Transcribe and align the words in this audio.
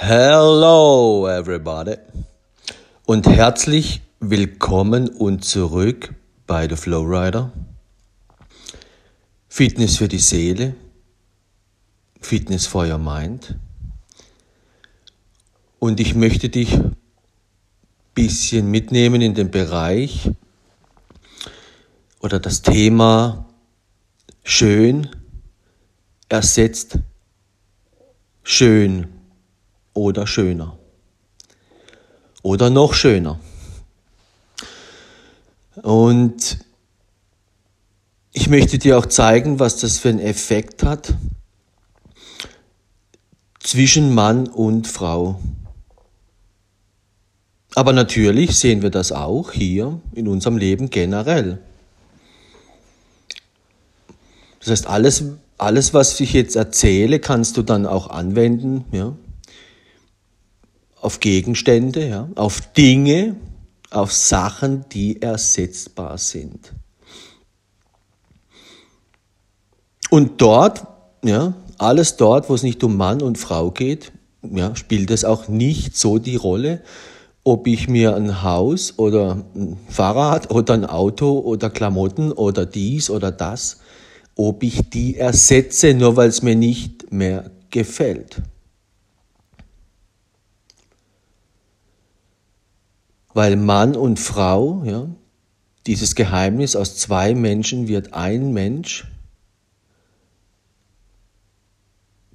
Hello 0.00 1.26
everybody 1.28 1.96
und 3.04 3.26
herzlich 3.26 4.00
willkommen 4.20 5.08
und 5.08 5.44
zurück 5.44 6.14
bei 6.46 6.68
The 6.68 6.76
Flowrider. 6.76 7.52
Fitness 9.48 9.96
für 9.96 10.06
die 10.06 10.20
Seele, 10.20 10.76
Fitness 12.20 12.64
for 12.64 12.86
your 12.86 12.98
mind. 12.98 13.56
Und 15.80 15.98
ich 15.98 16.14
möchte 16.14 16.48
dich 16.48 16.74
ein 16.74 16.96
bisschen 18.14 18.70
mitnehmen 18.70 19.20
in 19.20 19.34
den 19.34 19.50
Bereich 19.50 20.30
oder 22.20 22.38
das 22.38 22.62
Thema 22.62 23.48
schön 24.44 25.10
ersetzt 26.28 27.00
schön 28.44 29.17
oder 29.98 30.26
schöner. 30.26 30.78
Oder 32.42 32.70
noch 32.70 32.94
schöner. 32.94 33.38
Und 35.82 36.58
ich 38.32 38.48
möchte 38.48 38.78
dir 38.78 38.98
auch 38.98 39.06
zeigen, 39.06 39.58
was 39.58 39.78
das 39.78 39.98
für 39.98 40.08
einen 40.10 40.20
Effekt 40.20 40.82
hat 40.82 41.14
zwischen 43.58 44.14
Mann 44.14 44.46
und 44.46 44.86
Frau. 44.86 45.40
Aber 47.74 47.92
natürlich 47.92 48.58
sehen 48.58 48.82
wir 48.82 48.90
das 48.90 49.12
auch 49.12 49.52
hier 49.52 50.00
in 50.12 50.26
unserem 50.26 50.56
Leben 50.56 50.90
generell. 50.90 51.58
Das 54.60 54.70
heißt, 54.70 54.86
alles, 54.86 55.24
alles, 55.58 55.94
was 55.94 56.18
ich 56.20 56.32
jetzt 56.32 56.56
erzähle, 56.56 57.20
kannst 57.20 57.56
du 57.56 57.62
dann 57.62 57.86
auch 57.86 58.10
anwenden, 58.10 58.84
ja, 58.92 59.14
auf 61.00 61.20
Gegenstände, 61.20 62.08
ja, 62.08 62.28
auf 62.34 62.60
Dinge, 62.72 63.36
auf 63.90 64.12
Sachen, 64.12 64.84
die 64.90 65.22
ersetzbar 65.22 66.18
sind. 66.18 66.72
Und 70.10 70.40
dort, 70.40 70.86
ja, 71.22 71.54
alles 71.78 72.16
dort, 72.16 72.48
wo 72.48 72.54
es 72.54 72.62
nicht 72.62 72.82
um 72.82 72.96
Mann 72.96 73.22
und 73.22 73.38
Frau 73.38 73.70
geht, 73.70 74.12
ja, 74.42 74.74
spielt 74.74 75.10
es 75.10 75.24
auch 75.24 75.48
nicht 75.48 75.96
so 75.96 76.18
die 76.18 76.36
Rolle, 76.36 76.82
ob 77.44 77.66
ich 77.66 77.88
mir 77.88 78.14
ein 78.14 78.42
Haus 78.42 78.94
oder 78.98 79.44
ein 79.54 79.78
Fahrrad 79.88 80.50
oder 80.50 80.74
ein 80.74 80.84
Auto 80.84 81.38
oder 81.38 81.70
Klamotten 81.70 82.32
oder 82.32 82.66
dies 82.66 83.10
oder 83.10 83.30
das, 83.30 83.80
ob 84.36 84.62
ich 84.62 84.90
die 84.90 85.16
ersetze, 85.16 85.94
nur 85.94 86.16
weil 86.16 86.28
es 86.28 86.42
mir 86.42 86.56
nicht 86.56 87.10
mehr 87.10 87.50
gefällt. 87.70 88.42
Weil 93.38 93.54
Mann 93.54 93.94
und 93.94 94.18
Frau, 94.18 94.82
ja, 94.82 95.08
dieses 95.86 96.16
Geheimnis 96.16 96.74
aus 96.74 96.96
zwei 96.96 97.36
Menschen 97.36 97.86
wird 97.86 98.12
ein 98.12 98.52
Mensch, 98.52 99.06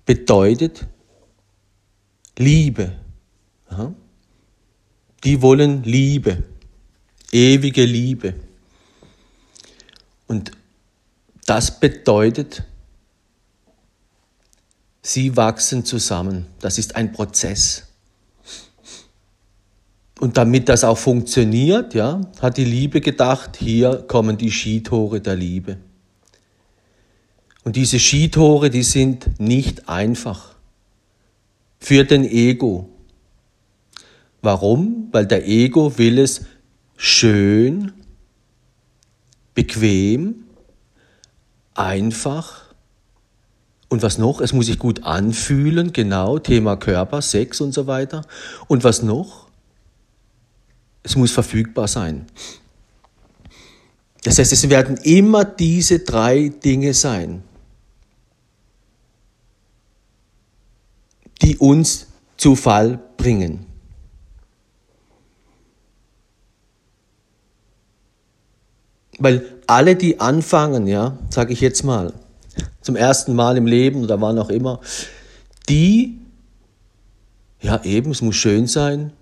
bedeutet 0.05 0.87
Liebe. 2.37 2.93
Ja. 3.69 3.93
Die 5.25 5.41
wollen 5.41 5.83
Liebe, 5.83 6.41
ewige 7.33 7.83
Liebe. 7.83 8.35
Und 10.27 10.53
das 11.45 11.81
bedeutet, 11.81 12.63
sie 15.01 15.35
wachsen 15.35 15.83
zusammen. 15.83 16.45
Das 16.61 16.77
ist 16.77 16.95
ein 16.95 17.11
Prozess. 17.11 17.92
Und 20.23 20.37
damit 20.37 20.69
das 20.69 20.85
auch 20.85 20.97
funktioniert, 20.97 21.93
ja, 21.93 22.21
hat 22.41 22.55
die 22.55 22.63
Liebe 22.63 23.01
gedacht, 23.01 23.57
hier 23.57 24.05
kommen 24.07 24.37
die 24.37 24.51
Skitore 24.51 25.19
der 25.19 25.35
Liebe. 25.35 25.79
Und 27.65 27.75
diese 27.75 27.99
Skitore, 27.99 28.69
die 28.69 28.83
sind 28.83 29.37
nicht 29.37 29.89
einfach 29.89 30.55
für 31.77 32.05
den 32.05 32.23
Ego. 32.23 32.87
Warum? 34.41 35.09
Weil 35.11 35.25
der 35.25 35.45
Ego 35.45 35.97
will 35.97 36.17
es 36.19 36.45
schön, 36.95 37.91
bequem, 39.53 40.45
einfach 41.73 42.73
und 43.89 44.03
was 44.03 44.17
noch? 44.17 44.39
Es 44.39 44.53
muss 44.53 44.67
sich 44.67 44.79
gut 44.79 45.03
anfühlen, 45.03 45.91
genau, 45.91 46.39
Thema 46.39 46.77
Körper, 46.77 47.21
Sex 47.21 47.59
und 47.59 47.73
so 47.73 47.87
weiter. 47.87 48.21
Und 48.69 48.85
was 48.85 49.03
noch? 49.03 49.43
Es 51.03 51.15
muss 51.15 51.31
verfügbar 51.31 51.87
sein. 51.87 52.25
Das 54.23 54.39
heißt, 54.39 54.53
es 54.53 54.69
werden 54.69 54.97
immer 55.03 55.43
diese 55.43 55.99
drei 55.99 56.47
Dinge 56.47 56.93
sein, 56.93 57.43
die 61.41 61.57
uns 61.57 62.07
zu 62.37 62.55
Fall 62.55 62.99
bringen. 63.17 63.65
Weil 69.19 69.45
alle, 69.67 69.95
die 69.95 70.19
anfangen, 70.19 70.87
ja, 70.87 71.17
sage 71.29 71.53
ich 71.53 71.61
jetzt 71.61 71.83
mal, 71.83 72.13
zum 72.81 72.95
ersten 72.95 73.35
Mal 73.35 73.57
im 73.57 73.67
Leben 73.67 74.03
oder 74.03 74.19
wann 74.21 74.39
auch 74.39 74.49
immer, 74.49 74.79
die, 75.69 76.19
ja 77.61 77.83
eben, 77.83 78.11
es 78.11 78.21
muss 78.21 78.35
schön 78.35 78.67
sein, 78.67 79.13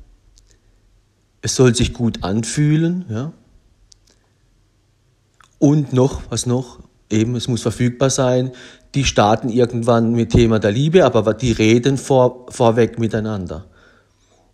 es 1.41 1.55
soll 1.55 1.75
sich 1.75 1.93
gut 1.93 2.23
anfühlen, 2.23 3.05
ja. 3.09 3.33
Und 5.59 5.93
noch, 5.93 6.23
was 6.29 6.45
noch? 6.45 6.79
Eben, 7.09 7.35
es 7.35 7.47
muss 7.47 7.61
verfügbar 7.61 8.09
sein. 8.09 8.51
Die 8.95 9.05
starten 9.05 9.49
irgendwann 9.49 10.13
mit 10.13 10.31
Thema 10.31 10.59
der 10.59 10.71
Liebe, 10.71 11.05
aber 11.05 11.33
die 11.33 11.51
reden 11.51 11.97
vor, 11.97 12.47
vorweg 12.49 12.97
miteinander. 12.97 13.65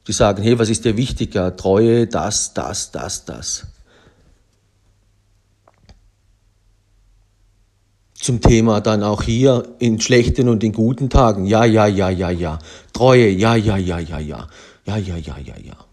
Die 0.06 0.12
sagen, 0.12 0.44
hey, 0.44 0.60
was 0.60 0.70
ist 0.70 0.86
dir 0.86 0.98
wichtiger? 0.98 1.56
Treue, 1.56 2.08
das, 2.08 2.54
das, 2.54 2.92
das, 2.92 3.26
das. 3.26 3.68
Zum 8.14 8.42
Thema 8.42 8.82
dann 8.82 9.04
auch 9.04 9.24
hier 9.24 9.76
in 9.80 10.02
schlechten 10.02 10.50
und 10.50 10.64
in 10.64 10.74
guten 10.74 11.10
Tagen. 11.10 11.46
Ja, 11.46 11.64
ja, 11.64 11.88
ja, 11.88 12.10
ja, 12.10 12.30
ja. 12.30 12.60
Treue, 12.92 13.30
ja, 13.30 13.56
ja, 13.56 13.78
ja, 13.78 14.00
ja, 14.00 14.20
ja. 14.20 14.48
Ja, 14.86 14.98
ja, 14.98 15.18
ja, 15.18 15.38
ja, 15.38 15.56
ja. 15.64 15.87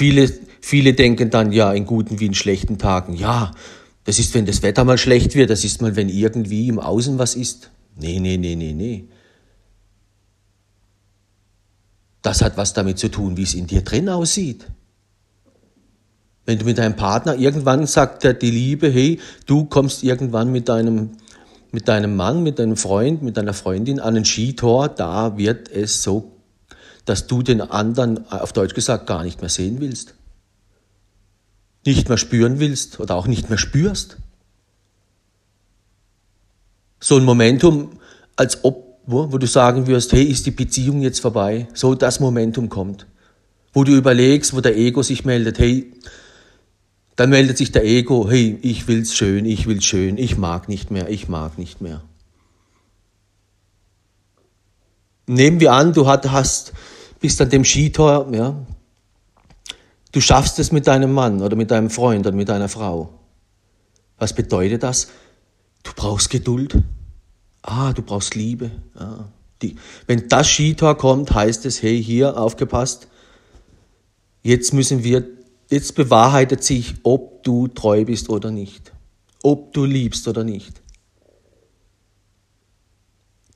Viele, 0.00 0.32
viele 0.62 0.94
denken 0.94 1.28
dann 1.28 1.52
ja 1.52 1.74
in 1.74 1.84
guten 1.84 2.20
wie 2.20 2.24
in 2.24 2.32
schlechten 2.32 2.78
Tagen, 2.78 3.12
ja, 3.12 3.50
das 4.04 4.18
ist, 4.18 4.32
wenn 4.32 4.46
das 4.46 4.62
Wetter 4.62 4.82
mal 4.82 4.96
schlecht 4.96 5.34
wird, 5.34 5.50
das 5.50 5.62
ist 5.62 5.82
mal, 5.82 5.94
wenn 5.94 6.08
irgendwie 6.08 6.68
im 6.68 6.78
Außen 6.78 7.18
was 7.18 7.34
ist. 7.34 7.70
Nee, 7.96 8.18
nee, 8.18 8.38
nee, 8.38 8.56
nee, 8.56 8.72
nee. 8.72 9.08
Das 12.22 12.40
hat 12.40 12.56
was 12.56 12.72
damit 12.72 12.98
zu 12.98 13.10
tun, 13.10 13.36
wie 13.36 13.42
es 13.42 13.52
in 13.52 13.66
dir 13.66 13.82
drin 13.82 14.08
aussieht. 14.08 14.64
Wenn 16.46 16.58
du 16.58 16.64
mit 16.64 16.78
deinem 16.78 16.96
Partner 16.96 17.34
irgendwann 17.34 17.86
sagt 17.86 18.24
er 18.24 18.32
die 18.32 18.50
Liebe, 18.50 18.88
hey, 18.88 19.20
du 19.44 19.66
kommst 19.66 20.02
irgendwann 20.02 20.50
mit 20.50 20.70
deinem, 20.70 21.10
mit 21.72 21.88
deinem 21.88 22.16
Mann, 22.16 22.42
mit 22.42 22.58
deinem 22.58 22.78
Freund, 22.78 23.20
mit 23.20 23.36
deiner 23.36 23.52
Freundin 23.52 24.00
an 24.00 24.16
ein 24.16 24.24
Skitor, 24.24 24.88
da 24.88 25.36
wird 25.36 25.68
es 25.68 26.02
so 26.02 26.39
dass 27.10 27.26
du 27.26 27.42
den 27.42 27.60
anderen, 27.60 28.30
auf 28.30 28.52
Deutsch 28.52 28.72
gesagt, 28.72 29.08
gar 29.08 29.24
nicht 29.24 29.40
mehr 29.40 29.48
sehen 29.50 29.80
willst. 29.80 30.14
Nicht 31.84 32.08
mehr 32.08 32.18
spüren 32.18 32.60
willst 32.60 33.00
oder 33.00 33.16
auch 33.16 33.26
nicht 33.26 33.48
mehr 33.48 33.58
spürst. 33.58 34.18
So 37.00 37.16
ein 37.16 37.24
Momentum, 37.24 37.98
als 38.36 38.62
ob, 38.62 39.00
wo, 39.06 39.32
wo 39.32 39.38
du 39.38 39.48
sagen 39.48 39.88
wirst, 39.88 40.12
hey, 40.12 40.22
ist 40.22 40.46
die 40.46 40.52
Beziehung 40.52 41.02
jetzt 41.02 41.18
vorbei? 41.18 41.66
So 41.74 41.96
das 41.96 42.20
Momentum 42.20 42.68
kommt. 42.68 43.06
Wo 43.72 43.82
du 43.82 43.96
überlegst, 43.96 44.54
wo 44.54 44.60
der 44.60 44.76
Ego 44.76 45.02
sich 45.02 45.24
meldet, 45.24 45.58
hey, 45.58 45.92
dann 47.16 47.30
meldet 47.30 47.58
sich 47.58 47.72
der 47.72 47.84
Ego, 47.84 48.30
hey, 48.30 48.56
ich 48.62 48.86
will's 48.86 49.16
schön, 49.16 49.46
ich 49.46 49.66
will's 49.66 49.84
schön, 49.84 50.16
ich 50.16 50.38
mag 50.38 50.68
nicht 50.68 50.92
mehr, 50.92 51.08
ich 51.08 51.28
mag 51.28 51.58
nicht 51.58 51.80
mehr. 51.80 52.02
Nehmen 55.26 55.58
wir 55.58 55.72
an, 55.72 55.92
du 55.92 56.06
hast, 56.06 56.72
bist 57.20 57.40
an 57.40 57.50
dem 57.50 57.64
Skitor, 57.64 58.28
ja. 58.34 58.54
Du 60.12 60.20
schaffst 60.20 60.58
es 60.58 60.72
mit 60.72 60.86
deinem 60.86 61.12
Mann 61.12 61.40
oder 61.40 61.54
mit 61.54 61.70
deinem 61.70 61.90
Freund 61.90 62.26
oder 62.26 62.34
mit 62.34 62.48
deiner 62.48 62.68
Frau. 62.68 63.10
Was 64.18 64.34
bedeutet 64.34 64.82
das? 64.82 65.08
Du 65.82 65.92
brauchst 65.94 66.30
Geduld. 66.30 66.76
Ah, 67.62 67.92
du 67.92 68.02
brauchst 68.02 68.34
Liebe. 68.34 68.70
Ah, 68.94 69.24
die, 69.62 69.76
wenn 70.06 70.28
das 70.28 70.48
Skitor 70.48 70.96
kommt, 70.96 71.32
heißt 71.32 71.66
es, 71.66 71.82
hey, 71.82 72.02
hier, 72.02 72.36
aufgepasst. 72.38 73.08
Jetzt 74.42 74.72
müssen 74.72 75.04
wir, 75.04 75.26
jetzt 75.68 75.94
bewahrheitet 75.94 76.64
sich, 76.64 76.94
ob 77.02 77.42
du 77.44 77.68
treu 77.68 78.04
bist 78.04 78.30
oder 78.30 78.50
nicht. 78.50 78.92
Ob 79.42 79.72
du 79.72 79.84
liebst 79.84 80.26
oder 80.28 80.44
nicht. 80.44 80.80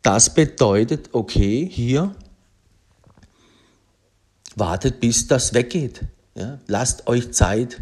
Das 0.02 0.34
bedeutet, 0.34 1.08
okay, 1.12 1.66
hier, 1.70 2.14
wartet, 4.56 5.00
bis 5.00 5.26
das 5.26 5.54
weggeht. 5.54 6.02
Ja? 6.34 6.58
Lasst 6.66 7.06
euch 7.06 7.32
Zeit. 7.32 7.80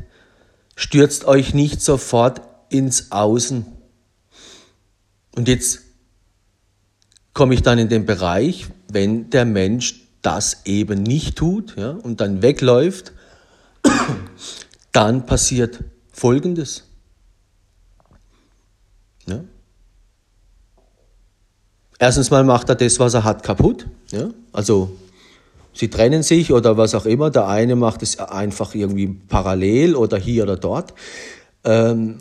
Stürzt 0.76 1.24
euch 1.24 1.54
nicht 1.54 1.82
sofort 1.82 2.40
ins 2.68 3.12
Außen. 3.12 3.66
Und 5.36 5.48
jetzt 5.48 5.80
komme 7.32 7.54
ich 7.54 7.62
dann 7.62 7.78
in 7.78 7.88
den 7.88 8.06
Bereich, 8.06 8.68
wenn 8.88 9.30
der 9.30 9.44
Mensch 9.44 10.02
das 10.22 10.62
eben 10.64 11.02
nicht 11.02 11.36
tut 11.36 11.76
ja, 11.76 11.90
und 11.90 12.20
dann 12.20 12.42
wegläuft, 12.42 13.12
dann 14.92 15.26
passiert 15.26 15.80
Folgendes. 16.12 16.84
Ja. 19.26 19.40
Erstens 21.98 22.30
mal 22.30 22.44
macht 22.44 22.68
er 22.68 22.74
das, 22.74 22.98
was 22.98 23.14
er 23.14 23.24
hat, 23.24 23.42
kaputt. 23.42 23.86
Ja. 24.10 24.30
Also 24.52 24.96
sie 25.72 25.88
trennen 25.88 26.22
sich 26.22 26.52
oder 26.52 26.76
was 26.76 26.94
auch 26.94 27.06
immer. 27.06 27.30
Der 27.30 27.48
eine 27.48 27.76
macht 27.76 28.02
es 28.02 28.18
einfach 28.18 28.74
irgendwie 28.74 29.08
parallel 29.08 29.94
oder 29.94 30.18
hier 30.18 30.44
oder 30.44 30.56
dort. 30.56 30.94
Ähm, 31.64 32.18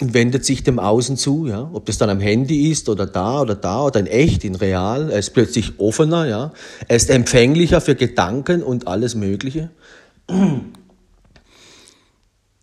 wendet 0.00 0.44
sich 0.44 0.62
dem 0.62 0.78
Außen 0.78 1.16
zu, 1.16 1.46
ja, 1.46 1.68
ob 1.72 1.86
das 1.86 1.98
dann 1.98 2.10
am 2.10 2.20
Handy 2.20 2.70
ist 2.70 2.88
oder 2.88 3.06
da 3.06 3.42
oder 3.42 3.54
da 3.54 3.84
oder 3.84 4.00
in 4.00 4.06
echt, 4.06 4.44
in 4.44 4.54
real. 4.54 5.10
Er 5.10 5.18
ist 5.18 5.34
plötzlich 5.34 5.78
offener, 5.78 6.26
ja. 6.26 6.52
Er 6.88 6.96
ist 6.96 7.10
empfänglicher 7.10 7.80
für 7.80 7.94
Gedanken 7.94 8.62
und 8.62 8.88
alles 8.88 9.14
Mögliche. 9.14 9.70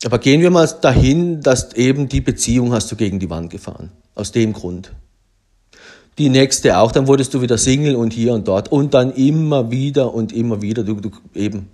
Aber 0.06 0.20
gehen 0.20 0.42
wir 0.42 0.50
mal 0.52 0.68
dahin, 0.82 1.42
dass 1.42 1.74
eben 1.74 2.08
die 2.10 2.22
Beziehung 2.22 2.74
hast 2.74 2.92
du 2.92 2.96
gegen 2.96 3.20
die 3.20 3.30
Wand 3.30 3.52
gefahren. 3.52 3.92
Aus 4.16 4.32
dem 4.32 4.54
Grund. 4.54 4.92
Die 6.18 6.30
nächste 6.30 6.78
auch, 6.78 6.92
dann 6.92 7.08
wurdest 7.08 7.34
du 7.34 7.42
wieder 7.42 7.58
Single 7.58 7.96
und 7.96 8.12
hier 8.12 8.34
und 8.34 8.48
dort 8.48 8.72
und 8.72 8.94
dann 8.94 9.12
immer 9.14 9.70
wieder 9.70 10.14
und 10.14 10.34
immer 10.34 10.62
wieder, 10.62 10.84
du, 10.84 10.96
du 10.96 11.12
eben. 11.36 11.70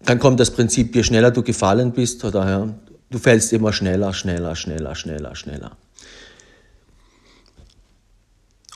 Dann 0.00 0.18
kommt 0.18 0.40
das 0.40 0.50
Prinzip, 0.50 0.94
je 0.94 1.02
schneller 1.02 1.30
du 1.30 1.42
gefallen 1.42 1.92
bist, 1.92 2.24
oder 2.24 2.48
ja, 2.48 2.74
du 3.10 3.18
fällst 3.18 3.52
immer 3.52 3.72
schneller, 3.72 4.12
schneller, 4.12 4.56
schneller, 4.56 4.94
schneller, 4.94 5.34
schneller. 5.36 5.76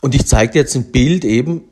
Und 0.01 0.15
ich 0.15 0.27
zeige 0.27 0.53
dir 0.53 0.59
jetzt 0.61 0.77
ein 0.77 0.93
Bild 0.93 1.25
eben, 1.25 1.65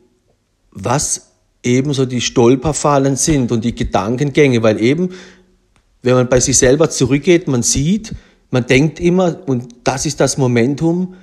was 0.72 1.30
ebenso 1.62 2.06
die 2.06 2.20
Stolperfallen 2.20 3.16
sind 3.16 3.52
und 3.52 3.64
die 3.64 3.74
Gedankengänge, 3.74 4.62
weil 4.62 4.80
eben, 4.80 5.10
wenn 6.02 6.14
man 6.14 6.28
bei 6.28 6.40
sich 6.40 6.58
selber 6.58 6.90
zurückgeht, 6.90 7.48
man 7.48 7.62
sieht, 7.62 8.14
man 8.56 8.64
denkt 8.64 9.00
immer, 9.00 9.36
und 9.46 9.68
das 9.84 10.06
ist 10.06 10.18
das 10.18 10.38
Momentum, 10.38 11.14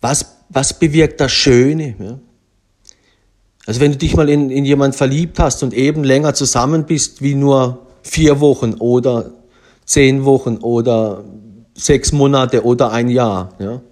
was, 0.00 0.38
was 0.48 0.78
bewirkt 0.78 1.20
das 1.20 1.32
Schöne? 1.32 1.94
Ja? 1.98 2.18
Also 3.66 3.80
wenn 3.82 3.92
du 3.92 3.98
dich 3.98 4.16
mal 4.16 4.30
in, 4.30 4.48
in 4.48 4.64
jemand 4.64 4.96
verliebt 4.96 5.38
hast 5.38 5.62
und 5.62 5.74
eben 5.74 6.02
länger 6.02 6.32
zusammen 6.32 6.86
bist 6.86 7.20
wie 7.20 7.34
nur 7.34 7.86
vier 8.00 8.40
Wochen 8.40 8.72
oder 8.78 9.32
zehn 9.84 10.24
Wochen 10.24 10.56
oder 10.56 11.24
sechs 11.74 12.10
Monate 12.10 12.64
oder 12.64 12.90
ein 12.90 13.10
Jahr, 13.10 13.52
ja? 13.58 13.82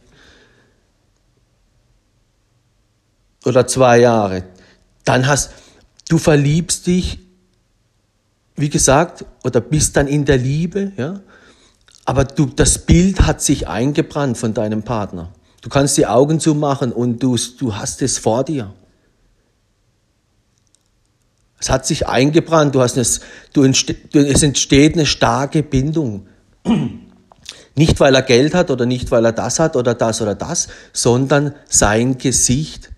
oder 3.45 3.67
zwei 3.67 3.99
Jahre, 3.99 4.45
dann 5.05 5.27
hast 5.27 5.51
du 6.09 6.17
verliebst 6.17 6.87
dich, 6.87 7.19
wie 8.57 8.71
gesagt, 8.71 9.27
oder 9.45 9.61
bist 9.61 9.99
dann 9.99 10.09
in 10.09 10.25
der 10.25 10.39
Liebe, 10.39 10.93
ja, 10.97 11.21
aber 12.05 12.25
du, 12.25 12.47
das 12.47 12.79
Bild 12.87 13.23
hat 13.23 13.43
sich 13.43 13.69
eingebrannt 13.69 14.37
von 14.37 14.55
deinem 14.55 14.83
Partner. 14.83 15.33
Du 15.63 15.69
kannst 15.69 15.97
die 15.97 16.07
Augen 16.07 16.41
zumachen 16.41 16.93
und 16.93 17.23
du, 17.23 17.37
du 17.59 17.75
hast 17.75 18.03
es 18.03 18.19
vor 18.19 18.45
dir. 18.45 18.73
Es 21.59 21.71
hat 21.71 21.87
sich 21.87 22.07
eingebrannt, 22.07 22.75
du 22.75 22.83
hast 22.83 22.99
es, 22.99 23.21
du 23.55 23.63
entste, 23.63 23.97
es 24.13 24.43
entsteht 24.43 24.95
eine 24.95 25.07
starke 25.07 25.63
Bindung. 25.63 26.27
Nicht, 27.75 27.99
weil 28.01 28.15
er 28.15 28.23
Geld 28.23 28.55
hat 28.55 28.71
oder 28.71 28.87
nicht, 28.87 29.11
weil 29.11 29.25
er 29.25 29.33
das 29.33 29.59
hat 29.59 29.75
oder 29.75 29.97
das 29.97 30.23
oder 30.23 30.37
das, 30.37 30.69
sondern 30.93 31.57
sein 31.69 32.19
Gesicht 32.19 32.95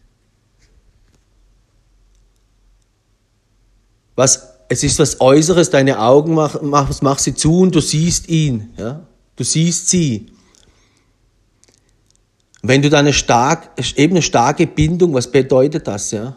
was, 4.17 4.56
es 4.69 4.83
ist 4.83 4.99
was 4.99 5.21
Äußeres, 5.21 5.71
deine 5.71 6.01
Augen 6.01 6.35
mach, 6.35 6.61
mach, 6.61 6.91
mach 7.03 7.19
sie 7.19 7.35
zu 7.35 7.61
und 7.61 7.75
du 7.75 7.81
siehst 7.81 8.29
ihn, 8.29 8.71
ja? 8.77 9.07
Du 9.37 9.45
siehst 9.45 9.89
sie. 9.89 10.27
Wenn 12.63 12.83
du 12.83 12.91
da 12.91 12.99
eine 12.99 13.13
stark, 13.13 13.71
eben 13.97 14.15
eine 14.15 14.23
starke 14.23 14.67
Bindung, 14.67 15.15
was 15.15 15.31
bedeutet 15.31 15.87
das, 15.87 16.11
ja? 16.11 16.37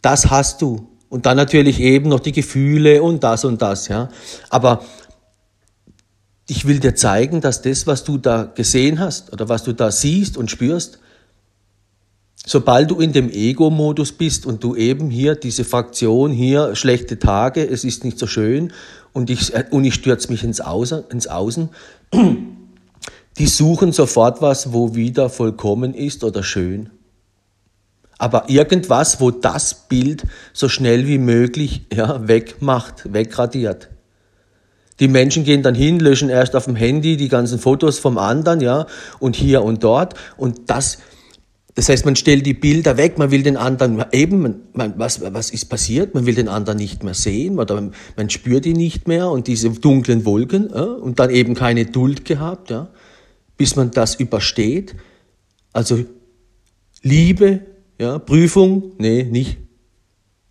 Das 0.00 0.30
hast 0.30 0.62
du. 0.62 0.88
Und 1.08 1.26
dann 1.26 1.36
natürlich 1.36 1.78
eben 1.78 2.08
noch 2.08 2.20
die 2.20 2.32
Gefühle 2.32 3.02
und 3.02 3.22
das 3.22 3.44
und 3.44 3.62
das, 3.62 3.86
ja. 3.86 4.08
Aber 4.48 4.84
ich 6.48 6.66
will 6.66 6.80
dir 6.80 6.94
zeigen, 6.94 7.40
dass 7.40 7.62
das, 7.62 7.86
was 7.86 8.02
du 8.02 8.18
da 8.18 8.44
gesehen 8.44 8.98
hast 8.98 9.32
oder 9.32 9.48
was 9.48 9.62
du 9.62 9.72
da 9.72 9.92
siehst 9.92 10.36
und 10.36 10.50
spürst, 10.50 10.98
Sobald 12.44 12.90
du 12.90 12.98
in 12.98 13.12
dem 13.12 13.30
Ego-Modus 13.30 14.12
bist 14.12 14.46
und 14.46 14.64
du 14.64 14.74
eben 14.74 15.10
hier 15.10 15.36
diese 15.36 15.64
Fraktion, 15.64 16.32
hier 16.32 16.74
schlechte 16.74 17.18
Tage, 17.18 17.68
es 17.68 17.84
ist 17.84 18.04
nicht 18.04 18.18
so 18.18 18.26
schön 18.26 18.72
und 19.12 19.30
ich, 19.30 19.52
und 19.70 19.84
ich 19.84 19.94
stürze 19.94 20.30
mich 20.30 20.42
ins 20.42 20.60
Außen, 20.60 21.04
ins 21.10 21.28
Außen, 21.28 21.68
die 23.38 23.46
suchen 23.46 23.92
sofort 23.92 24.42
was, 24.42 24.72
wo 24.72 24.94
wieder 24.94 25.30
vollkommen 25.30 25.94
ist 25.94 26.24
oder 26.24 26.42
schön. 26.42 26.90
Aber 28.18 28.48
irgendwas, 28.48 29.20
wo 29.20 29.30
das 29.30 29.88
Bild 29.88 30.24
so 30.52 30.68
schnell 30.68 31.06
wie 31.06 31.18
möglich 31.18 31.86
ja, 31.92 32.26
wegmacht, 32.26 33.12
wegradiert. 33.12 33.88
Die 35.00 35.08
Menschen 35.08 35.42
gehen 35.42 35.62
dann 35.62 35.74
hin, 35.74 35.98
löschen 35.98 36.28
erst 36.28 36.54
auf 36.54 36.66
dem 36.66 36.76
Handy 36.76 37.16
die 37.16 37.28
ganzen 37.28 37.58
Fotos 37.58 37.98
vom 37.98 38.18
anderen, 38.18 38.60
ja, 38.60 38.86
und 39.18 39.34
hier 39.34 39.62
und 39.64 39.82
dort. 39.82 40.14
Und 40.36 40.70
das, 40.70 40.98
das 41.74 41.88
heißt, 41.88 42.04
man 42.04 42.16
stellt 42.16 42.44
die 42.44 42.52
Bilder 42.52 42.98
weg, 42.98 43.16
man 43.16 43.30
will 43.30 43.42
den 43.42 43.56
anderen 43.56 44.04
eben, 44.12 44.60
man, 44.74 44.94
was, 44.98 45.22
was 45.22 45.50
ist 45.50 45.66
passiert? 45.66 46.14
Man 46.14 46.26
will 46.26 46.34
den 46.34 46.48
anderen 46.48 46.78
nicht 46.78 47.02
mehr 47.02 47.14
sehen, 47.14 47.58
oder 47.58 47.90
man, 48.16 48.30
spürt 48.30 48.66
ihn 48.66 48.76
nicht 48.76 49.08
mehr 49.08 49.30
und 49.30 49.46
diese 49.46 49.70
dunklen 49.70 50.26
Wolken 50.26 50.68
ja, 50.68 50.82
und 50.82 51.18
dann 51.18 51.30
eben 51.30 51.54
keine 51.54 51.86
Duld 51.86 52.26
gehabt, 52.26 52.70
ja, 52.70 52.90
bis 53.56 53.74
man 53.74 53.90
das 53.90 54.16
übersteht. 54.16 54.96
Also 55.72 56.04
Liebe, 57.02 57.60
ja, 57.98 58.18
Prüfung, 58.18 58.92
nee, 58.98 59.22
nicht, 59.22 59.56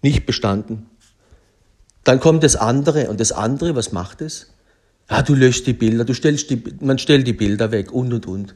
nicht 0.01 0.25
bestanden. 0.25 0.87
Dann 2.03 2.19
kommt 2.19 2.43
das 2.43 2.55
andere 2.55 3.11
und 3.11 3.19
das 3.19 3.31
andere, 3.31 3.75
was 3.75 3.91
macht 3.91 4.21
es? 4.21 4.47
Ja, 5.07 5.21
du 5.21 5.35
löscht 5.35 5.67
die 5.67 5.73
Bilder, 5.73 6.03
du 6.03 6.15
stellst 6.15 6.49
die, 6.49 6.63
man 6.79 6.97
stellt 6.97 7.27
die 7.27 7.33
Bilder 7.33 7.71
weg 7.71 7.91
und 7.91 8.11
und 8.11 8.25
und. 8.25 8.55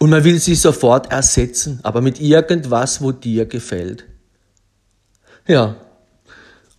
Und 0.00 0.10
man 0.10 0.24
will 0.24 0.38
sie 0.38 0.54
sofort 0.54 1.12
ersetzen, 1.12 1.80
aber 1.82 2.00
mit 2.00 2.20
irgendwas, 2.20 3.00
wo 3.00 3.12
dir 3.12 3.46
gefällt. 3.46 4.04
Ja. 5.46 5.76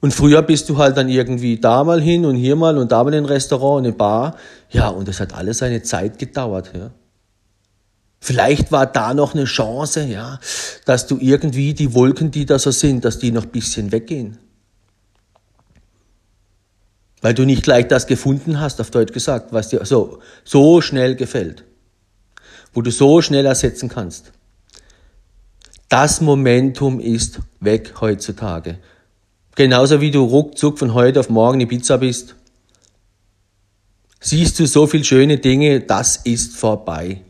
Und 0.02 0.14
früher 0.14 0.42
bist 0.42 0.70
du 0.70 0.78
halt 0.78 0.98
dann 0.98 1.10
irgendwie 1.10 1.58
da 1.58 1.84
mal 1.84 2.02
hin 2.02 2.26
und 2.26 2.36
hier 2.36 2.56
mal 2.56 2.78
und 2.78 2.92
da 2.92 3.04
mal 3.04 3.14
in 3.14 3.24
ein 3.24 3.26
Restaurant, 3.26 3.80
und 3.80 3.86
eine 3.86 3.94
Bar. 3.94 4.36
Ja, 4.70 4.90
und 4.90 5.08
das 5.08 5.20
hat 5.20 5.34
alles 5.34 5.60
seine 5.60 5.82
Zeit 5.82 6.20
gedauert, 6.20 6.72
ja. 6.76 6.92
Vielleicht 8.20 8.72
war 8.72 8.88
da 8.88 9.14
noch 9.14 9.34
eine 9.34 9.46
Chance, 9.46 10.06
ja, 10.06 10.40
dass 10.86 11.06
du 11.06 11.18
irgendwie 11.20 11.74
die 11.74 11.94
Wolken, 11.94 12.32
die 12.32 12.46
da 12.46 12.58
so 12.58 12.72
sind, 12.72 13.06
dass 13.06 13.20
die 13.20 13.32
noch 13.32 13.44
ein 13.44 13.52
bisschen 13.52 13.92
weggehen. 13.92 14.38
Weil 17.22 17.34
du 17.34 17.46
nicht 17.46 17.64
gleich 17.64 17.88
das 17.88 18.08
gefunden 18.08 18.60
hast, 18.60 18.82
auf 18.82 18.92
Deutsch 18.92 19.14
gesagt, 19.14 19.54
was 19.54 19.70
dir 19.70 19.86
so, 19.86 20.20
so 20.44 20.82
schnell 20.82 21.16
gefällt 21.16 21.66
wo 22.76 22.84
du 22.84 22.92
so 22.92 23.22
schnell 23.22 23.46
ersetzen 23.46 23.90
kannst. 23.90 24.32
Das 25.90 26.22
Momentum 26.22 27.00
ist 27.00 27.40
weg 27.60 27.96
heutzutage. 28.02 28.78
Genauso 29.56 30.02
wie 30.02 30.12
du 30.12 30.24
ruckzuck 30.24 30.78
von 30.78 30.94
heute 30.94 31.22
auf 31.22 31.30
morgen 31.30 31.60
die 31.60 31.66
Pizza 31.66 31.98
bist. 31.98 32.36
Siehst 34.20 34.60
du 34.60 34.68
so 34.68 34.86
viele 34.88 35.06
schöne 35.06 35.38
Dinge, 35.38 35.80
das 35.80 36.18
ist 36.18 36.58
vorbei. 36.58 37.22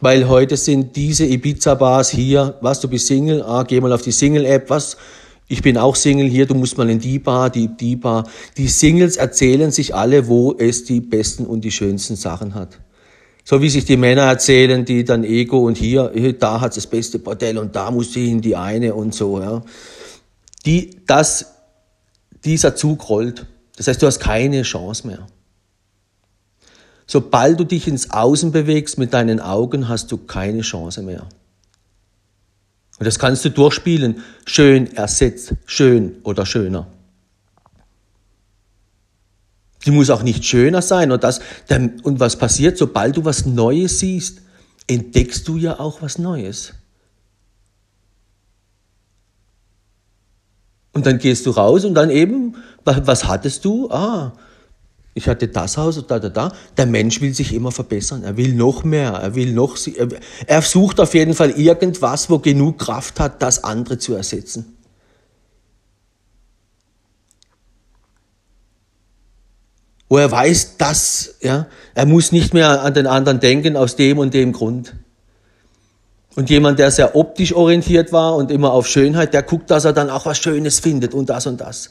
Weil 0.00 0.28
heute 0.28 0.56
sind 0.56 0.96
diese 0.96 1.26
Ibiza-Bars 1.26 2.10
hier, 2.10 2.56
was, 2.60 2.80
du 2.80 2.88
bist 2.88 3.08
Single, 3.08 3.42
ah, 3.42 3.64
geh 3.64 3.80
mal 3.80 3.92
auf 3.92 4.02
die 4.02 4.12
Single-App, 4.12 4.70
was, 4.70 4.96
ich 5.48 5.60
bin 5.60 5.76
auch 5.76 5.96
Single 5.96 6.28
hier, 6.28 6.46
du 6.46 6.54
musst 6.54 6.78
mal 6.78 6.88
in 6.88 7.00
die 7.00 7.18
Bar, 7.18 7.50
die, 7.50 7.68
die 7.68 7.96
Bar. 7.96 8.28
Die 8.56 8.68
Singles 8.68 9.16
erzählen 9.16 9.70
sich 9.70 9.94
alle, 9.94 10.28
wo 10.28 10.54
es 10.56 10.84
die 10.84 11.00
besten 11.00 11.44
und 11.46 11.62
die 11.62 11.72
schönsten 11.72 12.16
Sachen 12.16 12.54
hat. 12.54 12.78
So 13.48 13.62
wie 13.62 13.70
sich 13.70 13.86
die 13.86 13.96
Männer 13.96 14.24
erzählen, 14.24 14.84
die 14.84 15.04
dann 15.04 15.24
Ego 15.24 15.60
und 15.66 15.78
hier, 15.78 16.12
da 16.38 16.60
hat's 16.60 16.74
das 16.74 16.86
beste 16.86 17.18
Bordell 17.18 17.56
und 17.56 17.74
da 17.74 17.90
muss 17.90 18.12
sie 18.12 18.26
hin, 18.26 18.42
die 18.42 18.54
eine 18.54 18.92
und 18.92 19.14
so, 19.14 19.40
ja. 19.40 19.62
Die, 20.66 21.00
das, 21.06 21.54
dieser 22.44 22.76
Zug 22.76 23.08
rollt. 23.08 23.46
Das 23.76 23.88
heißt, 23.88 24.02
du 24.02 24.06
hast 24.06 24.20
keine 24.20 24.60
Chance 24.64 25.06
mehr. 25.06 25.26
Sobald 27.06 27.58
du 27.58 27.64
dich 27.64 27.88
ins 27.88 28.10
Außen 28.10 28.52
bewegst 28.52 28.98
mit 28.98 29.14
deinen 29.14 29.40
Augen, 29.40 29.88
hast 29.88 30.12
du 30.12 30.18
keine 30.18 30.60
Chance 30.60 31.00
mehr. 31.00 31.26
Und 32.98 33.06
das 33.06 33.18
kannst 33.18 33.46
du 33.46 33.50
durchspielen. 33.50 34.22
Schön 34.44 34.94
ersetzt, 34.94 35.54
schön 35.64 36.16
oder 36.22 36.44
schöner. 36.44 36.86
Die 39.88 39.92
muss 39.92 40.10
auch 40.10 40.22
nicht 40.22 40.44
schöner 40.44 40.82
sein. 40.82 41.12
Und, 41.12 41.24
das, 41.24 41.40
und 42.02 42.20
was 42.20 42.36
passiert, 42.36 42.76
sobald 42.76 43.16
du 43.16 43.24
was 43.24 43.46
Neues 43.46 44.00
siehst, 44.00 44.42
entdeckst 44.86 45.48
du 45.48 45.56
ja 45.56 45.80
auch 45.80 46.02
was 46.02 46.18
Neues. 46.18 46.74
Und 50.92 51.06
dann 51.06 51.16
gehst 51.16 51.46
du 51.46 51.52
raus 51.52 51.86
und 51.86 51.94
dann 51.94 52.10
eben, 52.10 52.56
was 52.84 53.24
hattest 53.24 53.64
du? 53.64 53.90
Ah, 53.90 54.34
ich 55.14 55.26
hatte 55.26 55.48
das 55.48 55.78
Haus 55.78 55.96
und 55.96 56.10
da, 56.10 56.18
da, 56.18 56.28
da. 56.28 56.52
Der 56.76 56.84
Mensch 56.84 57.22
will 57.22 57.32
sich 57.32 57.54
immer 57.54 57.72
verbessern. 57.72 58.24
Er 58.24 58.36
will 58.36 58.52
noch 58.52 58.84
mehr. 58.84 59.12
Er 59.12 59.34
will 59.34 59.54
noch, 59.54 59.78
er 60.46 60.60
sucht 60.60 61.00
auf 61.00 61.14
jeden 61.14 61.32
Fall 61.32 61.52
irgendwas, 61.52 62.28
wo 62.28 62.40
genug 62.40 62.78
Kraft 62.78 63.20
hat, 63.20 63.40
das 63.40 63.64
andere 63.64 63.96
zu 63.96 64.12
ersetzen. 64.12 64.77
Wo 70.08 70.16
er 70.16 70.30
weiß, 70.30 70.78
dass, 70.78 71.34
ja, 71.40 71.66
er 71.94 72.06
muss 72.06 72.32
nicht 72.32 72.54
mehr 72.54 72.82
an 72.82 72.94
den 72.94 73.06
anderen 73.06 73.40
denken 73.40 73.76
aus 73.76 73.96
dem 73.96 74.18
und 74.18 74.32
dem 74.32 74.52
Grund. 74.52 74.94
Und 76.34 76.50
jemand, 76.50 76.78
der 76.78 76.90
sehr 76.90 77.16
optisch 77.16 77.52
orientiert 77.52 78.12
war 78.12 78.36
und 78.36 78.50
immer 78.50 78.72
auf 78.72 78.86
Schönheit, 78.86 79.34
der 79.34 79.42
guckt, 79.42 79.70
dass 79.70 79.84
er 79.84 79.92
dann 79.92 80.08
auch 80.08 80.24
was 80.24 80.38
Schönes 80.38 80.78
findet 80.80 81.12
und 81.12 81.28
das 81.28 81.46
und 81.46 81.60
das. 81.60 81.90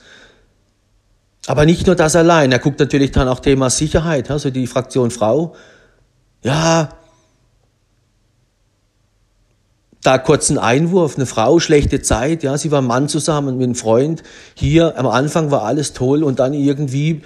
Aber 1.47 1.65
nicht 1.65 1.85
nur 1.85 1.95
das 1.95 2.15
allein. 2.15 2.51
Er 2.51 2.59
guckt 2.59 2.79
natürlich 2.79 3.11
dann 3.11 3.27
auch 3.27 3.39
Thema 3.39 3.69
Sicherheit, 3.69 4.31
also 4.31 4.49
die 4.49 4.67
Fraktion 4.67 5.11
Frau. 5.11 5.55
Ja, 6.43 6.89
da 10.07 10.17
kurz 10.17 10.49
ein 10.49 10.57
Einwurf, 10.57 11.17
eine 11.17 11.25
Frau, 11.25 11.59
schlechte 11.59 12.01
Zeit, 12.01 12.41
ja, 12.41 12.57
sie 12.57 12.71
war 12.71 12.81
Mann 12.81 13.09
zusammen 13.09 13.57
mit 13.57 13.65
einem 13.65 13.75
Freund. 13.75 14.23
Hier 14.53 14.97
am 14.97 15.07
Anfang 15.07 15.51
war 15.51 15.63
alles 15.63 15.91
toll 15.91 16.23
und 16.23 16.39
dann 16.39 16.53
irgendwie, 16.53 17.23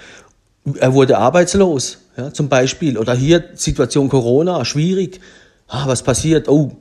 er 0.78 0.94
wurde 0.94 1.18
arbeitslos, 1.18 1.98
ja, 2.16 2.32
zum 2.32 2.48
Beispiel. 2.48 2.98
Oder 2.98 3.14
hier 3.14 3.44
Situation 3.54 4.08
Corona, 4.08 4.64
schwierig. 4.64 5.20
Ah, 5.68 5.86
was 5.86 6.02
passiert? 6.02 6.48
Oh, 6.48 6.72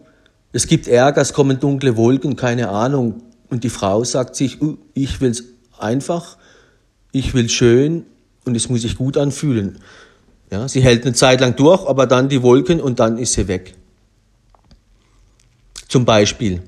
es 0.52 0.68
gibt 0.68 0.88
Ärger, 0.88 1.22
es 1.22 1.34
kommen 1.34 1.60
dunkle 1.60 1.98
Wolken, 1.98 2.36
keine 2.36 2.70
Ahnung. 2.70 3.24
Und 3.50 3.64
die 3.64 3.70
Frau 3.70 4.04
sagt 4.04 4.36
sich, 4.36 4.62
uh, 4.62 4.78
ich 4.94 5.22
will's 5.22 5.44
einfach 5.80 6.38
ich 7.12 7.34
will 7.34 7.50
schön 7.50 8.06
und 8.46 8.56
es 8.56 8.70
muss 8.70 8.82
sich 8.82 8.98
gut 8.98 9.18
anfühlen. 9.18 9.80
Ja, 10.50 10.68
sie 10.68 10.82
hält 10.82 11.04
eine 11.04 11.14
Zeit 11.14 11.42
lang 11.42 11.56
durch, 11.56 11.88
aber 11.88 12.08
dann 12.08 12.30
die 12.30 12.42
Wolken 12.42 12.82
und 12.82 13.00
dann 13.00 13.18
ist 13.18 13.34
sie 13.34 13.48
weg. 13.48 13.76
Zum 15.88 16.06
Beispiel. 16.06 16.62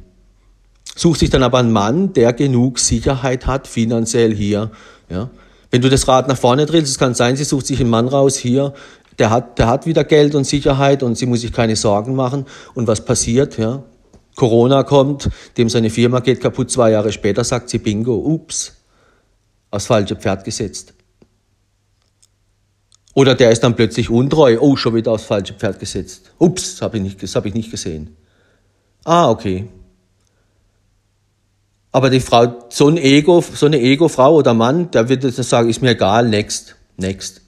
Sucht 0.95 1.21
sich 1.21 1.29
dann 1.29 1.43
aber 1.43 1.57
einen 1.57 1.71
Mann, 1.71 2.13
der 2.13 2.33
genug 2.33 2.77
Sicherheit 2.77 3.47
hat, 3.47 3.67
finanziell 3.67 4.33
hier. 4.33 4.71
Ja. 5.09 5.29
Wenn 5.73 5.81
du 5.81 5.89
das 5.89 6.07
Rad 6.07 6.27
nach 6.27 6.37
vorne 6.37 6.67
drehst, 6.67 6.85
es 6.85 6.99
kann 6.99 7.15
sein, 7.15 7.35
sie 7.35 7.45
sucht 7.45 7.65
sich 7.65 7.79
einen 7.79 7.89
Mann 7.89 8.07
raus 8.07 8.37
hier, 8.37 8.75
der 9.17 9.31
hat, 9.31 9.57
der 9.57 9.65
hat 9.65 9.87
wieder 9.87 10.03
Geld 10.03 10.35
und 10.35 10.43
Sicherheit 10.43 11.01
und 11.01 11.17
sie 11.17 11.25
muss 11.25 11.41
sich 11.41 11.51
keine 11.51 11.75
Sorgen 11.75 12.13
machen. 12.13 12.45
Und 12.75 12.85
was 12.85 13.03
passiert? 13.03 13.57
Ja? 13.57 13.81
Corona 14.35 14.83
kommt, 14.83 15.31
dem 15.57 15.69
seine 15.69 15.89
Firma 15.89 16.19
geht 16.19 16.41
kaputt, 16.41 16.69
zwei 16.69 16.91
Jahre 16.91 17.11
später 17.11 17.43
sagt 17.43 17.71
sie 17.71 17.79
Bingo, 17.79 18.13
ups, 18.13 18.73
aufs 19.71 19.87
falsche 19.87 20.15
Pferd 20.15 20.43
gesetzt. 20.43 20.93
Oder 23.15 23.33
der 23.33 23.49
ist 23.49 23.63
dann 23.63 23.75
plötzlich 23.75 24.11
untreu. 24.11 24.59
Oh, 24.59 24.75
schon 24.75 24.93
wieder 24.93 25.11
aufs 25.11 25.23
falsche 25.23 25.55
Pferd 25.55 25.79
gesetzt. 25.79 26.33
Ups, 26.37 26.83
hab 26.83 26.93
ich 26.93 27.01
nicht, 27.01 27.23
das 27.23 27.35
habe 27.35 27.47
ich 27.47 27.55
nicht 27.55 27.71
gesehen. 27.71 28.15
Ah, 29.05 29.27
okay. 29.27 29.69
Aber 31.93 32.09
die 32.09 32.19
Frau, 32.19 32.65
so 32.69 32.87
ein 32.87 32.97
Ego, 32.97 33.41
so 33.41 33.67
eine 33.67 33.79
Ego-Frau 33.79 34.35
oder 34.35 34.55
Mann, 34.55 34.89
der 34.89 35.09
wird 35.09 35.23
jetzt 35.23 35.41
sagen, 35.43 35.69
ist 35.69 35.83
mir 35.83 35.91
egal, 35.91 36.27
next, 36.27 36.75
next. 36.97 37.41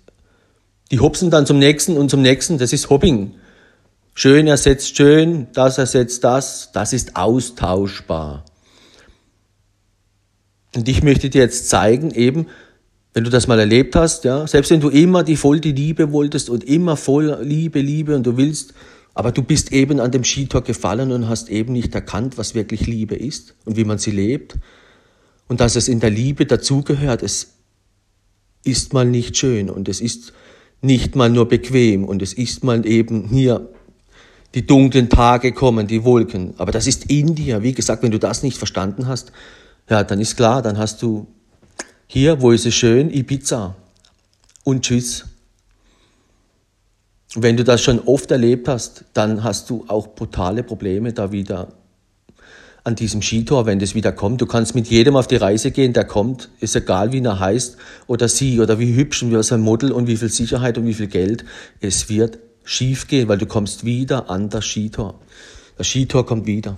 Die 0.92 1.00
hopsen 1.00 1.32
dann 1.32 1.48
zum 1.48 1.58
nächsten 1.58 1.98
und 1.98 2.12
zum 2.12 2.22
nächsten, 2.22 2.60
das 2.60 2.72
ist 2.72 2.92
Hopping. 2.92 3.34
Schön 4.14 4.46
ersetzt 4.46 4.96
schön, 4.96 5.48
das 5.54 5.80
ersetzt 5.80 6.24
das, 6.24 6.70
das 6.74 6.94
ist 6.94 7.16
austauschbar. 7.16 8.46
Und 10.76 10.88
ich 10.88 11.02
möchte 11.02 11.32
dir 11.32 11.42
jetzt 11.42 11.68
zeigen, 11.68 12.12
eben, 12.12 12.46
wenn 13.16 13.24
du 13.24 13.32
das 13.32 13.48
mal 13.48 13.60
erlebt 13.60 13.96
hast, 13.96 14.26
ja, 14.26 14.46
selbst 14.46 14.70
wenn 14.70 14.80
du 14.80 14.90
immer 14.90 15.24
die 15.24 15.38
voll 15.38 15.60
die 15.60 15.72
Liebe 15.72 16.12
wolltest 16.12 16.52
und 16.52 16.64
immer 16.64 16.98
voll 16.98 17.40
Liebe, 17.42 17.82
Liebe 17.82 18.16
und 18.16 18.24
du 18.28 18.38
willst, 18.38 18.76
aber 19.16 19.32
du 19.32 19.42
bist 19.42 19.72
eben 19.72 20.00
an 20.00 20.12
dem 20.12 20.24
Skitor 20.24 20.62
gefallen 20.62 21.12
und 21.12 21.28
hast 21.28 21.50
eben 21.50 21.74
nicht 21.74 21.96
erkannt, 21.96 22.38
was 22.38 22.54
wirklich 22.54 22.86
Liebe 22.86 23.16
ist 23.16 23.56
und 23.64 23.78
wie 23.78 23.86
man 23.86 23.98
sie 23.98 24.12
lebt 24.12 24.58
und 25.48 25.62
dass 25.62 25.78
es 25.78 25.88
in 25.88 26.02
der 26.02 26.10
Liebe 26.10 26.46
dazugehört. 26.46 27.24
Es 27.24 27.54
ist 28.66 28.94
mal 28.94 29.06
nicht 29.06 29.38
schön 29.38 29.70
und 29.70 29.88
es 29.88 30.02
ist 30.02 30.34
nicht 30.82 31.16
mal 31.16 31.30
nur 31.30 31.48
bequem 31.48 32.04
und 32.04 32.22
es 32.22 32.34
ist 32.34 32.64
mal 32.64 32.86
eben 32.86 33.30
hier 33.30 33.70
die 34.54 34.66
dunklen 34.66 35.10
Tage 35.10 35.54
kommen, 35.54 35.88
die 35.88 36.04
Wolken. 36.04 36.54
Aber 36.58 36.72
das 36.72 36.86
ist 36.86 37.10
in 37.10 37.36
dir. 37.36 37.64
Wie 37.64 37.74
gesagt, 37.74 38.04
wenn 38.04 38.12
du 38.12 38.20
das 38.20 38.44
nicht 38.44 38.58
verstanden 38.58 39.08
hast, 39.08 39.32
ja, 39.90 40.04
dann 40.04 40.20
ist 40.20 40.36
klar, 40.36 40.62
dann 40.62 40.78
hast 40.78 41.02
du 41.02 41.28
hier, 42.08 42.42
wo 42.42 42.52
ist 42.52 42.66
es 42.66 42.76
schön, 42.76 43.10
Ibiza 43.10 43.76
und 44.64 44.84
Tschüss. 44.84 45.26
Wenn 47.36 47.58
du 47.58 47.64
das 47.64 47.82
schon 47.82 48.00
oft 48.00 48.32
erlebt 48.32 48.68
hast, 48.68 49.06
dann 49.14 49.44
hast 49.44 49.70
du 49.70 49.84
auch 49.88 50.16
brutale 50.16 50.64
Probleme 50.64 51.12
da 51.12 51.32
wieder 51.32 51.74
an 52.86 52.96
diesem 52.96 53.22
Skitor, 53.22 53.66
wenn 53.66 53.80
das 53.80 53.94
wieder 53.94 54.12
kommt. 54.12 54.42
Du 54.42 54.46
kannst 54.46 54.74
mit 54.74 54.88
jedem 54.88 55.16
auf 55.16 55.28
die 55.28 55.36
Reise 55.36 55.72
gehen, 55.72 55.92
der 55.92 56.06
kommt, 56.06 56.50
ist 56.60 56.76
egal, 56.76 57.12
wie 57.12 57.22
er 57.22 57.40
heißt 57.40 57.78
oder 58.08 58.30
sie 58.30 58.62
oder 58.62 58.80
wie 58.80 58.96
hübsch 58.96 59.24
und 59.24 59.32
wie 59.32 59.44
sein 59.44 59.62
Model 59.62 59.92
und 59.92 60.08
wie 60.08 60.16
viel 60.16 60.30
Sicherheit 60.30 60.78
und 60.78 60.86
wie 60.86 60.94
viel 60.94 61.08
Geld. 61.08 61.44
Es 61.82 62.10
wird 62.10 62.40
schief 62.64 63.08
gehen, 63.08 63.28
weil 63.28 63.38
du 63.38 63.48
kommst 63.48 63.86
wieder 63.86 64.30
an 64.30 64.50
das 64.50 64.66
Skitor. 64.66 65.20
Das 65.78 65.88
Skitor 65.88 66.26
kommt 66.26 66.46
wieder. 66.46 66.78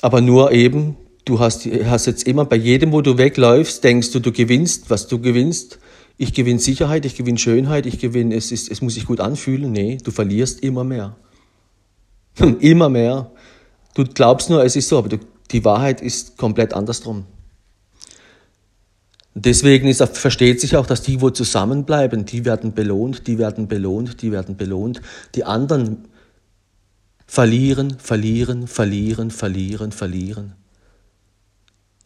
Aber 0.00 0.20
nur 0.20 0.52
eben 0.52 0.96
du 1.24 1.38
hast, 1.38 1.66
hast 1.66 2.06
jetzt 2.06 2.26
immer 2.26 2.44
bei 2.44 2.56
jedem, 2.56 2.92
wo 2.92 3.00
du 3.00 3.18
wegläufst, 3.18 3.84
denkst 3.84 4.10
du, 4.12 4.20
du 4.20 4.32
gewinnst, 4.32 4.90
was 4.90 5.06
du 5.06 5.20
gewinnst. 5.20 5.78
Ich 6.16 6.34
gewinne 6.34 6.58
Sicherheit, 6.58 7.04
ich 7.04 7.16
gewinne 7.16 7.38
Schönheit, 7.38 7.86
ich 7.86 7.98
gewinne, 7.98 8.34
es, 8.34 8.52
ist, 8.52 8.70
es 8.70 8.80
muss 8.82 8.94
sich 8.94 9.06
gut 9.06 9.20
anfühlen. 9.20 9.72
Nee, 9.72 9.98
du 10.02 10.10
verlierst 10.10 10.60
immer 10.62 10.84
mehr. 10.84 11.16
immer 12.60 12.88
mehr. 12.88 13.30
Du 13.94 14.04
glaubst 14.04 14.50
nur, 14.50 14.64
es 14.64 14.76
ist 14.76 14.88
so, 14.88 14.98
aber 14.98 15.08
du, 15.08 15.18
die 15.50 15.64
Wahrheit 15.64 16.00
ist 16.00 16.36
komplett 16.36 16.74
andersrum. 16.74 17.26
Deswegen 19.34 19.88
ist, 19.88 20.02
versteht 20.02 20.60
sich 20.60 20.76
auch, 20.76 20.86
dass 20.86 21.02
die, 21.02 21.20
wo 21.20 21.30
zusammenbleiben, 21.30 22.26
die 22.26 22.44
werden 22.44 22.74
belohnt, 22.74 23.26
die 23.26 23.38
werden 23.38 23.66
belohnt, 23.66 24.20
die 24.20 24.30
werden 24.30 24.56
belohnt. 24.56 25.00
Die 25.34 25.44
anderen 25.44 26.08
verlieren, 27.26 27.98
verlieren, 27.98 28.66
verlieren, 28.66 29.30
verlieren, 29.30 29.92
verlieren. 29.92 30.54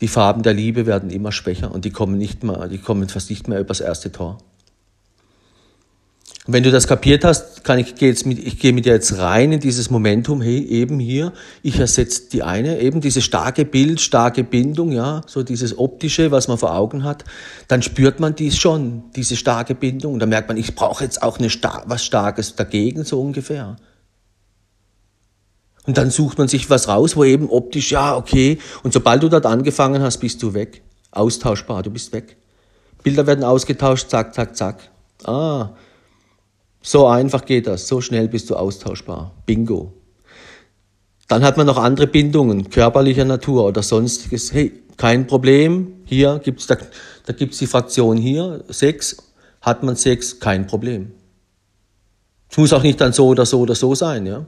Die 0.01 0.09
Farben 0.09 0.43
der 0.43 0.53
Liebe 0.53 0.87
werden 0.87 1.11
immer 1.11 1.33
schwächer 1.33 1.73
und 1.73 1.85
die 1.85 1.91
kommen 1.91 2.19
nicht 2.19 2.45
mehr, 2.45 2.69
die 2.69 2.79
kommen 2.79 3.09
fast 3.09 3.31
nicht 3.31 3.49
mehr 3.49 3.61
übers 3.61 3.81
erste 3.81 4.13
Tor. 4.13 4.39
Und 6.47 6.53
wenn 6.53 6.63
du 6.63 6.71
das 6.71 6.87
kapiert 6.87 7.25
hast, 7.25 7.65
kann 7.65 7.81
ich, 7.81 7.97
gehe 7.97 8.09
jetzt 8.09 8.25
mit, 8.25 8.39
ich 8.39 8.61
gehe 8.61 8.73
mit 8.73 8.85
dir 8.85 8.93
jetzt 8.93 9.19
rein 9.19 9.51
in 9.51 9.59
dieses 9.59 9.91
Momentum, 9.91 10.41
hey, 10.41 10.65
eben 10.65 11.01
hier, 11.01 11.33
ich 11.63 11.81
ersetze 11.81 12.29
die 12.31 12.45
eine, 12.45 12.79
eben 12.79 13.01
dieses 13.01 13.25
starke 13.25 13.65
Bild, 13.65 14.01
starke 14.01 14.45
Bindung, 14.45 14.93
ja, 14.93 15.23
so 15.27 15.43
dieses 15.43 15.77
optische, 15.77 16.31
was 16.31 16.47
man 16.47 16.57
vor 16.57 16.73
Augen 16.77 17.03
hat, 17.03 17.25
dann 17.67 17.83
spürt 17.83 18.21
man 18.21 18.37
dies 18.37 18.59
schon, 18.59 19.05
diese 19.17 19.35
starke 19.35 19.75
Bindung, 19.75 20.13
und 20.13 20.21
dann 20.21 20.29
merkt 20.29 20.47
man, 20.47 20.57
ich 20.57 20.77
brauche 20.77 21.03
jetzt 21.03 21.21
auch 21.21 21.39
eine, 21.41 21.49
was 21.87 22.05
Starkes 22.05 22.55
dagegen, 22.55 23.03
so 23.03 23.21
ungefähr. 23.21 23.77
Und 25.87 25.97
dann 25.97 26.11
sucht 26.11 26.39
man 26.39 26.49
sich 26.49 26.69
was 26.69 26.89
raus, 26.89 27.17
wo 27.17 27.25
eben 27.25 27.49
optisch, 27.49 27.93
ja, 27.93 28.17
okay. 28.17 28.59
Und 28.83 28.93
sobald 28.93 29.23
du 29.23 29.29
dort 29.29 29.47
angefangen 29.47 30.03
hast, 30.03 30.19
bist 30.19 30.43
du 30.43 30.53
weg. 30.53 30.83
Austauschbar, 31.13 31.83
du 31.83 31.91
bist 31.91 32.13
weg. 32.13 32.37
Bilder 33.03 33.27
werden 33.27 33.45
ausgetauscht, 33.45 34.11
zack, 34.11 34.35
zack, 34.35 34.57
zack. 34.57 34.91
Ah, 35.25 35.71
so 36.83 37.07
einfach 37.07 37.45
geht 37.45 37.67
das. 37.67 37.87
So 37.87 38.01
schnell 38.01 38.29
bist 38.29 38.51
du 38.51 38.57
austauschbar. 38.57 39.33
Bingo. 39.47 39.93
Dann 41.29 41.45
hat 41.45 41.57
man 41.57 41.67
noch 41.67 41.79
andere 41.79 42.07
Bindungen, 42.07 42.71
körperlicher 42.71 43.25
Natur 43.25 43.65
oder 43.65 43.83
sonstiges. 43.83 44.53
Hey, 44.53 44.73
kein 44.97 45.27
Problem. 45.27 46.03
Hier 46.05 46.41
gibt's, 46.43 46.67
da, 46.67 46.77
da 47.27 47.33
gibt's 47.33 47.59
die 47.59 47.67
Fraktion 47.67 48.17
hier, 48.17 48.65
Sex. 48.69 49.17
Hat 49.61 49.83
man 49.83 49.97
Sex, 49.97 50.39
kein 50.39 50.67
Problem. 50.67 51.13
Es 52.49 52.57
muss 52.57 52.73
auch 52.73 52.83
nicht 52.83 53.01
dann 53.01 53.13
so 53.13 53.27
oder 53.27 53.45
so 53.47 53.61
oder 53.61 53.75
so 53.75 53.95
sein, 53.95 54.27
ja. 54.27 54.47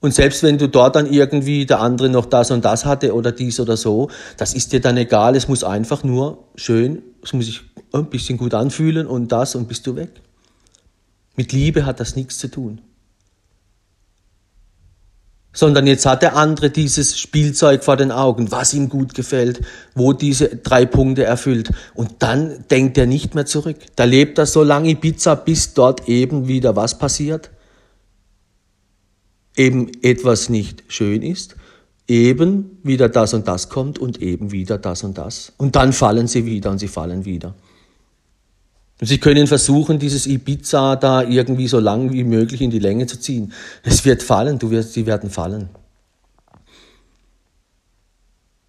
Und 0.00 0.14
selbst 0.14 0.42
wenn 0.44 0.58
du 0.58 0.68
dort 0.68 0.94
dann 0.94 1.12
irgendwie 1.12 1.66
der 1.66 1.80
andere 1.80 2.08
noch 2.08 2.26
das 2.26 2.50
und 2.50 2.64
das 2.64 2.84
hatte 2.84 3.14
oder 3.14 3.32
dies 3.32 3.58
oder 3.58 3.76
so, 3.76 4.10
das 4.36 4.54
ist 4.54 4.72
dir 4.72 4.80
dann 4.80 4.96
egal. 4.96 5.34
Es 5.34 5.48
muss 5.48 5.64
einfach 5.64 6.04
nur 6.04 6.44
schön, 6.54 7.02
es 7.22 7.32
muss 7.32 7.46
sich 7.46 7.62
ein 7.92 8.06
bisschen 8.06 8.38
gut 8.38 8.54
anfühlen 8.54 9.06
und 9.06 9.32
das 9.32 9.56
und 9.56 9.66
bist 9.66 9.86
du 9.86 9.96
weg. 9.96 10.10
Mit 11.36 11.52
Liebe 11.52 11.84
hat 11.84 11.98
das 11.98 12.14
nichts 12.14 12.38
zu 12.38 12.48
tun. 12.48 12.80
Sondern 15.52 15.88
jetzt 15.88 16.06
hat 16.06 16.22
der 16.22 16.36
andere 16.36 16.70
dieses 16.70 17.18
Spielzeug 17.18 17.82
vor 17.82 17.96
den 17.96 18.12
Augen, 18.12 18.52
was 18.52 18.74
ihm 18.74 18.88
gut 18.88 19.14
gefällt, 19.14 19.62
wo 19.94 20.12
diese 20.12 20.48
drei 20.48 20.86
Punkte 20.86 21.24
erfüllt. 21.24 21.70
Und 21.94 22.16
dann 22.20 22.64
denkt 22.70 22.98
er 22.98 23.06
nicht 23.06 23.34
mehr 23.34 23.46
zurück. 23.46 23.78
Da 23.96 24.04
lebt 24.04 24.38
er 24.38 24.46
so 24.46 24.62
lange 24.62 24.94
Pizza, 24.94 25.34
bis 25.34 25.74
dort 25.74 26.08
eben 26.08 26.46
wieder 26.46 26.76
was 26.76 26.98
passiert. 26.98 27.50
Eben 29.58 29.90
etwas 30.02 30.48
nicht 30.48 30.84
schön 30.88 31.20
ist 31.20 31.56
eben 32.08 32.78
wieder 32.82 33.10
das 33.10 33.34
und 33.34 33.46
das 33.46 33.68
kommt 33.68 33.98
und 33.98 34.20
eben 34.22 34.50
wieder 34.50 34.78
das 34.78 35.04
und 35.04 35.18
das. 35.18 35.52
Und 35.58 35.76
dann 35.76 35.92
fallen 35.92 36.26
sie 36.26 36.46
wieder 36.46 36.70
und 36.70 36.78
sie 36.78 36.88
fallen 36.88 37.26
wieder. 37.26 37.54
Und 39.00 39.06
sie 39.06 39.18
können 39.18 39.46
versuchen, 39.46 39.98
dieses 39.98 40.26
Ibiza 40.26 40.96
da 40.96 41.22
irgendwie 41.22 41.68
so 41.68 41.78
lang 41.78 42.12
wie 42.12 42.24
möglich 42.24 42.62
in 42.62 42.70
die 42.70 42.80
Länge 42.80 43.06
zu 43.06 43.20
ziehen. 43.20 43.52
Es 43.84 44.04
wird 44.04 44.22
fallen, 44.22 44.58
du 44.58 44.70
wirst, 44.70 44.94
sie 44.94 45.06
werden 45.06 45.30
fallen. 45.30 45.68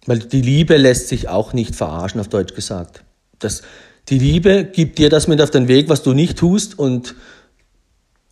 Weil 0.06 0.20
die 0.20 0.42
Liebe 0.42 0.76
lässt 0.76 1.08
sich 1.08 1.28
auch 1.28 1.52
nicht 1.52 1.74
verarschen, 1.74 2.20
auf 2.20 2.28
Deutsch 2.28 2.54
gesagt. 2.54 3.02
Das, 3.38 3.62
die 4.08 4.18
Liebe 4.18 4.64
gibt 4.64 4.98
dir 4.98 5.08
das 5.08 5.26
mit 5.26 5.40
auf 5.40 5.50
den 5.50 5.66
Weg, 5.66 5.88
was 5.88 6.02
du 6.02 6.12
nicht 6.12 6.38
tust 6.38 6.78
und, 6.78 7.16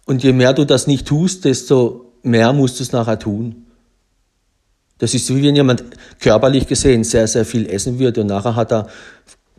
und 0.04 0.22
je 0.22 0.32
mehr 0.32 0.52
du 0.52 0.64
das 0.64 0.86
nicht 0.86 1.06
tust, 1.06 1.44
desto 1.46 2.07
mehr 2.28 2.52
musst 2.52 2.78
du 2.78 2.84
es 2.84 2.92
nachher 2.92 3.18
tun. 3.18 3.66
Das 4.98 5.14
ist 5.14 5.32
wie 5.34 5.42
wenn 5.42 5.56
jemand 5.56 5.84
körperlich 6.20 6.66
gesehen 6.66 7.04
sehr, 7.04 7.26
sehr 7.26 7.44
viel 7.44 7.68
essen 7.68 7.98
würde 7.98 8.20
und 8.20 8.26
nachher 8.28 8.56
hat 8.56 8.72
er 8.72 8.88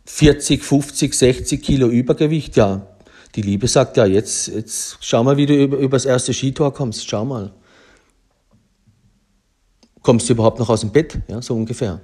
40, 0.05 0.63
50, 0.63 1.13
60 1.13 1.61
Kilo 1.61 1.87
Übergewicht. 1.87 2.57
Ja, 2.57 2.87
die 3.35 3.41
Liebe 3.41 3.67
sagt 3.67 3.97
ja, 3.97 4.05
jetzt, 4.05 4.47
jetzt 4.47 4.97
schau 5.01 5.23
mal, 5.23 5.37
wie 5.37 5.45
du 5.45 5.55
über, 5.55 5.77
über 5.77 5.95
das 5.95 6.05
erste 6.05 6.33
Skitor 6.33 6.73
kommst. 6.73 7.07
Schau 7.07 7.25
mal. 7.25 7.53
Kommst 10.01 10.27
du 10.27 10.33
überhaupt 10.33 10.59
noch 10.59 10.69
aus 10.69 10.81
dem 10.81 10.91
Bett? 10.91 11.19
Ja, 11.27 11.41
so 11.41 11.55
ungefähr. 11.55 12.01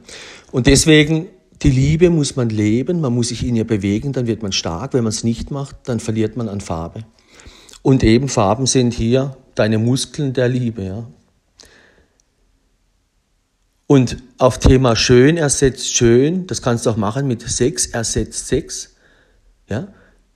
Und 0.51 0.67
deswegen, 0.67 1.27
die 1.61 1.71
Liebe 1.71 2.09
muss 2.09 2.35
man 2.35 2.49
leben, 2.49 3.01
man 3.01 3.13
muss 3.13 3.29
sich 3.29 3.45
in 3.45 3.55
ihr 3.55 3.65
bewegen, 3.65 4.13
dann 4.13 4.27
wird 4.27 4.43
man 4.43 4.51
stark. 4.51 4.93
Wenn 4.93 5.03
man 5.03 5.11
es 5.11 5.23
nicht 5.23 5.49
macht, 5.49 5.75
dann 5.85 5.99
verliert 5.99 6.37
man 6.37 6.47
an 6.47 6.61
Farbe. 6.61 7.05
Und 7.85 8.03
eben 8.03 8.29
Farben 8.29 8.65
sind 8.65 8.95
hier 8.95 9.37
deine 9.53 9.77
Muskeln 9.77 10.33
der 10.33 10.49
Liebe. 10.49 10.83
Ja. 10.83 11.07
Und 13.85 14.17
auf 14.39 14.57
Thema 14.57 14.95
schön 14.95 15.37
ersetzt 15.37 15.95
schön, 15.95 16.47
das 16.47 16.63
kannst 16.63 16.87
du 16.87 16.89
auch 16.89 16.97
machen 16.97 17.27
mit 17.27 17.43
Sex 17.43 17.85
ersetzt 17.85 18.47
Sex. 18.47 18.95
Ja? 19.69 19.89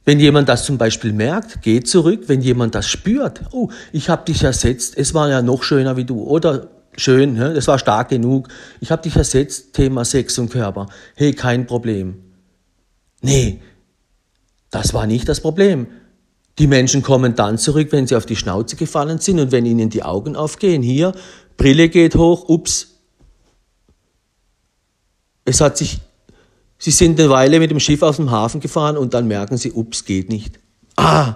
Wenn 0.06 0.20
jemand 0.20 0.48
das 0.48 0.64
zum 0.64 0.78
Beispiel 0.78 1.12
merkt, 1.12 1.64
geht 1.64 1.88
zurück. 1.88 2.26
Wenn 2.28 2.42
jemand 2.42 2.76
das 2.76 2.88
spürt, 2.88 3.42
oh, 3.52 3.72
ich 3.94 4.10
habe 4.10 4.26
dich 4.26 4.44
ersetzt, 4.44 4.96
es 4.96 5.16
war 5.16 5.28
ja 5.28 5.42
noch 5.42 5.64
schöner 5.64 5.98
wie 5.98 6.06
du. 6.06 6.22
Oder 6.22 6.70
schön, 6.98 7.36
ja, 7.36 7.52
das 7.52 7.68
war 7.68 7.80
stark 7.80 8.10
genug. 8.10 8.50
Ich 8.80 8.92
habe 8.92 9.02
dich 9.02 9.16
ersetzt, 9.16 9.74
Thema 9.74 10.06
Sex 10.06 10.38
und 10.38 10.52
Körper. 10.52 10.86
Hey, 11.16 11.34
kein 11.34 11.66
Problem. 11.66 12.22
Nee, 13.22 13.60
das 14.70 14.94
war 14.94 15.08
nicht 15.08 15.28
das 15.28 15.42
Problem. 15.42 15.88
Die 16.60 16.68
Menschen 16.68 17.02
kommen 17.02 17.36
dann 17.36 17.58
zurück, 17.58 17.88
wenn 17.92 18.06
sie 18.06 18.16
auf 18.16 18.26
die 18.26 18.36
Schnauze 18.36 18.76
gefallen 18.76 19.20
sind 19.20 19.40
und 19.40 19.52
wenn 19.52 19.66
ihnen 19.66 19.90
die 19.90 20.04
Augen 20.04 20.36
aufgehen. 20.36 20.84
Hier, 20.84 21.14
Brille 21.58 21.90
geht 21.90 22.16
hoch, 22.16 22.48
ups, 22.48 23.00
es 25.46 25.62
hat 25.62 25.78
sich, 25.78 26.00
sie 26.78 26.92
sind 26.92 27.20
eine 27.20 27.30
Weile 27.30 27.60
mit 27.60 27.72
dem 27.72 27.80
Schiff 27.80 28.02
aus 28.04 28.18
dem 28.18 28.30
Hafen 28.30 28.62
gefahren 28.62 28.98
und 28.98 29.14
dann 29.14 29.28
merken 29.28 29.58
sie, 29.58 29.72
ups, 29.72 30.06
geht 30.06 30.30
nicht. 30.30 30.60
Ah! 30.96 31.36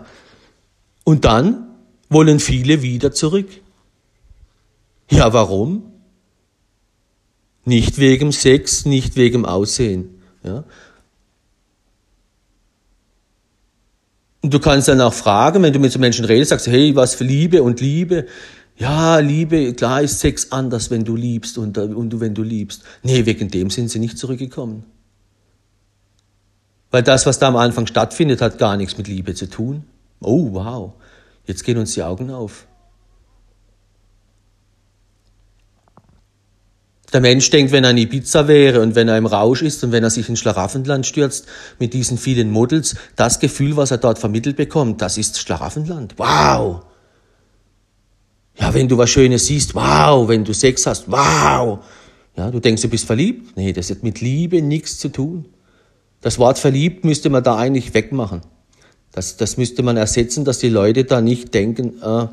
Und 1.03 1.25
dann 1.25 1.67
wollen 2.09 2.39
viele 2.39 2.81
wieder 2.81 3.11
zurück. 3.11 3.47
Ja, 5.09 5.33
warum? 5.33 5.83
Nicht 7.65 7.97
wegen 7.97 8.31
Sex, 8.31 8.85
nicht 8.85 9.15
wegen 9.15 9.45
Aussehen. 9.45 10.21
Ja? 10.43 10.63
Und 14.43 14.53
du 14.53 14.59
kannst 14.59 14.89
dann 14.89 14.99
auch 14.99 15.13
fragen, 15.13 15.63
wenn 15.63 15.71
du 15.71 15.79
mit 15.79 15.93
so 15.93 15.99
Menschen 15.99 16.25
redest, 16.25 16.49
sagst, 16.49 16.67
hey, 16.67 16.95
was 16.95 17.15
für 17.15 17.23
Liebe 17.23 17.63
und 17.63 17.79
Liebe. 17.79 18.27
Ja, 18.75 19.19
Liebe, 19.19 19.73
klar 19.73 20.01
ist 20.01 20.19
Sex 20.19 20.51
anders, 20.51 20.91
wenn 20.91 21.05
du 21.05 21.15
liebst 21.15 21.57
und, 21.57 21.77
und 21.77 22.19
wenn 22.19 22.33
du 22.35 22.43
liebst. 22.43 22.83
Nee, 23.03 23.25
wegen 23.25 23.49
dem 23.49 23.69
sind 23.69 23.89
sie 23.89 23.99
nicht 23.99 24.17
zurückgekommen. 24.17 24.83
Weil 26.91 27.03
das, 27.03 27.25
was 27.25 27.39
da 27.39 27.47
am 27.47 27.55
Anfang 27.55 27.87
stattfindet, 27.87 28.41
hat 28.41 28.57
gar 28.57 28.75
nichts 28.75 28.97
mit 28.97 29.07
Liebe 29.07 29.33
zu 29.33 29.49
tun. 29.49 29.85
Oh, 30.19 30.49
wow. 30.51 30.93
Jetzt 31.45 31.63
gehen 31.63 31.77
uns 31.77 31.93
die 31.93 32.03
Augen 32.03 32.29
auf. 32.29 32.67
Der 37.13 37.21
Mensch 37.21 37.49
denkt, 37.51 37.71
wenn 37.71 37.83
er 37.83 37.91
in 37.91 37.97
Ibiza 37.97 38.47
wäre 38.47 38.81
und 38.81 38.95
wenn 38.95 39.07
er 39.07 39.17
im 39.17 39.27
Rausch 39.27 39.61
ist 39.61 39.83
und 39.83 39.91
wenn 39.91 40.03
er 40.03 40.09
sich 40.09 40.27
in 40.29 40.35
Schlaraffenland 40.35 41.05
stürzt 41.05 41.45
mit 41.77 41.93
diesen 41.93 42.17
vielen 42.17 42.49
Models, 42.49 42.95
das 43.15 43.39
Gefühl, 43.39 43.77
was 43.77 43.91
er 43.91 43.99
dort 43.99 44.17
vermittelt 44.17 44.57
bekommt, 44.57 45.01
das 45.01 45.19
ist 45.19 45.37
Schlaraffenland. 45.37 46.15
Wow! 46.17 46.81
Ja, 48.59 48.73
wenn 48.73 48.87
du 48.87 48.97
was 48.97 49.11
Schönes 49.11 49.45
siehst, 49.45 49.75
wow, 49.75 50.27
wenn 50.27 50.43
du 50.43 50.53
Sex 50.53 50.87
hast, 50.87 51.09
wow. 51.11 51.79
Ja, 52.35 52.49
du 52.49 52.59
denkst, 52.59 52.81
du 52.81 52.89
bist 52.89 53.05
verliebt? 53.05 53.55
Nee, 53.57 53.73
das 53.73 53.91
hat 53.91 54.01
mit 54.01 54.19
Liebe 54.19 54.61
nichts 54.63 54.97
zu 54.97 55.09
tun. 55.09 55.45
Das 56.21 56.39
Wort 56.39 56.57
verliebt 56.57 57.05
müsste 57.05 57.29
man 57.29 57.43
da 57.43 57.57
eigentlich 57.57 57.93
wegmachen. 57.93 58.41
Das, 59.11 59.37
das 59.37 59.57
müsste 59.57 59.83
man 59.83 59.97
ersetzen, 59.97 60.45
dass 60.45 60.57
die 60.57 60.69
Leute 60.69 61.03
da 61.03 61.21
nicht 61.21 61.53
denken, 61.53 62.01
äh, 62.01 62.27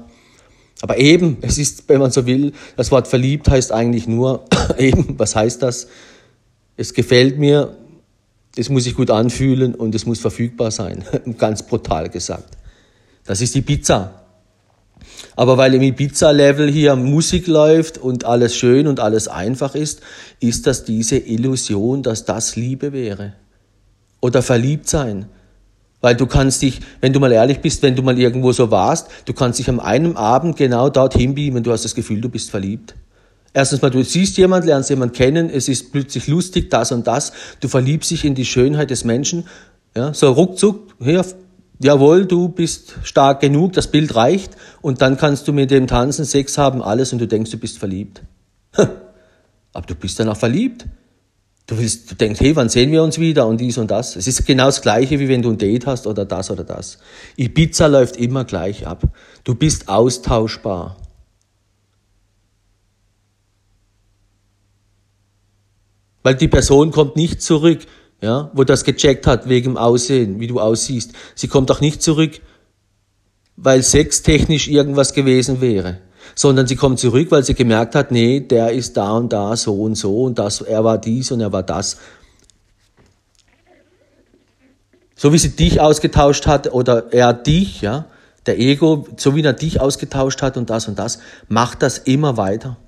aber 0.83 0.99
eben, 0.99 1.39
es 1.43 1.59
ist, 1.59 1.89
wenn 1.89 2.01
man 2.01 2.11
so 2.11 2.27
will, 2.27 2.53
das 2.77 2.91
Wort 2.91 3.07
verliebt 3.07 3.49
heißt 3.49 3.73
eigentlich 3.73 4.07
nur, 4.07 4.47
eben, 4.79 5.19
was 5.19 5.37
heißt 5.37 5.63
das? 5.63 5.89
Es 6.77 6.95
gefällt 6.95 7.39
mir, 7.39 7.77
es 8.57 8.69
muss 8.71 8.85
sich 8.85 8.95
gut 8.95 9.11
anfühlen 9.11 9.75
und 9.75 9.95
es 9.95 10.07
muss 10.07 10.21
verfügbar 10.21 10.71
sein. 10.71 11.05
Ganz 11.39 11.63
brutal 11.63 12.09
gesagt. 12.09 12.57
Das 13.25 13.41
ist 13.41 13.55
die 13.55 13.63
Pizza. 13.63 14.15
Aber 15.37 15.57
weil 15.59 15.75
im 15.75 15.83
Ibiza-Level 15.83 16.71
hier 16.71 16.97
Musik 16.97 17.47
läuft 17.47 17.99
und 17.99 18.25
alles 18.25 18.57
schön 18.57 18.87
und 18.87 19.01
alles 19.01 19.29
einfach 19.29 19.75
ist, 19.75 20.01
ist 20.41 20.67
das 20.67 20.85
diese 20.85 21.19
Illusion, 21.19 22.03
dass 22.03 22.25
das 22.25 22.57
Liebe 22.57 22.93
wäre. 22.93 23.35
Oder 24.21 24.43
verliebt 24.43 24.89
sein. 24.89 25.27
Weil 26.01 26.17
du 26.17 26.27
kannst 26.27 26.63
dich, 26.63 26.81
wenn 27.01 27.13
du 27.13 27.21
mal 27.21 27.33
ehrlich 27.33 27.61
bist, 27.61 27.83
wenn 27.83 27.95
du 27.95 28.03
mal 28.03 28.19
irgendwo 28.19 28.53
so 28.53 28.71
warst, 28.71 29.09
du 29.27 29.33
kannst 29.35 29.59
dich 29.59 29.69
am 29.69 29.81
einem 29.81 30.17
Abend 30.17 30.57
genau 30.57 30.89
dorthin 30.89 31.35
beamen, 31.35 31.63
du 31.63 31.73
hast 31.73 31.85
das 31.85 31.95
Gefühl, 31.95 32.21
du 32.21 32.29
bist 32.29 32.51
verliebt. 32.51 32.95
Erstens 33.53 33.83
mal, 33.83 33.91
du 33.91 34.03
siehst 34.03 34.37
jemand, 34.39 34.65
lernst 34.65 34.91
jemand 34.91 35.13
kennen, 35.13 35.51
es 35.51 35.69
ist 35.69 35.93
plötzlich 35.93 36.29
lustig, 36.29 36.71
das 36.71 36.93
und 36.93 37.07
das, 37.07 37.33
du 37.61 37.69
verliebst 37.69 38.11
dich 38.11 38.25
in 38.25 38.35
die 38.35 38.45
Schönheit 38.45 38.91
des 38.91 39.05
Menschen, 39.05 39.45
ja, 39.97 40.15
so 40.15 40.31
ruckzuck, 40.31 40.95
hier, 41.01 41.25
jawohl, 41.81 42.27
du 42.27 42.49
bist 42.49 42.95
stark 43.03 43.41
genug, 43.41 43.73
das 43.73 43.89
Bild 43.89 44.15
reicht 44.15 44.57
und 44.81 45.03
dann 45.03 45.17
kannst 45.17 45.49
du 45.49 45.53
mit 45.53 45.71
dem 45.71 45.89
tanzen, 45.89 46.25
Sex 46.25 46.59
haben, 46.59 46.81
alles 46.81 47.13
und 47.13 47.19
du 47.19 47.27
denkst, 47.27 47.51
du 47.51 47.59
bist 47.59 47.79
verliebt. 47.79 48.23
Aber 49.73 49.87
du 49.87 49.95
bist 49.95 50.19
dann 50.21 50.29
auch 50.29 50.37
verliebt. 50.37 50.87
Du 51.71 51.79
willst, 51.79 52.11
du 52.11 52.15
denkst, 52.17 52.41
hey, 52.41 52.55
wann 52.57 52.69
sehen 52.69 52.91
wir 52.93 53.03
uns 53.03 53.19
wieder 53.19 53.47
und 53.47 53.61
dies 53.61 53.79
und 53.79 53.91
das. 53.91 54.17
Es 54.17 54.27
ist 54.27 54.45
genau 54.45 54.67
das 54.67 54.83
Gleiche, 54.83 55.19
wie 55.21 55.29
wenn 55.29 55.41
du 55.41 55.51
ein 55.51 55.57
Date 55.57 55.87
hast 55.87 56.07
oder 56.07 56.25
das 56.25 56.51
oder 56.51 56.65
das. 56.65 56.99
Ibiza 57.37 57.87
läuft 57.87 58.17
immer 58.17 58.45
gleich 58.45 58.87
ab. 58.87 59.05
Du 59.45 59.55
bist 59.55 59.89
austauschbar. 59.89 60.97
Weil 66.23 66.35
die 66.35 66.49
Person 66.49 66.91
kommt 66.91 67.17
nicht 67.17 67.41
zurück 67.41 67.87
ja, 68.21 68.51
wo 68.55 68.65
das 68.65 68.85
gecheckt 68.85 69.27
hat 69.27 69.49
wegen 69.49 69.73
dem 69.73 69.77
Aussehen, 69.77 70.41
wie 70.41 70.47
du 70.47 70.61
aussiehst. 70.61 71.13
Sie 71.35 71.49
kommt 71.49 71.71
auch 71.71 71.81
nicht 71.81 72.03
zurück, 72.03 72.41
weil 73.57 73.83
sextechnisch 73.83 74.69
irgendwas 74.69 75.15
gewesen 75.15 75.61
wäre, 75.61 75.99
sondern 76.35 76.67
sie 76.67 76.77
kommt 76.77 76.99
zurück, 76.99 77.31
weil 77.31 77.45
sie 77.45 77.55
gemerkt 77.55 77.95
hat, 77.95 78.11
nee, 78.11 78.41
der 78.41 78.73
ist 78.73 78.97
da 78.97 79.13
und 79.13 79.33
da 79.33 79.57
so 79.57 79.75
und 79.83 79.95
so 79.95 80.25
und 80.25 80.39
das, 80.39 80.61
er 80.61 80.85
war 80.85 80.99
dies 80.99 81.31
und 81.31 81.41
er 81.41 81.53
war 81.53 81.63
das. 81.63 81.99
So 85.17 85.33
wie 85.33 85.39
sie 85.39 85.51
dich 85.51 85.81
ausgetauscht 85.81 86.47
hat 86.47 86.73
oder 86.73 87.13
er 87.13 87.35
dich, 87.35 87.83
ja, 87.83 88.07
der 88.47 88.59
Ego, 88.59 89.07
so 89.17 89.35
wie 89.35 89.43
er 89.43 89.53
dich 89.53 89.81
ausgetauscht 89.81 90.41
hat 90.41 90.57
und 90.57 90.71
das 90.71 90.89
und 90.89 90.99
das, 90.99 91.19
macht 91.49 91.83
das 91.83 91.99
immer 91.99 92.37
weiter. 92.37 92.79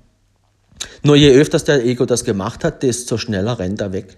Nur 1.03 1.15
je 1.15 1.31
öfters 1.31 1.63
der 1.63 1.85
Ego 1.85 2.05
das 2.05 2.23
gemacht 2.23 2.63
hat, 2.63 2.83
desto 2.83 3.17
schneller 3.17 3.59
rennt 3.59 3.81
er 3.81 3.93
weg. 3.93 4.17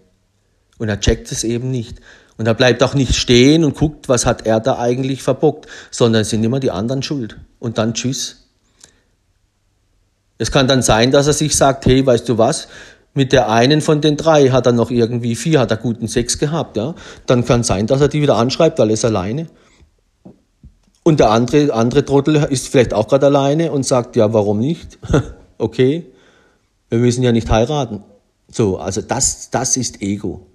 Und 0.77 0.89
er 0.89 0.99
checkt 0.99 1.31
es 1.31 1.43
eben 1.43 1.71
nicht. 1.71 1.99
Und 2.37 2.47
er 2.47 2.53
bleibt 2.53 2.83
auch 2.83 2.93
nicht 2.93 3.15
stehen 3.15 3.63
und 3.63 3.75
guckt, 3.75 4.09
was 4.09 4.25
hat 4.25 4.45
er 4.45 4.59
da 4.59 4.77
eigentlich 4.77 5.23
verbockt, 5.23 5.67
sondern 5.89 6.23
es 6.23 6.29
sind 6.29 6.43
immer 6.43 6.59
die 6.59 6.71
anderen 6.71 7.01
schuld. 7.01 7.37
Und 7.59 7.77
dann 7.77 7.93
tschüss. 7.93 8.44
Es 10.37 10.51
kann 10.51 10.67
dann 10.67 10.81
sein, 10.81 11.11
dass 11.11 11.27
er 11.27 11.33
sich 11.33 11.55
sagt, 11.55 11.85
hey, 11.85 12.05
weißt 12.05 12.27
du 12.27 12.37
was, 12.37 12.67
Mit 13.17 13.31
der 13.31 13.49
einen 13.49 13.79
von 13.79 14.01
den 14.01 14.17
drei 14.17 14.49
hat 14.49 14.65
er 14.65 14.73
noch 14.73 14.91
irgendwie 14.91 15.35
vier, 15.37 15.61
hat 15.61 15.71
er 15.71 15.77
guten 15.77 16.09
Sex 16.09 16.37
gehabt, 16.37 16.75
ja. 16.75 16.95
Dann 17.25 17.45
kann 17.45 17.63
sein, 17.63 17.87
dass 17.87 18.01
er 18.01 18.09
die 18.09 18.21
wieder 18.21 18.35
anschreibt, 18.35 18.77
weil 18.77 18.89
er 18.89 18.93
ist 18.93 19.05
alleine. 19.05 19.47
Und 21.01 21.21
der 21.21 21.29
andere, 21.29 21.73
andere 21.73 22.03
Trottel 22.03 22.35
ist 22.49 22.67
vielleicht 22.67 22.93
auch 22.93 23.07
gerade 23.07 23.27
alleine 23.27 23.71
und 23.71 23.85
sagt, 23.85 24.17
ja, 24.17 24.33
warum 24.33 24.59
nicht? 24.59 24.99
okay, 25.57 26.11
wir 26.89 26.99
müssen 26.99 27.23
ja 27.23 27.31
nicht 27.31 27.49
heiraten. 27.49 28.03
So, 28.51 28.79
also 28.79 29.01
das, 29.01 29.49
das 29.49 29.77
ist 29.77 30.01
Ego. 30.01 30.47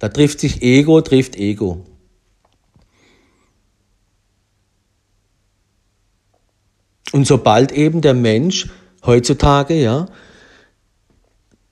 Da 0.00 0.08
trifft 0.08 0.40
sich 0.40 0.62
Ego, 0.62 1.00
trifft 1.00 1.36
Ego. 1.36 1.84
Und 7.12 7.26
sobald 7.26 7.72
eben 7.72 8.00
der 8.00 8.14
Mensch 8.14 8.68
heutzutage, 9.04 9.74
ja, 9.74 10.06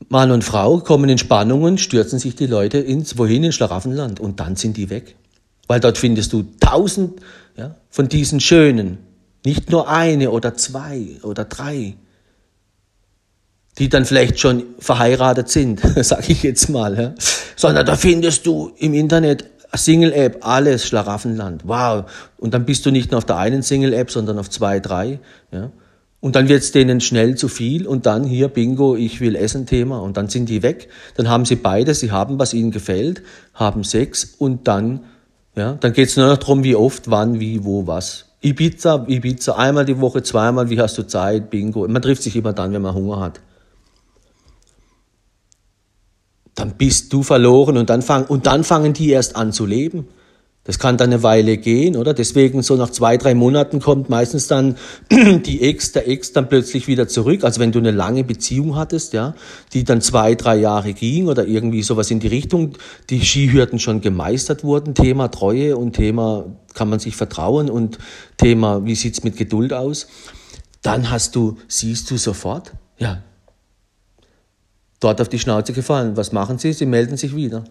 Mann 0.09 0.31
und 0.31 0.44
Frau 0.44 0.79
kommen 0.79 1.09
in 1.09 1.18
Spannungen, 1.18 1.79
stürzen 1.79 2.18
sich 2.18 2.37
die 2.37 2.46
Leute 2.46 2.79
ins, 2.79 3.18
wohin, 3.18 3.44
in 3.44 3.53
Schlaraffenland 3.53 4.20
und 4.20 4.40
dann 4.40 4.57
sind 4.57 4.77
die 4.77 4.88
weg. 4.88 5.16
Weil 5.66 5.81
dort 5.81 5.99
findest 5.99 6.33
du 6.33 6.44
tausend 6.61 7.20
ja, 7.57 7.75
von 7.90 8.09
diesen 8.09 8.38
Schönen, 8.40 8.99
nicht 9.44 9.70
nur 9.70 9.88
eine 9.88 10.31
oder 10.31 10.55
zwei 10.55 11.16
oder 11.22 11.44
drei, 11.44 11.94
die 13.79 13.88
dann 13.88 14.05
vielleicht 14.05 14.38
schon 14.38 14.62
verheiratet 14.79 15.49
sind, 15.49 15.81
sage 16.05 16.33
ich 16.33 16.42
jetzt 16.42 16.68
mal, 16.68 16.99
ja. 16.99 17.14
sondern 17.57 17.85
da 17.85 17.96
findest 17.96 18.46
du 18.46 18.72
im 18.79 18.94
Internet 18.94 19.44
Single-App, 19.77 20.39
alles 20.41 20.87
Schlaraffenland. 20.87 21.62
Wow. 21.67 22.05
Und 22.39 22.55
dann 22.55 22.65
bist 22.65 22.87
du 22.87 22.91
nicht 22.91 23.11
nur 23.11 23.19
auf 23.19 23.25
der 23.25 23.37
einen 23.37 23.62
Single-App, 23.62 24.11
sondern 24.11 24.39
auf 24.39 24.51
zwei, 24.51 24.81
drei. 24.81 25.19
Ja. 25.53 25.71
Und 26.21 26.35
dann 26.35 26.49
wird 26.49 26.62
es 26.62 26.73
denen 26.73 27.01
schnell 27.01 27.37
zu 27.37 27.49
viel 27.49 27.87
und 27.87 28.07
dann 28.07 28.25
hier 28.25 28.49
Bingo, 28.49 28.97
ich 28.97 29.21
will 29.21 29.37
Essen 29.37 29.67
Thema 29.67 30.01
und 30.01 30.17
dann 30.17 30.29
sind 30.29 30.49
die 30.49 30.62
weg. 30.62 30.89
Dann 31.17 31.29
haben 31.29 31.45
sie 31.45 31.57
beide, 31.57 31.95
sie 31.95 32.11
haben, 32.11 32.39
was 32.39 32.55
ihnen 32.55 32.71
gefällt, 32.71 33.23
haben 33.55 33.85
Sex 33.85 34.35
und 34.39 34.67
dann, 34.67 35.05
ja, 35.55 35.75
dann 35.75 35.93
geht 35.93 36.09
es 36.09 36.17
nur 36.17 36.27
noch 36.27 36.39
darum, 36.39 36.65
wie 36.65 36.75
oft, 36.75 37.11
wann, 37.11 37.39
wie, 37.39 37.65
wo, 37.65 37.87
was. 37.87 38.25
Ibiza, 38.41 39.05
Ibiza, 39.07 39.53
einmal 39.57 39.85
die 39.85 40.01
Woche, 40.01 40.23
zweimal, 40.23 40.71
wie 40.71 40.81
hast 40.81 40.97
du 40.99 41.03
Zeit, 41.03 41.51
Bingo. 41.51 41.87
Man 41.87 42.03
trifft 42.03 42.23
sich 42.23 42.35
immer 42.35 42.53
dann, 42.53 42.73
wenn 42.73 42.83
man 42.83 42.95
Hunger 42.95 43.21
hat. 43.21 43.41
Dann 46.57 46.73
bist 46.73 47.12
du 47.12 47.23
verloren 47.23 47.77
und 47.77 47.88
dann, 47.88 48.03
fang, 48.03 48.25
und 48.27 48.47
dann 48.47 48.64
fangen 48.64 48.92
die 48.92 49.11
erst 49.11 49.37
an 49.37 49.53
zu 49.53 49.64
leben. 49.64 50.09
Das 50.64 50.81
kann 50.81 50.97
dann 50.97 51.12
eine 51.12 51.23
Weile 51.23 51.59
gehen, 51.59 51.97
oder? 51.97 52.12
Deswegen 52.12 52.61
so 52.62 52.75
nach 52.75 52.90
zwei, 52.90 53.16
drei 53.19 53.37
Monaten 53.37 53.79
kommt 53.79 54.09
meistens 54.09 54.49
dann 54.49 54.77
die 55.12 55.62
Ex, 55.62 55.92
der 55.92 56.09
Ex 56.09 56.33
dann 56.33 56.49
plötzlich 56.49 56.88
wieder 56.88 57.07
zurück. 57.07 57.45
Also 57.45 57.61
wenn 57.61 57.71
du 57.71 57.79
eine 57.79 57.92
lange 57.92 58.25
Beziehung 58.25 58.75
hattest, 58.75 59.12
ja, 59.12 59.35
die 59.75 59.85
dann 59.85 60.01
zwei, 60.01 60.35
drei 60.35 60.57
Jahre 60.57 60.92
ging 60.92 61.29
oder 61.29 61.47
irgendwie 61.47 61.85
sowas 61.85 62.11
in 62.11 62.19
die 62.19 62.27
Richtung, 62.27 62.73
die 63.11 63.21
Skihürden 63.21 63.79
schon 63.79 64.01
gemeistert 64.01 64.64
wurden, 64.64 64.97
Thema 64.97 65.29
Treue 65.29 65.77
und 65.77 65.92
Thema 65.92 66.47
kann 66.75 66.88
man 66.88 66.99
sich 66.99 67.14
vertrauen 67.14 67.71
und 67.71 67.99
Thema, 68.37 68.85
wie 68.85 68.97
sieht's 68.97 69.23
mit 69.23 69.37
Geduld 69.37 69.73
aus, 69.73 70.09
dann 70.83 71.11
hast 71.11 71.37
du, 71.37 71.59
siehst 71.69 72.11
du 72.11 72.16
sofort, 72.16 72.73
ja, 72.99 73.23
dort 75.01 75.21
auf 75.21 75.29
die 75.29 75.39
Schnauze 75.39 75.73
gefallen. 75.73 76.17
Was 76.17 76.33
machen 76.33 76.59
sie? 76.59 76.73
Sie 76.73 76.87
melden 76.87 77.17
sich 77.17 77.35
wieder. 77.35 77.65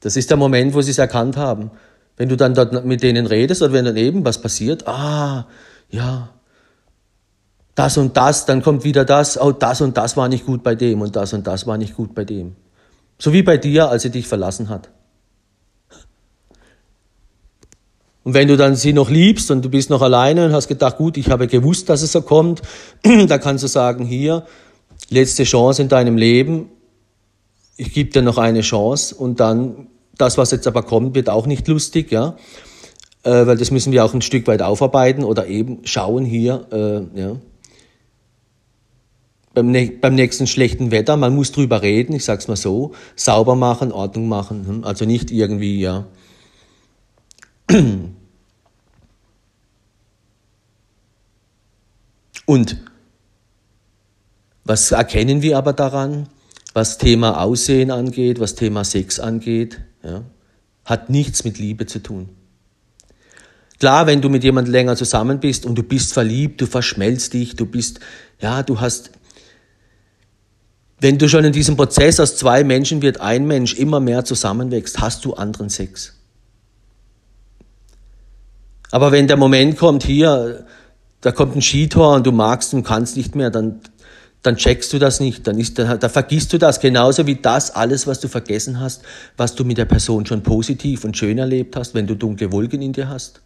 Das 0.00 0.16
ist 0.16 0.30
der 0.30 0.36
Moment, 0.36 0.74
wo 0.74 0.82
sie 0.82 0.90
es 0.90 0.98
erkannt 0.98 1.36
haben. 1.36 1.70
Wenn 2.16 2.28
du 2.28 2.36
dann 2.36 2.54
dort 2.54 2.84
mit 2.84 3.02
denen 3.02 3.26
redest 3.26 3.62
oder 3.62 3.72
wenn 3.72 3.84
dann 3.84 3.96
eben 3.96 4.24
was 4.24 4.40
passiert, 4.40 4.86
ah, 4.86 5.46
ja, 5.88 6.30
das 7.74 7.96
und 7.96 8.16
das, 8.16 8.44
dann 8.44 8.62
kommt 8.62 8.82
wieder 8.82 9.04
das, 9.04 9.40
oh, 9.40 9.52
das 9.52 9.80
und 9.80 9.96
das 9.96 10.16
war 10.16 10.28
nicht 10.28 10.44
gut 10.44 10.64
bei 10.64 10.74
dem 10.74 11.00
und 11.00 11.14
das 11.14 11.32
und 11.32 11.46
das 11.46 11.66
war 11.66 11.78
nicht 11.78 11.94
gut 11.94 12.14
bei 12.14 12.24
dem. 12.24 12.56
So 13.18 13.32
wie 13.32 13.42
bei 13.42 13.56
dir, 13.56 13.88
als 13.88 14.02
sie 14.02 14.10
dich 14.10 14.26
verlassen 14.26 14.68
hat. 14.68 14.90
Und 18.24 18.34
wenn 18.34 18.48
du 18.48 18.56
dann 18.56 18.74
sie 18.74 18.92
noch 18.92 19.10
liebst 19.10 19.50
und 19.50 19.64
du 19.64 19.70
bist 19.70 19.90
noch 19.90 20.02
alleine 20.02 20.44
und 20.44 20.52
hast 20.52 20.68
gedacht, 20.68 20.98
gut, 20.98 21.16
ich 21.16 21.30
habe 21.30 21.46
gewusst, 21.46 21.88
dass 21.88 22.02
es 22.02 22.12
so 22.12 22.22
kommt, 22.22 22.62
da 23.28 23.38
kannst 23.38 23.64
du 23.64 23.68
sagen, 23.68 24.04
hier, 24.04 24.44
letzte 25.10 25.44
Chance 25.44 25.82
in 25.82 25.88
deinem 25.88 26.16
Leben, 26.16 26.70
ich 27.76 27.92
gebe 27.92 28.10
dir 28.10 28.22
noch 28.22 28.38
eine 28.38 28.60
Chance 28.62 29.14
und 29.14 29.40
dann 29.40 29.88
das, 30.16 30.36
was 30.36 30.50
jetzt 30.50 30.66
aber 30.66 30.82
kommt, 30.82 31.14
wird 31.14 31.30
auch 31.30 31.46
nicht 31.46 31.68
lustig, 31.68 32.10
ja, 32.10 32.36
äh, 33.22 33.46
weil 33.46 33.56
das 33.56 33.70
müssen 33.70 33.92
wir 33.92 34.04
auch 34.04 34.12
ein 34.14 34.22
Stück 34.22 34.46
weit 34.48 34.62
aufarbeiten 34.62 35.24
oder 35.24 35.46
eben 35.46 35.78
schauen 35.84 36.24
hier, 36.24 36.66
äh, 36.72 37.18
ja, 37.18 37.36
beim, 39.54 39.72
beim 40.00 40.14
nächsten 40.14 40.46
schlechten 40.46 40.90
Wetter, 40.90 41.16
man 41.16 41.34
muss 41.34 41.52
drüber 41.52 41.82
reden, 41.82 42.14
ich 42.14 42.24
sag's 42.24 42.48
mal 42.48 42.56
so, 42.56 42.92
sauber 43.16 43.54
machen, 43.54 43.92
Ordnung 43.92 44.28
machen, 44.28 44.66
hm, 44.66 44.84
also 44.84 45.04
nicht 45.04 45.30
irgendwie, 45.30 45.80
ja. 45.80 46.06
Und 52.46 52.78
was 54.68 54.92
erkennen 54.92 55.42
wir 55.42 55.56
aber 55.56 55.72
daran? 55.72 56.28
Was 56.74 56.98
Thema 56.98 57.42
Aussehen 57.42 57.90
angeht, 57.90 58.38
was 58.38 58.54
Thema 58.54 58.84
Sex 58.84 59.18
angeht, 59.18 59.80
ja, 60.02 60.22
hat 60.84 61.10
nichts 61.10 61.44
mit 61.44 61.58
Liebe 61.58 61.86
zu 61.86 62.00
tun. 62.00 62.28
Klar, 63.80 64.06
wenn 64.06 64.20
du 64.20 64.28
mit 64.28 64.44
jemandem 64.44 64.72
länger 64.72 64.96
zusammen 64.96 65.40
bist 65.40 65.64
und 65.64 65.76
du 65.76 65.82
bist 65.82 66.12
verliebt, 66.12 66.60
du 66.60 66.66
verschmelzt 66.66 67.32
dich, 67.32 67.56
du 67.56 67.64
bist, 67.64 68.00
ja, 68.40 68.62
du 68.62 68.80
hast, 68.80 69.10
wenn 71.00 71.16
du 71.16 71.28
schon 71.28 71.44
in 71.44 71.52
diesem 71.52 71.76
Prozess 71.76 72.20
aus 72.20 72.36
zwei 72.36 72.64
Menschen 72.64 73.02
wird 73.02 73.20
ein 73.20 73.46
Mensch 73.46 73.74
immer 73.74 74.00
mehr 74.00 74.24
zusammenwächst, 74.24 75.00
hast 75.00 75.24
du 75.24 75.34
anderen 75.34 75.70
Sex. 75.70 76.14
Aber 78.90 79.12
wenn 79.12 79.28
der 79.28 79.36
Moment 79.36 79.78
kommt, 79.78 80.02
hier, 80.02 80.66
da 81.20 81.32
kommt 81.32 81.56
ein 81.56 81.62
Skitor 81.62 82.16
und 82.16 82.26
du 82.26 82.32
magst 82.32 82.74
und 82.74 82.82
kannst 82.82 83.16
nicht 83.16 83.34
mehr, 83.34 83.50
dann, 83.50 83.80
dann 84.42 84.56
checkst 84.56 84.92
du 84.92 84.98
das 84.98 85.20
nicht, 85.20 85.46
dann 85.46 85.58
ist, 85.58 85.78
da, 85.78 85.96
da 85.96 86.08
vergisst 86.08 86.52
du 86.52 86.58
das, 86.58 86.80
genauso 86.80 87.26
wie 87.26 87.36
das 87.36 87.72
alles, 87.72 88.06
was 88.06 88.20
du 88.20 88.28
vergessen 88.28 88.80
hast, 88.80 89.02
was 89.36 89.54
du 89.54 89.64
mit 89.64 89.78
der 89.78 89.84
Person 89.84 90.26
schon 90.26 90.42
positiv 90.42 91.04
und 91.04 91.16
schön 91.16 91.38
erlebt 91.38 91.74
hast, 91.76 91.94
wenn 91.94 92.06
du 92.06 92.14
dunkle 92.14 92.52
Wolken 92.52 92.80
in 92.80 92.92
dir 92.92 93.08
hast. 93.08 93.42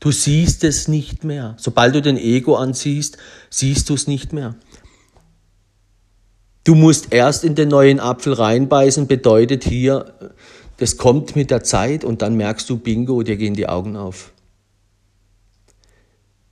Du 0.00 0.10
siehst 0.10 0.64
es 0.64 0.88
nicht 0.88 1.24
mehr. 1.24 1.54
Sobald 1.58 1.94
du 1.94 2.02
den 2.02 2.16
Ego 2.16 2.56
anziehst, 2.56 3.18
siehst 3.50 3.88
du 3.90 3.94
es 3.94 4.06
nicht 4.06 4.32
mehr. 4.32 4.56
Du 6.64 6.74
musst 6.74 7.12
erst 7.12 7.44
in 7.44 7.54
den 7.54 7.68
neuen 7.68 8.00
Apfel 8.00 8.32
reinbeißen, 8.32 9.06
bedeutet 9.06 9.64
hier, 9.64 10.14
das 10.78 10.96
kommt 10.96 11.36
mit 11.36 11.50
der 11.50 11.62
Zeit 11.62 12.04
und 12.04 12.22
dann 12.22 12.36
merkst 12.36 12.68
du, 12.68 12.78
bingo, 12.78 13.22
dir 13.22 13.36
gehen 13.36 13.54
die 13.54 13.68
Augen 13.68 13.96
auf. 13.96 14.32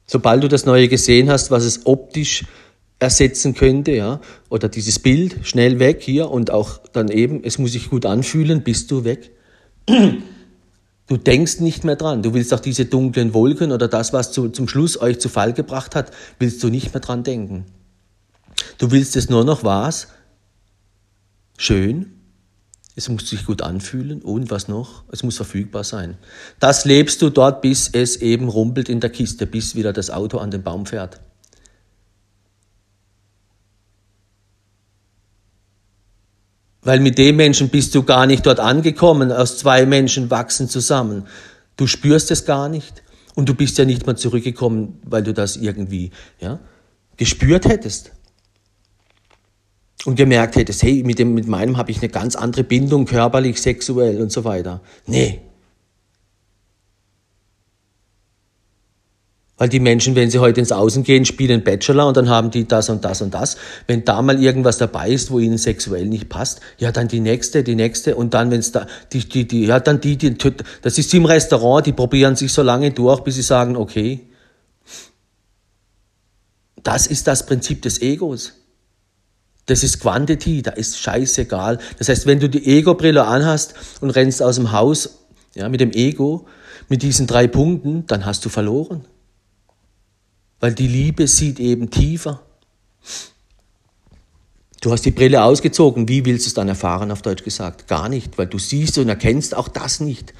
Sobald 0.06 0.42
du 0.42 0.48
das 0.48 0.64
Neue 0.64 0.88
gesehen 0.88 1.28
hast, 1.30 1.50
was 1.50 1.64
es 1.64 1.86
optisch 1.86 2.44
ersetzen 2.98 3.54
könnte, 3.54 3.92
ja, 3.92 4.20
oder 4.48 4.68
dieses 4.68 4.98
Bild 4.98 5.38
schnell 5.42 5.78
weg 5.78 6.02
hier 6.02 6.30
und 6.30 6.50
auch 6.50 6.78
dann 6.92 7.08
eben, 7.08 7.44
es 7.44 7.58
muss 7.58 7.72
sich 7.72 7.90
gut 7.90 8.06
anfühlen, 8.06 8.62
bist 8.62 8.90
du 8.90 9.04
weg. 9.04 9.30
Du 11.06 11.16
denkst 11.16 11.60
nicht 11.60 11.84
mehr 11.84 11.96
dran. 11.96 12.22
Du 12.22 12.34
willst 12.34 12.52
auch 12.52 12.60
diese 12.60 12.84
dunklen 12.84 13.32
Wolken 13.32 13.72
oder 13.72 13.88
das, 13.88 14.12
was 14.12 14.30
zu, 14.32 14.50
zum 14.50 14.68
Schluss 14.68 15.00
euch 15.00 15.18
zu 15.18 15.28
Fall 15.28 15.54
gebracht 15.54 15.94
hat, 15.94 16.10
willst 16.38 16.62
du 16.62 16.68
nicht 16.68 16.92
mehr 16.92 17.00
dran 17.00 17.24
denken. 17.24 17.64
Du 18.76 18.90
willst 18.90 19.16
es 19.16 19.30
nur 19.30 19.44
noch 19.44 19.64
was? 19.64 20.08
Schön. 21.56 22.12
Es 22.94 23.08
muss 23.08 23.28
sich 23.28 23.46
gut 23.46 23.62
anfühlen 23.62 24.22
und 24.22 24.50
was 24.50 24.66
noch? 24.66 25.04
Es 25.12 25.22
muss 25.22 25.36
verfügbar 25.36 25.84
sein. 25.84 26.18
Das 26.58 26.84
lebst 26.84 27.22
du 27.22 27.30
dort, 27.30 27.62
bis 27.62 27.88
es 27.88 28.16
eben 28.16 28.48
rumpelt 28.48 28.88
in 28.88 28.98
der 28.98 29.10
Kiste, 29.10 29.46
bis 29.46 29.76
wieder 29.76 29.92
das 29.92 30.10
Auto 30.10 30.38
an 30.38 30.50
den 30.50 30.64
Baum 30.64 30.84
fährt. 30.84 31.20
Weil 36.88 37.00
mit 37.00 37.18
dem 37.18 37.36
Menschen 37.36 37.68
bist 37.68 37.94
du 37.94 38.02
gar 38.02 38.24
nicht 38.24 38.46
dort 38.46 38.60
angekommen, 38.60 39.30
aus 39.30 39.58
zwei 39.58 39.84
Menschen 39.84 40.30
wachsen 40.30 40.70
zusammen. 40.70 41.26
Du 41.76 41.86
spürst 41.86 42.30
es 42.30 42.46
gar 42.46 42.70
nicht 42.70 43.02
und 43.34 43.46
du 43.46 43.54
bist 43.54 43.76
ja 43.76 43.84
nicht 43.84 44.06
mal 44.06 44.16
zurückgekommen, 44.16 44.98
weil 45.04 45.22
du 45.22 45.34
das 45.34 45.56
irgendwie 45.56 46.12
ja, 46.40 46.60
gespürt 47.18 47.68
hättest. 47.68 48.12
Und 50.06 50.14
gemerkt 50.14 50.56
hättest, 50.56 50.82
hey, 50.82 51.02
mit, 51.02 51.18
dem, 51.18 51.34
mit 51.34 51.46
meinem 51.46 51.76
habe 51.76 51.90
ich 51.90 51.98
eine 51.98 52.08
ganz 52.08 52.36
andere 52.36 52.64
Bindung, 52.64 53.04
körperlich, 53.04 53.60
sexuell 53.60 54.22
und 54.22 54.32
so 54.32 54.44
weiter. 54.44 54.80
Nee, 55.06 55.42
Weil 59.58 59.68
die 59.68 59.80
Menschen, 59.80 60.14
wenn 60.14 60.30
sie 60.30 60.38
heute 60.38 60.60
ins 60.60 60.70
Außen 60.70 61.02
gehen, 61.02 61.24
spielen 61.24 61.64
Bachelor 61.64 62.06
und 62.06 62.16
dann 62.16 62.28
haben 62.28 62.52
die 62.52 62.68
das 62.68 62.88
und 62.88 63.04
das 63.04 63.20
und 63.20 63.34
das. 63.34 63.56
Wenn 63.88 64.04
da 64.04 64.22
mal 64.22 64.40
irgendwas 64.40 64.78
dabei 64.78 65.10
ist, 65.10 65.32
wo 65.32 65.40
ihnen 65.40 65.58
sexuell 65.58 66.06
nicht 66.06 66.28
passt, 66.28 66.60
ja, 66.78 66.92
dann 66.92 67.08
die 67.08 67.18
nächste, 67.18 67.64
die 67.64 67.74
nächste 67.74 68.14
und 68.14 68.34
dann, 68.34 68.52
wenn 68.52 68.60
es 68.60 68.70
da, 68.70 68.86
die, 69.12 69.28
die, 69.28 69.48
die, 69.48 69.66
ja, 69.66 69.80
dann 69.80 70.00
die, 70.00 70.16
die, 70.16 70.36
das 70.82 70.96
ist 70.96 71.12
im 71.12 71.24
Restaurant, 71.24 71.84
die 71.86 71.92
probieren 71.92 72.36
sich 72.36 72.52
so 72.52 72.62
lange 72.62 72.92
durch, 72.92 73.20
bis 73.20 73.34
sie 73.34 73.42
sagen, 73.42 73.76
okay. 73.76 74.28
Das 76.84 77.08
ist 77.08 77.26
das 77.26 77.44
Prinzip 77.44 77.82
des 77.82 78.00
Egos. 78.00 78.52
Das 79.66 79.82
ist 79.82 80.00
Quantity, 80.00 80.62
da 80.62 80.70
ist 80.70 80.98
scheißegal. 80.98 81.78
Das 81.98 82.08
heißt, 82.08 82.26
wenn 82.26 82.38
du 82.38 82.48
die 82.48 82.64
Ego-Brille 82.64 83.24
anhast 83.24 83.74
und 84.00 84.10
rennst 84.10 84.40
aus 84.40 84.54
dem 84.54 84.70
Haus 84.70 85.18
ja, 85.56 85.68
mit 85.68 85.80
dem 85.80 85.90
Ego, 85.90 86.46
mit 86.88 87.02
diesen 87.02 87.26
drei 87.26 87.48
Punkten, 87.48 88.06
dann 88.06 88.24
hast 88.24 88.44
du 88.44 88.48
verloren. 88.48 89.04
Weil 90.60 90.74
die 90.74 90.88
Liebe 90.88 91.26
sieht 91.26 91.60
eben 91.60 91.90
tiefer. 91.90 92.42
Du 94.80 94.92
hast 94.92 95.04
die 95.04 95.10
Brille 95.10 95.42
ausgezogen, 95.42 96.08
wie 96.08 96.24
willst 96.24 96.46
du 96.46 96.48
es 96.48 96.54
dann 96.54 96.68
erfahren, 96.68 97.10
auf 97.10 97.22
Deutsch 97.22 97.42
gesagt? 97.42 97.88
Gar 97.88 98.08
nicht, 98.08 98.38
weil 98.38 98.46
du 98.46 98.58
siehst 98.58 98.98
und 98.98 99.08
erkennst 99.08 99.56
auch 99.56 99.68
das 99.68 100.00
nicht. 100.00 100.34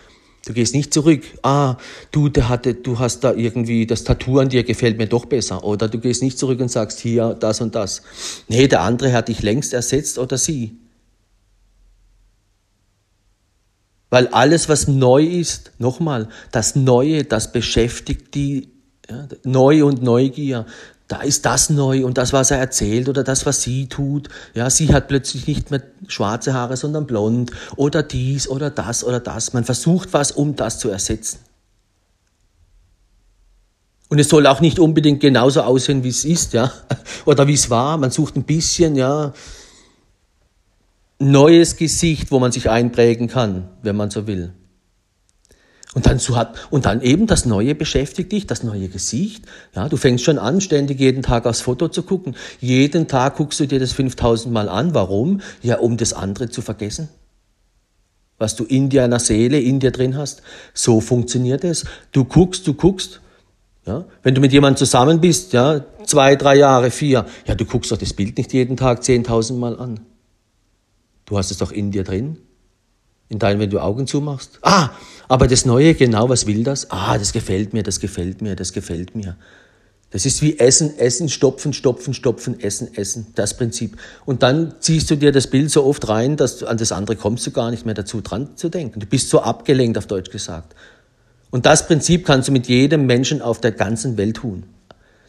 Du 0.46 0.52
gehst 0.52 0.74
nicht 0.74 0.94
zurück. 0.94 1.24
Ah, 1.42 1.76
du, 2.12 2.28
der 2.28 2.48
hatte, 2.48 2.74
du 2.74 2.98
hast 2.98 3.20
da 3.20 3.34
irgendwie 3.34 3.86
das 3.86 4.04
Tattoo 4.04 4.38
an 4.38 4.48
dir 4.48 4.62
gefällt 4.62 4.96
mir 4.96 5.08
doch 5.08 5.26
besser. 5.26 5.64
Oder 5.64 5.88
du 5.88 5.98
gehst 5.98 6.22
nicht 6.22 6.38
zurück 6.38 6.60
und 6.60 6.70
sagst 6.70 7.00
hier 7.00 7.34
das 7.34 7.60
und 7.60 7.74
das. 7.74 8.02
Nee, 8.46 8.68
der 8.68 8.82
andere 8.82 9.12
hat 9.12 9.28
dich 9.28 9.42
längst 9.42 9.72
ersetzt 9.72 10.18
oder 10.18 10.38
sie. 10.38 10.78
Weil 14.10 14.28
alles, 14.28 14.68
was 14.68 14.88
neu 14.88 15.22
ist, 15.22 15.72
nochmal, 15.78 16.28
das 16.50 16.76
Neue, 16.76 17.24
das 17.24 17.52
beschäftigt 17.52 18.34
die 18.34 18.70
ja, 19.10 19.26
Neu 19.44 19.84
und 19.84 20.02
Neugier 20.02 20.66
da 21.08 21.22
ist 21.22 21.46
das 21.46 21.70
neu 21.70 22.04
und 22.04 22.18
das, 22.18 22.34
was 22.34 22.50
er 22.50 22.58
erzählt 22.58 23.08
oder 23.08 23.24
das, 23.24 23.46
was 23.46 23.62
sie 23.62 23.88
tut. 23.88 24.28
Ja, 24.54 24.68
sie 24.68 24.92
hat 24.92 25.08
plötzlich 25.08 25.46
nicht 25.46 25.70
mehr 25.70 25.82
schwarze 26.06 26.52
Haare, 26.52 26.76
sondern 26.76 27.06
blond 27.06 27.50
oder 27.76 28.02
dies 28.02 28.46
oder 28.46 28.68
das 28.68 29.02
oder 29.02 29.18
das. 29.18 29.54
Man 29.54 29.64
versucht 29.64 30.12
was, 30.12 30.30
um 30.30 30.54
das 30.54 30.78
zu 30.78 30.90
ersetzen. 30.90 31.38
Und 34.10 34.18
es 34.18 34.28
soll 34.28 34.46
auch 34.46 34.60
nicht 34.60 34.78
unbedingt 34.78 35.20
genauso 35.20 35.62
aussehen, 35.62 36.04
wie 36.04 36.08
es 36.08 36.24
ist, 36.26 36.52
ja, 36.52 36.72
oder 37.24 37.46
wie 37.46 37.54
es 37.54 37.70
war. 37.70 37.96
Man 37.96 38.10
sucht 38.10 38.36
ein 38.36 38.44
bisschen, 38.44 38.94
ja, 38.94 39.32
neues 41.18 41.76
Gesicht, 41.76 42.30
wo 42.30 42.38
man 42.38 42.52
sich 42.52 42.68
einprägen 42.68 43.28
kann, 43.28 43.68
wenn 43.82 43.96
man 43.96 44.10
so 44.10 44.26
will. 44.26 44.52
Und 45.98 46.06
dann, 46.06 46.20
so 46.20 46.36
hat, 46.36 46.54
und 46.70 46.86
dann 46.86 47.02
eben 47.02 47.26
das 47.26 47.44
Neue 47.44 47.74
beschäftigt 47.74 48.30
dich, 48.30 48.46
das 48.46 48.62
neue 48.62 48.86
Gesicht. 48.86 49.44
Ja, 49.74 49.88
du 49.88 49.96
fängst 49.96 50.24
schon 50.24 50.38
an, 50.38 50.60
ständig 50.60 51.00
jeden 51.00 51.24
Tag 51.24 51.44
aufs 51.44 51.60
Foto 51.60 51.88
zu 51.88 52.04
gucken. 52.04 52.36
Jeden 52.60 53.08
Tag 53.08 53.36
guckst 53.36 53.58
du 53.58 53.66
dir 53.66 53.80
das 53.80 53.90
5000 53.90 54.54
Mal 54.54 54.68
an. 54.68 54.94
Warum? 54.94 55.40
Ja, 55.60 55.80
um 55.80 55.96
das 55.96 56.12
andere 56.12 56.50
zu 56.50 56.62
vergessen. 56.62 57.08
Was 58.38 58.54
du 58.54 58.62
in 58.62 58.90
deiner 58.90 59.18
Seele, 59.18 59.58
in 59.58 59.80
dir 59.80 59.90
drin 59.90 60.16
hast. 60.16 60.42
So 60.72 61.00
funktioniert 61.00 61.64
es. 61.64 61.84
Du 62.12 62.22
guckst, 62.22 62.64
du 62.68 62.74
guckst. 62.74 63.20
Ja, 63.84 64.04
wenn 64.22 64.36
du 64.36 64.40
mit 64.40 64.52
jemandem 64.52 64.76
zusammen 64.76 65.20
bist, 65.20 65.52
ja, 65.52 65.84
zwei, 66.06 66.36
drei 66.36 66.58
Jahre, 66.58 66.92
vier, 66.92 67.26
ja, 67.44 67.56
du 67.56 67.64
guckst 67.64 67.90
doch 67.90 67.98
das 67.98 68.12
Bild 68.12 68.38
nicht 68.38 68.52
jeden 68.52 68.76
Tag 68.76 69.00
10.000 69.00 69.54
Mal 69.54 69.76
an. 69.76 69.98
Du 71.24 71.36
hast 71.36 71.50
es 71.50 71.58
doch 71.58 71.72
in 71.72 71.90
dir 71.90 72.04
drin. 72.04 72.36
In 73.28 73.38
deinem, 73.38 73.60
wenn 73.60 73.70
du 73.70 73.78
Augen 73.78 74.06
zumachst. 74.06 74.58
Ah, 74.62 74.90
aber 75.28 75.46
das 75.48 75.66
Neue, 75.66 75.94
genau, 75.94 76.28
was 76.28 76.46
will 76.46 76.64
das? 76.64 76.90
Ah, 76.90 77.18
das 77.18 77.32
gefällt 77.32 77.74
mir, 77.74 77.82
das 77.82 78.00
gefällt 78.00 78.40
mir, 78.40 78.56
das 78.56 78.72
gefällt 78.72 79.14
mir. 79.14 79.36
Das 80.10 80.24
ist 80.24 80.40
wie 80.40 80.58
Essen, 80.58 80.98
Essen, 80.98 81.28
Stopfen, 81.28 81.74
Stopfen, 81.74 82.14
Stopfen, 82.14 82.58
Essen, 82.60 82.94
Essen. 82.94 83.26
Das 83.34 83.54
Prinzip. 83.54 83.98
Und 84.24 84.42
dann 84.42 84.76
ziehst 84.80 85.10
du 85.10 85.16
dir 85.16 85.32
das 85.32 85.48
Bild 85.48 85.70
so 85.70 85.84
oft 85.84 86.08
rein, 86.08 86.38
dass 86.38 86.58
du, 86.58 86.66
an 86.66 86.78
das 86.78 86.92
andere 86.92 87.16
kommst 87.16 87.46
du 87.46 87.50
gar 87.50 87.70
nicht 87.70 87.84
mehr 87.84 87.94
dazu 87.94 88.22
dran 88.22 88.56
zu 88.56 88.70
denken. 88.70 89.00
Du 89.00 89.06
bist 89.06 89.28
so 89.28 89.42
abgelenkt, 89.42 89.98
auf 89.98 90.06
Deutsch 90.06 90.30
gesagt. 90.30 90.74
Und 91.50 91.66
das 91.66 91.86
Prinzip 91.86 92.24
kannst 92.24 92.48
du 92.48 92.52
mit 92.52 92.68
jedem 92.68 93.04
Menschen 93.04 93.42
auf 93.42 93.60
der 93.60 93.72
ganzen 93.72 94.16
Welt 94.16 94.36
tun. 94.36 94.64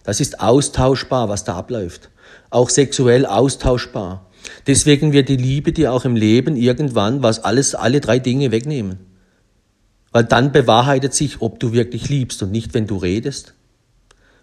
Das 0.04 0.22
ist 0.22 0.40
austauschbar, 0.40 1.28
was 1.28 1.44
da 1.44 1.56
abläuft. 1.56 2.10
Auch 2.50 2.70
sexuell 2.70 3.26
austauschbar. 3.26 4.29
Deswegen 4.68 5.14
wird 5.14 5.30
die 5.30 5.38
Liebe 5.38 5.72
dir 5.72 5.94
auch 5.94 6.06
im 6.06 6.16
Leben 6.16 6.56
irgendwann 6.56 7.24
was 7.24 7.44
alles, 7.44 7.76
alle 7.76 8.02
drei 8.02 8.20
Dinge 8.20 8.52
wegnehmen. 8.52 9.00
Weil 10.12 10.24
dann 10.24 10.52
bewahrheitet 10.52 11.14
sich, 11.14 11.42
ob 11.42 11.60
du 11.60 11.72
wirklich 11.72 12.10
liebst 12.10 12.42
und 12.42 12.52
nicht, 12.52 12.74
wenn 12.74 12.88
du 12.88 12.98
redest. 12.98 13.54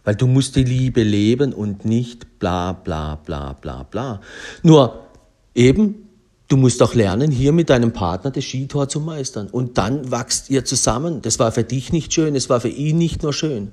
Weil 0.05 0.15
du 0.15 0.27
musst 0.27 0.55
die 0.55 0.65
Liebe 0.65 1.03
leben 1.03 1.53
und 1.53 1.85
nicht 1.85 2.39
bla 2.39 2.73
bla 2.73 3.17
bla 3.17 3.55
bla 3.55 3.83
bla. 3.83 4.21
Nur 4.63 5.07
eben, 5.55 6.09
du 6.49 6.57
musst 6.57 6.81
auch 6.83 6.95
lernen, 6.95 7.33
hier 7.33 7.53
mit 7.53 7.71
deinem 7.71 7.93
Partner 7.93 8.31
das 8.31 8.45
Skitor 8.45 8.89
zu 8.89 9.01
meistern. 9.01 9.49
Und 9.49 9.79
dann 9.79 10.11
wachst 10.13 10.51
ihr 10.51 10.65
zusammen. 10.65 11.23
Das 11.23 11.41
war 11.41 11.51
für 11.51 11.65
dich 11.65 11.93
nicht 11.93 12.15
schön, 12.15 12.37
es 12.37 12.49
war 12.49 12.61
für 12.61 12.69
ihn 12.69 12.99
nicht 12.99 13.25
nur 13.25 13.33
schön. 13.33 13.73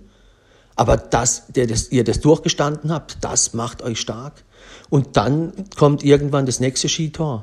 Aber 0.76 0.98
dass 0.98 1.44
ihr 1.92 2.04
das 2.04 2.20
durchgestanden 2.22 2.92
habt, 2.92 3.18
das 3.22 3.54
macht 3.54 3.84
euch 3.84 4.00
stark. 4.00 4.44
Und 4.94 5.18
dann 5.18 5.54
kommt 5.76 6.04
irgendwann 6.04 6.46
das 6.46 6.60
nächste 6.60 6.88
Skitor. 6.88 7.42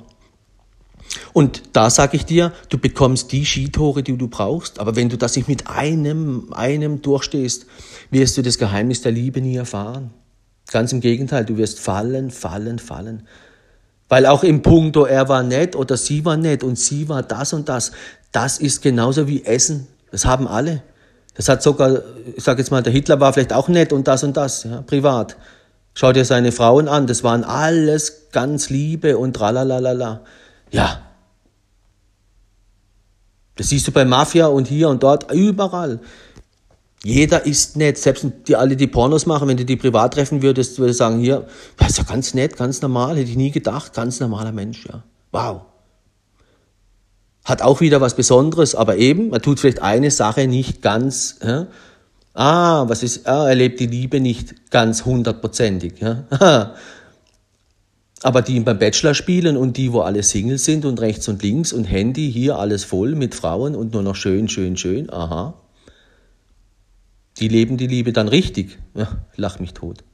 Und 1.32 1.62
da 1.72 1.90
sage 1.90 2.16
ich 2.16 2.24
dir, 2.24 2.52
du 2.68 2.78
bekommst 2.78 3.32
die 3.32 3.44
Skitore, 3.44 4.04
die 4.04 4.16
du 4.16 4.28
brauchst, 4.28 4.78
aber 4.78 4.94
wenn 4.94 5.08
du 5.08 5.18
das 5.18 5.34
nicht 5.34 5.48
mit 5.48 5.68
einem, 5.68 6.52
einem 6.52 7.02
durchstehst, 7.02 7.66
wirst 8.12 8.38
du 8.38 8.42
das 8.42 8.56
Geheimnis 8.56 9.02
der 9.02 9.10
Liebe 9.10 9.40
nie 9.40 9.56
erfahren. 9.56 10.10
Ganz 10.70 10.92
im 10.92 11.00
Gegenteil, 11.00 11.44
du 11.44 11.56
wirst 11.56 11.80
fallen, 11.80 12.30
fallen, 12.30 12.78
fallen. 12.78 13.26
Weil 14.08 14.26
auch 14.26 14.44
im 14.44 14.62
Punkto, 14.62 15.04
er 15.04 15.28
war 15.28 15.42
nett 15.42 15.74
oder 15.74 15.96
sie 15.96 16.24
war 16.24 16.36
nett 16.36 16.62
und 16.62 16.78
sie 16.78 17.08
war 17.08 17.24
das 17.24 17.52
und 17.52 17.68
das, 17.68 17.90
das 18.30 18.58
ist 18.58 18.80
genauso 18.80 19.26
wie 19.26 19.44
Essen. 19.44 19.88
Das 20.12 20.24
haben 20.24 20.46
alle. 20.46 20.84
Das 21.34 21.48
hat 21.48 21.64
sogar, 21.64 21.98
ich 22.36 22.44
sage 22.44 22.60
jetzt 22.60 22.70
mal, 22.70 22.84
der 22.84 22.92
Hitler 22.92 23.18
war 23.18 23.32
vielleicht 23.32 23.52
auch 23.52 23.66
nett 23.66 23.92
und 23.92 24.06
das 24.06 24.22
und 24.22 24.36
das, 24.36 24.62
ja, 24.62 24.82
privat. 24.82 25.36
Schau 25.94 26.12
dir 26.12 26.24
seine 26.24 26.52
Frauen 26.52 26.88
an, 26.88 27.06
das 27.06 27.24
waren 27.24 27.44
alles 27.44 28.30
ganz 28.32 28.70
Liebe 28.70 29.18
und 29.18 29.34
tralalala. 29.34 30.24
Ja. 30.70 31.02
Das 33.56 33.68
siehst 33.68 33.86
du 33.88 33.92
bei 33.92 34.04
Mafia 34.04 34.46
und 34.46 34.68
hier 34.68 34.88
und 34.88 35.02
dort, 35.02 35.30
überall. 35.32 36.00
Jeder 37.02 37.46
ist 37.46 37.76
nett, 37.76 37.98
selbst 37.98 38.26
die 38.46 38.56
alle, 38.56 38.76
die 38.76 38.86
Pornos 38.86 39.24
machen, 39.26 39.48
wenn 39.48 39.56
du 39.56 39.64
die 39.64 39.76
privat 39.76 40.14
treffen 40.14 40.42
würdest, 40.42 40.78
würde 40.78 40.92
sagen, 40.92 41.18
hier, 41.18 41.46
das 41.78 41.90
ist 41.90 41.98
ja 41.98 42.04
ganz 42.04 42.34
nett, 42.34 42.56
ganz 42.56 42.82
normal, 42.82 43.16
hätte 43.16 43.30
ich 43.30 43.36
nie 43.36 43.50
gedacht, 43.50 43.94
ganz 43.94 44.20
normaler 44.20 44.52
Mensch, 44.52 44.86
ja. 44.86 45.02
Wow. 45.32 45.62
Hat 47.44 47.62
auch 47.62 47.80
wieder 47.80 48.02
was 48.02 48.16
Besonderes, 48.16 48.74
aber 48.74 48.96
eben, 48.96 49.30
man 49.30 49.40
tut 49.40 49.60
vielleicht 49.60 49.80
eine 49.80 50.10
Sache 50.10 50.46
nicht 50.46 50.82
ganz, 50.82 51.38
ja? 51.42 51.66
Ah, 52.34 52.88
was 52.88 53.02
ist, 53.02 53.26
ah, 53.26 53.48
er 53.48 53.54
lebt 53.54 53.80
die 53.80 53.86
Liebe 53.86 54.20
nicht 54.20 54.70
ganz 54.70 55.04
hundertprozentig, 55.04 56.00
ja? 56.00 56.24
Aber 58.22 58.42
die 58.42 58.60
beim 58.60 58.78
Bachelor 58.78 59.14
spielen 59.14 59.56
und 59.56 59.78
die, 59.78 59.92
wo 59.92 60.00
alle 60.00 60.22
Single 60.22 60.58
sind 60.58 60.84
und 60.84 61.00
rechts 61.00 61.26
und 61.28 61.42
links 61.42 61.72
und 61.72 61.84
Handy 61.84 62.30
hier 62.30 62.58
alles 62.58 62.84
voll 62.84 63.14
mit 63.14 63.34
Frauen 63.34 63.74
und 63.74 63.94
nur 63.94 64.02
noch 64.02 64.14
schön, 64.14 64.48
schön, 64.48 64.76
schön, 64.76 65.10
aha. 65.10 65.54
Die 67.38 67.48
leben 67.48 67.78
die 67.78 67.86
Liebe 67.86 68.12
dann 68.12 68.28
richtig. 68.28 68.78
Ja, 68.94 69.08
lach 69.36 69.58
mich 69.58 69.72
tot. 69.72 70.04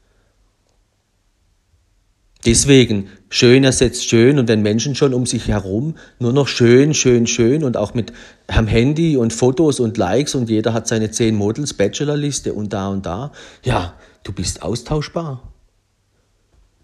Deswegen, 2.47 3.09
schön 3.29 3.65
ersetzt 3.65 4.09
schön 4.09 4.39
und 4.39 4.47
wenn 4.47 4.63
Menschen 4.63 4.95
schon 4.95 5.15
um 5.15 5.27
sich 5.27 5.49
herum 5.49 5.97
nur 6.21 6.33
noch 6.33 6.47
schön, 6.47 6.95
schön, 6.95 7.27
schön 7.27 7.65
und 7.65 7.77
auch 7.77 7.93
mit 7.93 8.13
am 8.47 8.69
Handy 8.69 9.17
und 9.17 9.33
Fotos 9.33 9.81
und 9.81 9.97
Likes 9.97 10.37
und 10.37 10.49
jeder 10.49 10.73
hat 10.73 10.87
seine 10.87 11.11
zehn 11.11 11.35
Models, 11.35 11.75
Bachelorliste 11.75 12.55
und 12.55 12.73
da 12.73 12.89
und 12.89 13.05
da, 13.05 13.33
ja, 13.65 13.95
du 14.23 14.33
bist 14.33 14.63
austauschbar. 14.63 15.43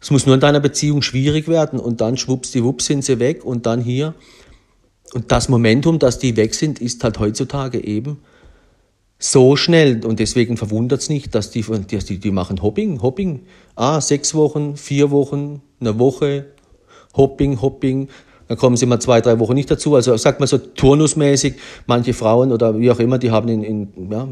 Es 0.01 0.11
muss 0.11 0.27
nur 0.27 0.35
in 0.35 0.41
deiner 0.41 0.59
Beziehung 0.59 1.01
schwierig 1.01 1.47
werden 1.47 1.79
und 1.79 2.01
dann 2.01 2.17
schwuppsdiwupps 2.17 2.87
sind 2.87 3.05
sie 3.05 3.21
weg 3.21 3.45
und 3.45 3.65
dann 3.65 3.81
hier. 3.81 4.15
Und 5.15 5.31
das 5.31 5.49
Momentum, 5.49 6.01
dass 6.01 6.19
die 6.19 6.37
weg 6.37 6.57
sind, 6.57 6.81
ist 6.81 7.05
halt 7.05 7.21
heutzutage 7.21 7.85
eben 7.85 8.19
so 9.25 9.57
schnell. 9.57 10.05
Und 10.05 10.19
deswegen 10.19 10.57
verwundert 10.57 11.01
es 11.01 11.09
nicht, 11.09 11.35
dass 11.35 11.51
die, 11.51 11.63
die, 11.63 12.19
die 12.19 12.31
machen 12.31 12.63
Hopping, 12.63 13.03
Hopping. 13.03 13.43
Ah, 13.77 14.01
sechs 14.01 14.35
Wochen, 14.35 14.77
vier 14.77 15.11
Wochen, 15.11 15.63
eine 15.81 15.99
Woche, 15.99 16.47
Hopping, 17.17 17.61
Hopping. 17.61 18.09
Dann 18.49 18.59
kommen 18.59 18.77
sie 18.77 18.87
mal 18.87 19.01
zwei, 19.01 19.21
drei 19.21 19.39
Wochen 19.39 19.55
nicht 19.55 19.71
dazu. 19.71 19.95
Also 19.95 20.17
sagt 20.17 20.41
man 20.41 20.47
so 20.47 20.59
turnusmäßig, 20.59 21.55
manche 21.87 22.13
Frauen 22.13 22.53
oder 22.53 22.79
wie 22.79 22.91
auch 22.91 22.99
immer, 22.99 23.19
die 23.19 23.31
haben 23.31 23.49
in, 23.49 23.63
in 23.63 24.11
ja, 24.11 24.29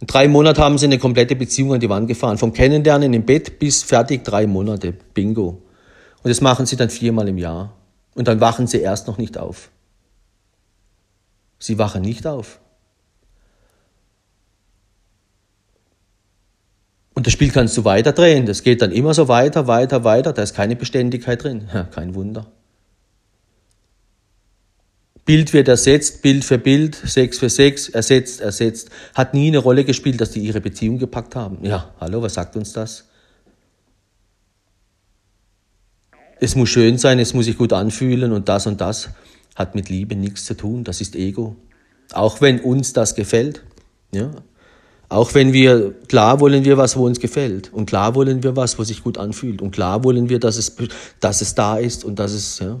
in 0.00 0.06
drei 0.06 0.28
Monaten 0.28 0.60
haben 0.60 0.78
sie 0.78 0.86
eine 0.86 0.98
komplette 0.98 1.34
Beziehung 1.34 1.74
an 1.74 1.80
die 1.80 1.88
Wand 1.88 2.06
gefahren. 2.06 2.38
Vom 2.38 2.52
Kennenlernen 2.52 3.12
im 3.12 3.26
Bett 3.26 3.58
bis 3.58 3.82
fertig 3.82 4.24
drei 4.24 4.46
Monate. 4.46 4.94
Bingo. 5.14 5.62
Und 6.22 6.30
das 6.30 6.40
machen 6.40 6.66
sie 6.66 6.76
dann 6.76 6.90
viermal 6.90 7.26
im 7.28 7.38
Jahr. 7.38 7.74
Und 8.14 8.28
dann 8.28 8.40
wachen 8.40 8.68
sie 8.68 8.80
erst 8.80 9.08
noch 9.08 9.18
nicht 9.18 9.36
auf. 9.38 9.70
Sie 11.58 11.78
wachen 11.78 12.02
nicht 12.02 12.26
auf. 12.26 12.60
Und 17.18 17.26
das 17.26 17.32
Spiel 17.32 17.50
kannst 17.50 17.76
du 17.76 17.84
weiter 17.84 18.12
drehen. 18.12 18.46
Das 18.46 18.62
geht 18.62 18.80
dann 18.80 18.92
immer 18.92 19.12
so 19.12 19.26
weiter, 19.26 19.66
weiter, 19.66 20.04
weiter. 20.04 20.32
Da 20.32 20.40
ist 20.40 20.54
keine 20.54 20.76
Beständigkeit 20.76 21.42
drin. 21.42 21.68
Ja, 21.74 21.82
kein 21.82 22.14
Wunder. 22.14 22.46
Bild 25.24 25.52
wird 25.52 25.66
ersetzt, 25.66 26.22
Bild 26.22 26.44
für 26.44 26.58
Bild, 26.58 26.94
Sex 26.94 27.40
für 27.40 27.50
Sex, 27.50 27.88
ersetzt, 27.88 28.40
ersetzt. 28.40 28.90
Hat 29.16 29.34
nie 29.34 29.48
eine 29.48 29.58
Rolle 29.58 29.82
gespielt, 29.82 30.20
dass 30.20 30.30
die 30.30 30.42
ihre 30.42 30.60
Beziehung 30.60 31.00
gepackt 31.00 31.34
haben. 31.34 31.58
Ja, 31.62 31.92
hallo, 31.98 32.22
was 32.22 32.34
sagt 32.34 32.54
uns 32.54 32.72
das? 32.72 33.06
es 36.38 36.54
muss 36.54 36.68
schön 36.68 36.98
sein, 36.98 37.18
es 37.18 37.34
muss 37.34 37.46
sich 37.46 37.58
gut 37.58 37.72
anfühlen 37.72 38.30
und 38.30 38.48
das 38.48 38.68
und 38.68 38.80
das 38.80 39.08
hat 39.56 39.74
mit 39.74 39.88
Liebe 39.88 40.14
nichts 40.14 40.44
zu 40.44 40.56
tun. 40.56 40.84
Das 40.84 41.00
ist 41.00 41.16
Ego. 41.16 41.56
Auch 42.12 42.40
wenn 42.40 42.60
uns 42.60 42.92
das 42.92 43.16
gefällt. 43.16 43.64
Ja. 44.12 44.30
Auch 45.10 45.32
wenn 45.34 45.52
wir, 45.54 45.94
klar 46.06 46.40
wollen 46.40 46.64
wir 46.64 46.76
was, 46.76 46.96
wo 46.96 47.06
uns 47.06 47.18
gefällt. 47.18 47.72
Und 47.72 47.86
klar 47.86 48.14
wollen 48.14 48.42
wir 48.42 48.56
was, 48.56 48.78
wo 48.78 48.84
sich 48.84 49.02
gut 49.02 49.16
anfühlt. 49.16 49.62
Und 49.62 49.70
klar 49.70 50.04
wollen 50.04 50.28
wir, 50.28 50.38
dass 50.38 50.58
es, 50.58 50.76
dass 51.20 51.40
es 51.40 51.54
da 51.54 51.78
ist 51.78 52.04
und 52.04 52.18
dass 52.18 52.32
es, 52.32 52.58
ja. 52.58 52.80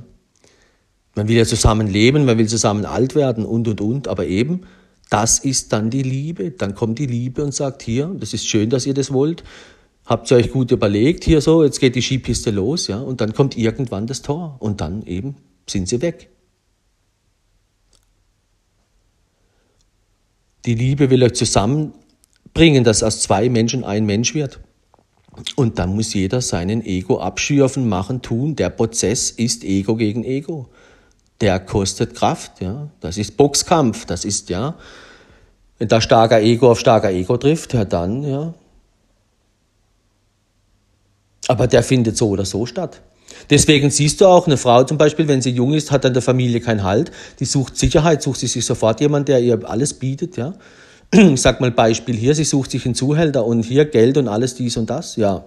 Man 1.14 1.26
will 1.26 1.36
ja 1.36 1.44
zusammen 1.44 1.88
leben, 1.88 2.26
man 2.26 2.38
will 2.38 2.48
zusammen 2.48 2.84
alt 2.84 3.14
werden 3.14 3.44
und, 3.44 3.66
und, 3.66 3.80
und. 3.80 4.08
Aber 4.08 4.26
eben, 4.26 4.60
das 5.10 5.38
ist 5.38 5.72
dann 5.72 5.90
die 5.90 6.02
Liebe. 6.02 6.50
Dann 6.50 6.74
kommt 6.74 6.98
die 6.98 7.06
Liebe 7.06 7.42
und 7.42 7.54
sagt, 7.54 7.82
hier, 7.82 8.14
das 8.20 8.34
ist 8.34 8.46
schön, 8.46 8.70
dass 8.70 8.86
ihr 8.86 8.94
das 8.94 9.12
wollt. 9.12 9.42
Habt 10.04 10.30
ihr 10.30 10.36
euch 10.36 10.52
gut 10.52 10.70
überlegt, 10.70 11.24
hier 11.24 11.40
so, 11.40 11.64
jetzt 11.64 11.80
geht 11.80 11.96
die 11.96 12.02
Skipiste 12.02 12.50
los, 12.50 12.86
ja. 12.88 12.98
Und 12.98 13.20
dann 13.20 13.32
kommt 13.32 13.56
irgendwann 13.56 14.06
das 14.06 14.22
Tor. 14.22 14.56
Und 14.60 14.80
dann 14.80 15.02
eben 15.06 15.36
sind 15.66 15.88
sie 15.88 16.02
weg. 16.02 16.30
Die 20.66 20.74
Liebe 20.74 21.08
will 21.08 21.22
euch 21.22 21.32
zusammenbringen, 22.58 22.84
dass 22.84 23.02
aus 23.02 23.20
zwei 23.20 23.48
Menschen 23.48 23.84
ein 23.84 24.04
Mensch 24.04 24.34
wird. 24.34 24.58
Und 25.54 25.78
dann 25.78 25.94
muss 25.94 26.14
jeder 26.14 26.40
seinen 26.40 26.84
Ego 26.84 27.20
abschürfen, 27.20 27.88
machen, 27.88 28.22
tun. 28.22 28.56
Der 28.56 28.70
Prozess 28.70 29.30
ist 29.30 29.62
Ego 29.62 29.94
gegen 29.94 30.24
Ego. 30.24 30.68
Der 31.40 31.60
kostet 31.60 32.16
Kraft, 32.16 32.60
ja. 32.60 32.88
Das 33.00 33.16
ist 33.16 33.36
Boxkampf, 33.36 34.04
das 34.04 34.24
ist, 34.24 34.50
ja. 34.50 34.74
Wenn 35.78 35.86
da 35.86 36.00
starker 36.00 36.40
Ego 36.40 36.72
auf 36.72 36.80
starker 36.80 37.10
Ego 37.10 37.36
trifft, 37.36 37.74
ja 37.74 37.84
dann, 37.84 38.24
ja. 38.24 38.54
Aber 41.46 41.68
der 41.68 41.84
findet 41.84 42.16
so 42.16 42.30
oder 42.30 42.44
so 42.44 42.66
statt. 42.66 43.00
Deswegen 43.48 43.90
siehst 43.90 44.20
du 44.20 44.26
auch, 44.26 44.46
eine 44.46 44.56
Frau 44.56 44.82
zum 44.82 44.98
Beispiel, 44.98 45.28
wenn 45.28 45.40
sie 45.40 45.50
jung 45.50 45.72
ist, 45.74 45.92
hat 45.92 46.04
an 46.04 46.12
der 46.12 46.22
Familie 46.22 46.60
keinen 46.60 46.82
Halt. 46.82 47.12
Die 47.38 47.44
sucht 47.44 47.76
Sicherheit, 47.76 48.22
sucht 48.22 48.40
sie 48.40 48.48
sich 48.48 48.64
sofort 48.64 49.00
jemand, 49.00 49.28
der 49.28 49.40
ihr 49.40 49.60
alles 49.70 49.94
bietet, 49.94 50.36
ja. 50.36 50.54
Ich 51.10 51.40
sag 51.40 51.60
mal 51.60 51.70
Beispiel 51.70 52.16
hier, 52.16 52.34
sie 52.34 52.44
sucht 52.44 52.70
sich 52.70 52.84
einen 52.84 52.94
Zuhälter 52.94 53.44
und 53.46 53.62
hier 53.62 53.84
Geld 53.86 54.18
und 54.18 54.28
alles 54.28 54.54
dies 54.54 54.76
und 54.76 54.90
das, 54.90 55.16
ja. 55.16 55.44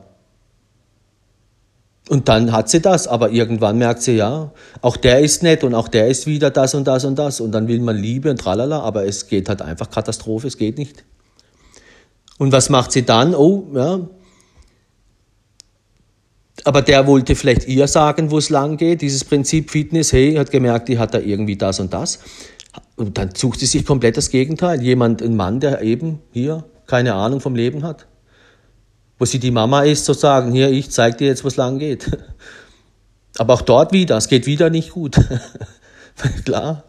Und 2.09 2.27
dann 2.27 2.51
hat 2.51 2.67
sie 2.69 2.81
das, 2.81 3.07
aber 3.07 3.29
irgendwann 3.29 3.77
merkt 3.77 4.01
sie, 4.01 4.13
ja, 4.13 4.51
auch 4.81 4.97
der 4.97 5.19
ist 5.19 5.43
nett 5.43 5.63
und 5.63 5.75
auch 5.75 5.87
der 5.87 6.07
ist 6.07 6.25
wieder 6.25 6.49
das 6.49 6.73
und 6.73 6.85
das 6.85 7.05
und 7.05 7.17
das 7.17 7.39
und 7.39 7.51
dann 7.51 7.67
will 7.67 7.79
man 7.79 7.95
Liebe 7.95 8.31
und 8.31 8.37
tralala, 8.37 8.79
aber 8.81 9.05
es 9.05 9.27
geht 9.27 9.49
halt 9.49 9.61
einfach 9.61 9.89
Katastrophe, 9.89 10.47
es 10.47 10.57
geht 10.57 10.77
nicht. 10.77 11.03
Und 12.37 12.51
was 12.51 12.69
macht 12.69 12.91
sie 12.91 13.03
dann? 13.03 13.35
Oh, 13.35 13.67
ja, 13.73 13.99
aber 16.63 16.81
der 16.81 17.07
wollte 17.07 17.35
vielleicht 17.35 17.67
ihr 17.67 17.87
sagen, 17.87 18.31
wo 18.31 18.37
es 18.37 18.49
lang 18.49 18.77
geht, 18.77 19.01
dieses 19.01 19.23
Prinzip 19.23 19.71
Fitness, 19.71 20.13
hey, 20.13 20.35
hat 20.35 20.51
gemerkt, 20.51 20.89
die 20.89 20.99
hat 20.99 21.13
da 21.13 21.19
irgendwie 21.19 21.55
das 21.55 21.79
und 21.79 21.93
das. 21.93 22.19
Und 23.01 23.17
dann 23.17 23.33
sucht 23.33 23.59
sie 23.59 23.65
sich 23.65 23.83
komplett 23.83 24.15
das 24.15 24.29
Gegenteil. 24.29 24.81
Jemand, 24.81 25.23
ein 25.23 25.35
Mann, 25.35 25.59
der 25.59 25.81
eben 25.81 26.19
hier 26.31 26.63
keine 26.85 27.15
Ahnung 27.15 27.39
vom 27.39 27.55
Leben 27.55 27.83
hat. 27.83 28.05
Wo 29.17 29.25
sie 29.25 29.39
die 29.39 29.49
Mama 29.49 29.81
ist, 29.81 30.05
zu 30.05 30.13
sagen, 30.13 30.51
hier, 30.51 30.69
ich 30.69 30.91
zeig 30.91 31.17
dir 31.17 31.27
jetzt, 31.27 31.43
wo 31.43 31.47
es 31.47 31.55
lang 31.55 31.79
geht. 31.79 32.15
Aber 33.39 33.55
auch 33.55 33.61
dort 33.63 33.91
wieder, 33.91 34.17
es 34.17 34.27
geht 34.27 34.45
wieder 34.45 34.69
nicht 34.69 34.91
gut. 34.91 35.15
Klar. 36.45 36.83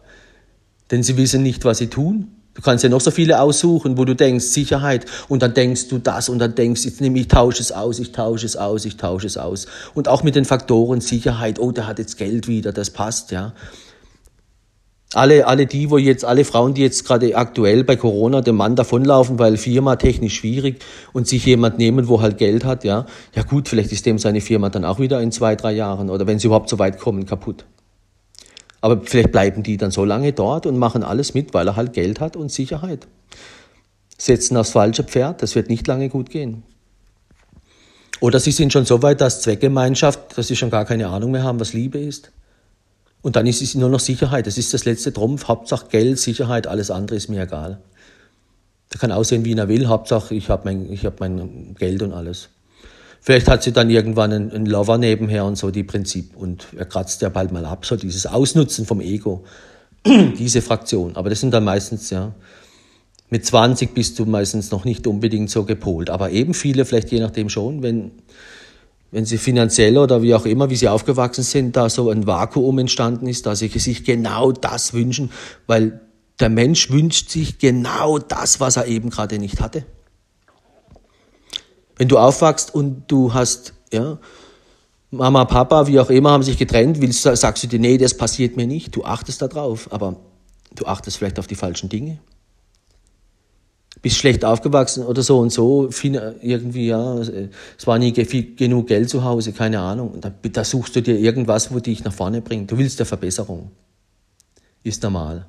Denn 0.91 1.01
sie 1.01 1.17
wissen 1.17 1.41
nicht, 1.41 1.65
was 1.65 1.79
sie 1.79 1.87
tun. 1.87 2.35
Du 2.53 2.61
kannst 2.61 2.83
ja 2.83 2.89
noch 2.91 3.01
so 3.01 3.09
viele 3.09 3.41
aussuchen, 3.41 3.97
wo 3.97 4.05
du 4.05 4.15
denkst, 4.15 4.45
Sicherheit, 4.45 5.07
und 5.29 5.41
dann 5.41 5.55
denkst 5.55 5.87
du 5.87 5.97
das, 5.97 6.29
und 6.29 6.37
dann 6.37 6.53
denkst, 6.53 6.85
jetzt 6.85 7.01
nehme 7.01 7.17
ich, 7.17 7.27
tausche 7.27 7.61
es 7.61 7.71
aus, 7.71 7.97
ich 7.97 8.11
tausche 8.11 8.45
es 8.45 8.55
aus, 8.55 8.85
ich 8.85 8.97
tausche 8.97 9.25
es 9.25 9.37
aus. 9.37 9.65
Und 9.95 10.07
auch 10.07 10.21
mit 10.21 10.35
den 10.35 10.45
Faktoren 10.45 11.01
Sicherheit, 11.01 11.57
oh, 11.57 11.71
der 11.71 11.87
hat 11.87 11.97
jetzt 11.97 12.19
Geld 12.19 12.47
wieder, 12.47 12.71
das 12.71 12.91
passt, 12.91 13.31
ja. 13.31 13.53
Alle, 15.13 15.45
alle 15.45 15.67
die, 15.67 15.91
wo 15.91 15.99
jetzt, 15.99 16.25
alle 16.25 16.43
Frauen, 16.43 16.73
die 16.73 16.81
jetzt 16.81 17.05
gerade 17.05 17.35
aktuell 17.35 17.83
bei 17.83 17.95
Corona 17.95 18.41
dem 18.41 18.55
Mann 18.55 18.75
davonlaufen, 18.75 19.37
weil 19.37 19.57
Firma 19.57 19.95
technisch 19.95 20.35
schwierig 20.35 20.83
und 21.13 21.27
sich 21.27 21.45
jemand 21.45 21.77
nehmen, 21.77 22.07
wo 22.07 22.21
halt 22.21 22.39
Geld 22.39 22.65
hat, 22.65 22.83
ja. 22.83 23.05
Ja 23.35 23.43
gut, 23.43 23.67
vielleicht 23.69 23.91
ist 23.91 24.07
dem 24.07 24.17
seine 24.17 24.41
Firma 24.41 24.69
dann 24.69 24.85
auch 24.85 24.99
wieder 24.99 25.21
in 25.21 25.31
zwei, 25.31 25.55
drei 25.55 25.73
Jahren 25.73 26.09
oder 26.09 26.25
wenn 26.25 26.39
sie 26.39 26.47
überhaupt 26.47 26.69
so 26.69 26.79
weit 26.79 26.99
kommen, 26.99 27.27
kaputt. 27.27 27.65
Aber 28.81 29.01
vielleicht 29.03 29.31
bleiben 29.31 29.61
die 29.61 29.77
dann 29.77 29.91
so 29.91 30.03
lange 30.03 30.33
dort 30.33 30.65
und 30.65 30.77
machen 30.77 31.03
alles 31.03 31.33
mit, 31.33 31.53
weil 31.53 31.67
er 31.67 31.75
halt 31.75 31.93
Geld 31.93 32.19
hat 32.19 32.35
und 32.35 32.51
Sicherheit. 32.51 33.07
Setzen 34.17 34.57
aufs 34.57 34.71
falsche 34.71 35.03
Pferd, 35.03 35.41
das 35.43 35.55
wird 35.55 35.69
nicht 35.69 35.85
lange 35.87 36.09
gut 36.09 36.31
gehen. 36.31 36.63
Oder 38.19 38.39
sie 38.39 38.51
sind 38.51 38.73
schon 38.73 38.85
so 38.85 39.01
weit, 39.03 39.21
dass 39.21 39.41
Zweckgemeinschaft, 39.41 40.37
dass 40.37 40.47
sie 40.47 40.55
schon 40.55 40.69
gar 40.69 40.85
keine 40.85 41.07
Ahnung 41.07 41.31
mehr 41.31 41.43
haben, 41.43 41.59
was 41.59 41.73
Liebe 41.73 41.99
ist. 41.99 42.31
Und 43.23 43.37
dann 43.37 43.47
ist 43.47 43.61
es 43.61 43.73
nur 43.73 43.89
noch 43.89 44.01
Sicherheit. 44.01 44.45
Das 44.45 44.57
ist 44.57 44.73
das 44.73 44.83
letzte 44.83 45.13
Trumpf. 45.13 45.47
Hauptsache 45.47 45.87
Geld, 45.87 46.19
Sicherheit, 46.19 46.67
alles 46.67 46.91
andere 46.91 47.15
ist 47.15 47.29
mir 47.29 47.43
egal. 47.43 47.79
Der 48.91 48.99
kann 48.99 49.13
aussehen, 49.13 49.45
wie 49.45 49.53
er 49.53 49.69
will. 49.69 49.87
Hauptsache, 49.87 50.35
ich 50.35 50.49
habe 50.49 50.63
mein, 50.65 50.95
hab 51.03 51.21
mein 51.21 51.73
Geld 51.79 52.03
und 52.03 52.11
alles. 52.11 52.49
Vielleicht 53.21 53.47
hat 53.47 53.63
sie 53.63 53.71
dann 53.71 53.89
irgendwann 53.89 54.33
einen, 54.33 54.51
einen 54.51 54.65
Lover 54.65 54.97
nebenher 54.97 55.45
und 55.45 55.57
so 55.57 55.71
die 55.71 55.85
Prinzip. 55.85 56.35
Und 56.35 56.67
er 56.75 56.83
kratzt 56.83 57.21
ja 57.21 57.29
bald 57.29 57.53
mal 57.53 57.65
ab, 57.65 57.85
so 57.85 57.95
dieses 57.95 58.27
Ausnutzen 58.27 58.85
vom 58.85 58.99
Ego. 58.99 59.45
Diese 60.05 60.61
Fraktion. 60.61 61.15
Aber 61.15 61.29
das 61.29 61.39
sind 61.39 61.53
dann 61.53 61.63
meistens, 61.63 62.09
ja, 62.09 62.33
mit 63.29 63.45
20 63.45 63.93
bist 63.93 64.19
du 64.19 64.25
meistens 64.25 64.69
noch 64.69 64.83
nicht 64.83 65.07
unbedingt 65.07 65.49
so 65.49 65.63
gepolt. 65.63 66.09
Aber 66.09 66.31
eben 66.31 66.53
viele, 66.53 66.83
vielleicht 66.83 67.09
je 67.09 67.21
nachdem 67.21 67.47
schon, 67.47 67.81
wenn, 67.83 68.11
wenn 69.13 69.25
sie 69.25 69.37
finanziell 69.37 69.99
oder 69.99 70.23
wie 70.23 70.33
auch 70.33 70.45
immer, 70.47 70.71
wie 70.71 70.75
sie 70.75 70.89
aufgewachsen 70.89 71.43
sind, 71.43 71.75
da 71.75 71.87
so 71.87 72.09
ein 72.09 72.25
Vakuum 72.25 72.79
entstanden 72.79 73.27
ist, 73.27 73.45
dass 73.45 73.59
sie 73.59 73.67
sich 73.67 74.03
genau 74.03 74.51
das 74.51 74.93
wünschen, 74.93 75.29
weil 75.67 76.01
der 76.39 76.49
Mensch 76.49 76.89
wünscht 76.89 77.29
sich 77.29 77.59
genau 77.59 78.17
das, 78.17 78.59
was 78.59 78.75
er 78.75 78.87
eben 78.87 79.11
gerade 79.11 79.37
nicht 79.37 79.61
hatte. 79.61 79.85
Wenn 81.95 82.07
du 82.07 82.17
aufwachst 82.17 82.73
und 82.73 83.03
du 83.07 83.35
hast, 83.35 83.75
ja, 83.93 84.17
Mama, 85.11 85.45
Papa, 85.45 85.85
wie 85.85 85.99
auch 85.99 86.09
immer, 86.09 86.31
haben 86.31 86.41
sich 86.41 86.57
getrennt, 86.57 86.99
willst, 86.99 87.21
sagst 87.21 87.61
du 87.61 87.67
dir, 87.67 87.79
nee, 87.79 87.99
das 87.99 88.17
passiert 88.17 88.57
mir 88.57 88.65
nicht. 88.65 88.95
Du 88.95 89.05
achtest 89.05 89.43
darauf, 89.43 89.93
aber 89.93 90.15
du 90.73 90.87
achtest 90.87 91.17
vielleicht 91.17 91.37
auf 91.37 91.45
die 91.45 91.53
falschen 91.53 91.87
Dinge. 91.87 92.17
Bist 94.03 94.17
schlecht 94.17 94.43
aufgewachsen 94.43 95.05
oder 95.05 95.23
so 95.23 95.39
und 95.39 95.49
so, 95.49 95.89
irgendwie, 96.41 96.87
ja, 96.87 97.19
es 97.19 97.87
war 97.87 97.97
nie 97.97 98.11
genug 98.11 98.87
Geld 98.87 99.09
zu 99.09 99.23
Hause, 99.23 99.53
keine 99.53 99.79
Ahnung. 99.79 100.11
Und 100.11 100.25
da, 100.25 100.31
da 100.41 100.63
suchst 100.65 100.97
du 100.97 101.01
dir 101.01 101.17
irgendwas, 101.17 101.73
wo 101.73 101.79
dich 101.79 102.03
nach 102.03 102.11
vorne 102.11 102.41
bringt. 102.41 102.69
Du 102.69 102.77
willst 102.77 102.99
der 102.99 103.05
Verbesserung. 103.05 103.71
Ist 104.83 105.01
normal. 105.03 105.47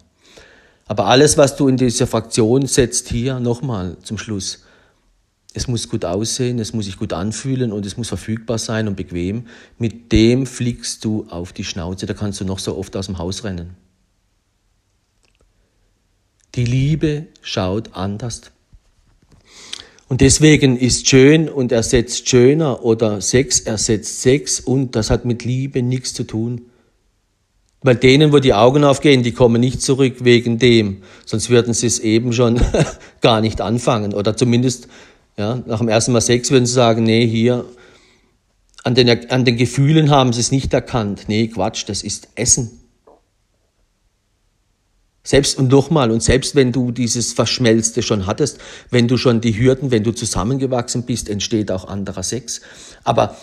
Aber 0.86 1.06
alles, 1.06 1.36
was 1.36 1.56
du 1.56 1.66
in 1.66 1.76
dieser 1.76 2.06
Fraktion 2.06 2.66
setzt, 2.66 3.08
hier 3.08 3.40
nochmal 3.40 3.96
zum 4.04 4.18
Schluss, 4.18 4.62
es 5.52 5.66
muss 5.66 5.88
gut 5.88 6.04
aussehen, 6.04 6.60
es 6.60 6.72
muss 6.72 6.84
sich 6.84 6.96
gut 6.96 7.12
anfühlen 7.12 7.72
und 7.72 7.84
es 7.84 7.96
muss 7.96 8.08
verfügbar 8.08 8.58
sein 8.58 8.86
und 8.86 8.94
bequem. 8.94 9.48
Mit 9.78 10.12
dem 10.12 10.46
fliegst 10.46 11.04
du 11.04 11.26
auf 11.28 11.52
die 11.52 11.64
Schnauze, 11.64 12.06
da 12.06 12.14
kannst 12.14 12.40
du 12.40 12.44
noch 12.44 12.60
so 12.60 12.78
oft 12.78 12.96
aus 12.96 13.06
dem 13.06 13.18
Haus 13.18 13.42
rennen. 13.42 13.76
Die 16.54 16.64
Liebe 16.64 17.26
schaut 17.42 17.90
anders. 17.94 18.42
Und 20.08 20.20
deswegen 20.20 20.76
ist 20.76 21.08
schön 21.08 21.48
und 21.48 21.72
ersetzt 21.72 22.28
schöner 22.28 22.84
oder 22.84 23.20
Sex 23.20 23.60
ersetzt 23.60 24.22
Sex 24.22 24.60
und 24.60 24.94
das 24.94 25.10
hat 25.10 25.24
mit 25.24 25.44
Liebe 25.44 25.82
nichts 25.82 26.12
zu 26.12 26.24
tun. 26.24 26.66
Weil 27.82 27.96
denen, 27.96 28.32
wo 28.32 28.38
die 28.38 28.54
Augen 28.54 28.84
aufgehen, 28.84 29.22
die 29.22 29.32
kommen 29.32 29.60
nicht 29.60 29.82
zurück 29.82 30.24
wegen 30.24 30.58
dem, 30.58 31.02
sonst 31.26 31.50
würden 31.50 31.74
sie 31.74 31.86
es 31.86 31.98
eben 31.98 32.32
schon 32.32 32.60
gar 33.20 33.40
nicht 33.40 33.60
anfangen 33.60 34.14
oder 34.14 34.36
zumindest 34.36 34.88
ja, 35.36 35.62
nach 35.66 35.78
dem 35.78 35.88
ersten 35.88 36.12
Mal 36.12 36.20
Sex 36.20 36.50
würden 36.50 36.66
sie 36.66 36.74
sagen, 36.74 37.02
nee, 37.02 37.26
hier, 37.26 37.64
an 38.85 38.94
den, 38.94 39.31
an 39.31 39.44
den 39.44 39.56
Gefühlen 39.56 40.10
haben 40.10 40.33
sie 40.33 40.40
es 40.40 40.52
nicht 40.52 40.72
erkannt. 40.72 41.24
Nee, 41.26 41.48
Quatsch, 41.48 41.85
das 41.88 42.02
ist 42.02 42.29
Essen. 42.37 42.83
Selbst 45.27 45.56
und 45.56 45.68
nochmal, 45.68 46.10
und 46.10 46.22
selbst 46.22 46.54
wenn 46.54 46.70
du 46.70 46.92
dieses 46.92 47.33
Verschmelzte 47.33 48.02
schon 48.02 48.27
hattest, 48.27 48.58
wenn 48.90 49.08
du 49.08 49.16
schon 49.16 49.40
die 49.40 49.58
Hürden, 49.58 49.90
wenn 49.90 50.04
du 50.04 50.12
zusammengewachsen 50.12 51.04
bist, 51.04 51.31
entsteht 51.31 51.70
auch 51.70 51.88
anderer 51.88 52.22
Sex. 52.22 52.60
Aber 53.04 53.35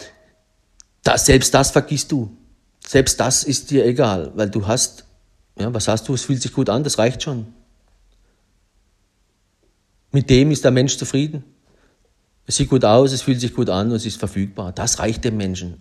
das, 1.04 1.26
selbst 1.26 1.56
das 1.56 1.72
vergisst 1.72 2.12
du. 2.12 2.38
Selbst 2.88 3.20
das 3.20 3.44
ist 3.44 3.72
dir 3.72 3.84
egal, 3.84 4.32
weil 4.36 4.52
du 4.52 4.68
hast, 4.68 5.06
ja, 5.58 5.74
was 5.74 5.88
hast 5.88 6.08
du? 6.08 6.14
Es 6.14 6.24
fühlt 6.24 6.42
sich 6.42 6.54
gut 6.54 6.70
an, 6.70 6.84
das 6.84 7.00
reicht 7.00 7.24
schon. 7.24 7.48
Mit 10.12 10.30
dem 10.30 10.52
ist 10.52 10.64
der 10.64 10.72
Mensch 10.72 10.98
zufrieden. 10.98 11.44
Es 12.46 12.58
sieht 12.58 12.70
gut 12.70 12.86
aus, 12.86 13.12
es 13.12 13.24
fühlt 13.24 13.40
sich 13.40 13.56
gut 13.56 13.70
an 13.70 13.90
und 13.90 13.96
es 13.96 14.06
ist 14.06 14.20
verfügbar. 14.20 14.72
Das 14.72 15.00
reicht 15.00 15.24
dem 15.24 15.38
Menschen. 15.38 15.78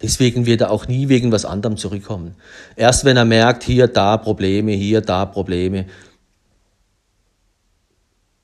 Deswegen 0.00 0.46
wird 0.46 0.60
er 0.60 0.70
auch 0.70 0.86
nie 0.86 1.08
wegen 1.08 1.32
was 1.32 1.44
anderem 1.44 1.76
zurückkommen. 1.76 2.36
Erst 2.76 3.04
wenn 3.04 3.16
er 3.16 3.24
merkt, 3.24 3.64
hier, 3.64 3.88
da 3.88 4.16
Probleme, 4.16 4.72
hier, 4.72 5.00
da 5.00 5.26
Probleme. 5.26 5.86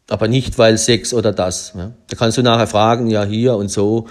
Aber 0.08 0.28
nicht, 0.28 0.58
weil 0.58 0.76
Sex 0.78 1.14
oder 1.14 1.32
das. 1.32 1.72
Ja. 1.76 1.92
Da 2.08 2.16
kannst 2.16 2.38
du 2.38 2.42
nachher 2.42 2.66
fragen, 2.66 3.08
ja, 3.08 3.24
hier 3.24 3.54
und 3.54 3.70
so. 3.70 4.08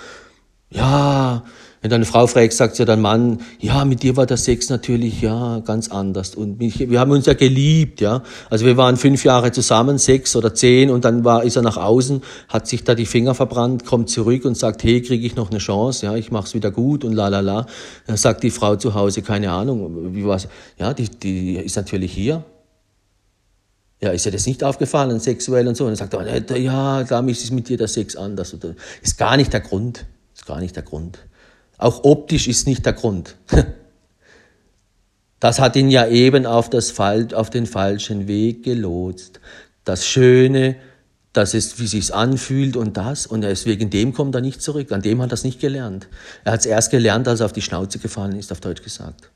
Ja, 0.70 1.44
Wenn 1.84 1.90
du 1.90 1.96
eine 1.98 2.06
Frau 2.06 2.28
fragst, 2.28 2.60
sagt 2.60 2.80
ja 2.80 2.86
dein 2.86 3.02
Mann, 3.02 3.40
ja, 3.60 3.84
mit 3.84 4.04
dir 4.04 4.16
war 4.16 4.26
der 4.26 4.38
Sex 4.38 4.70
natürlich 4.70 5.22
ja 5.22 5.60
ganz 5.60 5.90
anders. 5.90 6.34
Und 6.34 6.58
mich, 6.58 6.80
wir 6.80 6.98
haben 6.98 7.12
uns 7.12 7.26
ja 7.26 7.34
geliebt, 7.34 8.00
ja. 8.00 8.24
Also 8.50 8.66
wir 8.66 8.78
waren 8.78 8.96
fünf 8.96 9.26
Jahre 9.26 9.52
zusammen, 9.52 9.98
sechs 9.98 10.34
oder 10.38 10.56
zehn, 10.56 10.90
und 10.90 11.04
dann 11.04 11.26
war, 11.26 11.44
ist 11.44 11.58
er 11.58 11.62
nach 11.62 11.76
außen, 11.76 12.22
hat 12.48 12.68
sich 12.70 12.86
da 12.86 12.96
die 12.96 13.06
Finger 13.06 13.36
verbrannt, 13.36 13.86
kommt 13.86 14.10
zurück 14.10 14.46
und 14.46 14.58
sagt, 14.58 14.82
hey, 14.86 15.02
kriege 15.02 15.28
ich 15.28 15.36
noch 15.36 15.50
eine 15.50 15.60
Chance, 15.60 16.06
ja, 16.06 16.16
ich 16.16 16.32
mach's 16.32 16.54
wieder 16.54 16.72
gut 16.72 17.04
und 17.04 17.12
la 17.12 17.28
la 17.28 17.42
la. 17.42 17.66
Dann 18.08 18.16
sagt 18.16 18.44
die 18.44 18.52
Frau 18.52 18.78
zu 18.78 18.94
Hause, 18.94 19.22
keine 19.22 19.52
Ahnung, 19.52 20.16
wie 20.16 20.26
war's? 20.26 20.48
Ja, 20.80 20.94
die, 20.94 21.10
die 21.10 21.58
ist 21.58 21.76
natürlich 21.76 22.14
hier. 22.14 22.46
Ja, 24.02 24.12
ist 24.12 24.24
ja 24.24 24.32
das 24.32 24.48
nicht 24.48 24.64
aufgefallen, 24.64 25.20
sexuell 25.20 25.68
und 25.68 25.76
so. 25.76 25.84
Und 25.84 25.90
dann 25.90 26.10
sagt 26.10 26.14
er, 26.14 26.58
ja, 26.58 27.04
da 27.04 27.20
ist 27.20 27.52
mit 27.52 27.68
dir 27.68 27.76
der 27.76 27.90
Sex 27.90 28.16
anders. 28.16 28.56
Ist 29.02 29.18
gar 29.18 29.36
nicht 29.36 29.52
der 29.52 29.60
Grund. 29.60 30.06
Ist 30.34 30.46
gar 30.46 30.62
nicht 30.62 30.78
der 30.78 30.84
Grund. 30.84 31.20
Auch 31.78 32.04
optisch 32.04 32.48
ist 32.48 32.68
nicht 32.68 32.86
der 32.86 32.94
Grund. 32.94 33.36
Das 35.40 35.60
hat 35.60 35.76
ihn 35.76 35.90
ja 35.90 36.08
eben 36.08 36.46
auf, 36.46 36.70
das, 36.70 36.98
auf 36.98 37.50
den 37.50 37.66
falschen 37.66 38.30
Weg 38.30 38.64
gelotst. 38.64 39.42
Das 39.84 40.08
Schöne, 40.08 40.78
das 41.34 41.54
ist, 41.54 41.82
wie 41.82 41.88
sich's 41.88 42.12
anfühlt 42.12 42.78
und 42.78 42.96
das. 42.96 43.28
Und 43.28 43.44
er 43.44 43.52
ist 43.52 43.66
wegen 43.66 43.90
dem 43.90 44.14
kommt 44.14 44.36
er 44.36 44.40
nicht 44.40 44.62
zurück. 44.62 44.94
An 44.94 45.02
dem 45.02 45.22
hat 45.22 45.32
er 45.32 45.34
es 45.34 45.44
nicht 45.44 45.60
gelernt. 45.60 46.08
Er 46.46 46.54
hat 46.54 46.62
es 46.62 46.66
erst 46.66 46.92
gelernt, 46.92 47.28
als 47.28 47.42
er 47.42 47.48
auf 47.48 47.52
die 47.52 47.62
Schnauze 47.62 48.00
gefallen 48.00 48.40
ist, 48.40 48.54
auf 48.54 48.62
Deutsch 48.62 48.84
gesagt. 48.84 49.32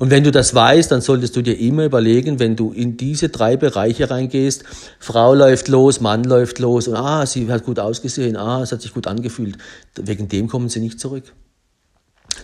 Und 0.00 0.08
wenn 0.08 0.24
du 0.24 0.30
das 0.30 0.54
weißt, 0.54 0.90
dann 0.90 1.02
solltest 1.02 1.36
du 1.36 1.42
dir 1.42 1.58
immer 1.58 1.84
überlegen, 1.84 2.38
wenn 2.38 2.56
du 2.56 2.72
in 2.72 2.96
diese 2.96 3.28
drei 3.28 3.58
Bereiche 3.58 4.08
reingehst, 4.08 4.64
Frau 4.98 5.34
läuft 5.34 5.68
los, 5.68 6.00
Mann 6.00 6.24
läuft 6.24 6.58
los 6.58 6.88
und 6.88 6.96
ah, 6.96 7.26
sie 7.26 7.52
hat 7.52 7.66
gut 7.66 7.78
ausgesehen, 7.78 8.34
ah, 8.34 8.62
es 8.62 8.72
hat 8.72 8.80
sich 8.80 8.94
gut 8.94 9.06
angefühlt. 9.06 9.58
Wegen 9.96 10.26
dem 10.26 10.48
kommen 10.48 10.70
sie 10.70 10.80
nicht 10.80 10.98
zurück. 10.98 11.34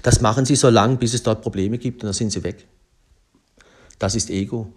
Das 0.02 0.20
machen 0.20 0.44
sie 0.44 0.54
so 0.54 0.68
lange, 0.68 0.96
bis 0.96 1.14
es 1.14 1.22
dort 1.22 1.40
Probleme 1.40 1.78
gibt 1.78 2.02
und 2.02 2.08
dann 2.08 2.12
sind 2.12 2.30
sie 2.30 2.44
weg. 2.44 2.68
Das 3.98 4.14
ist 4.14 4.28
Ego. 4.28 4.70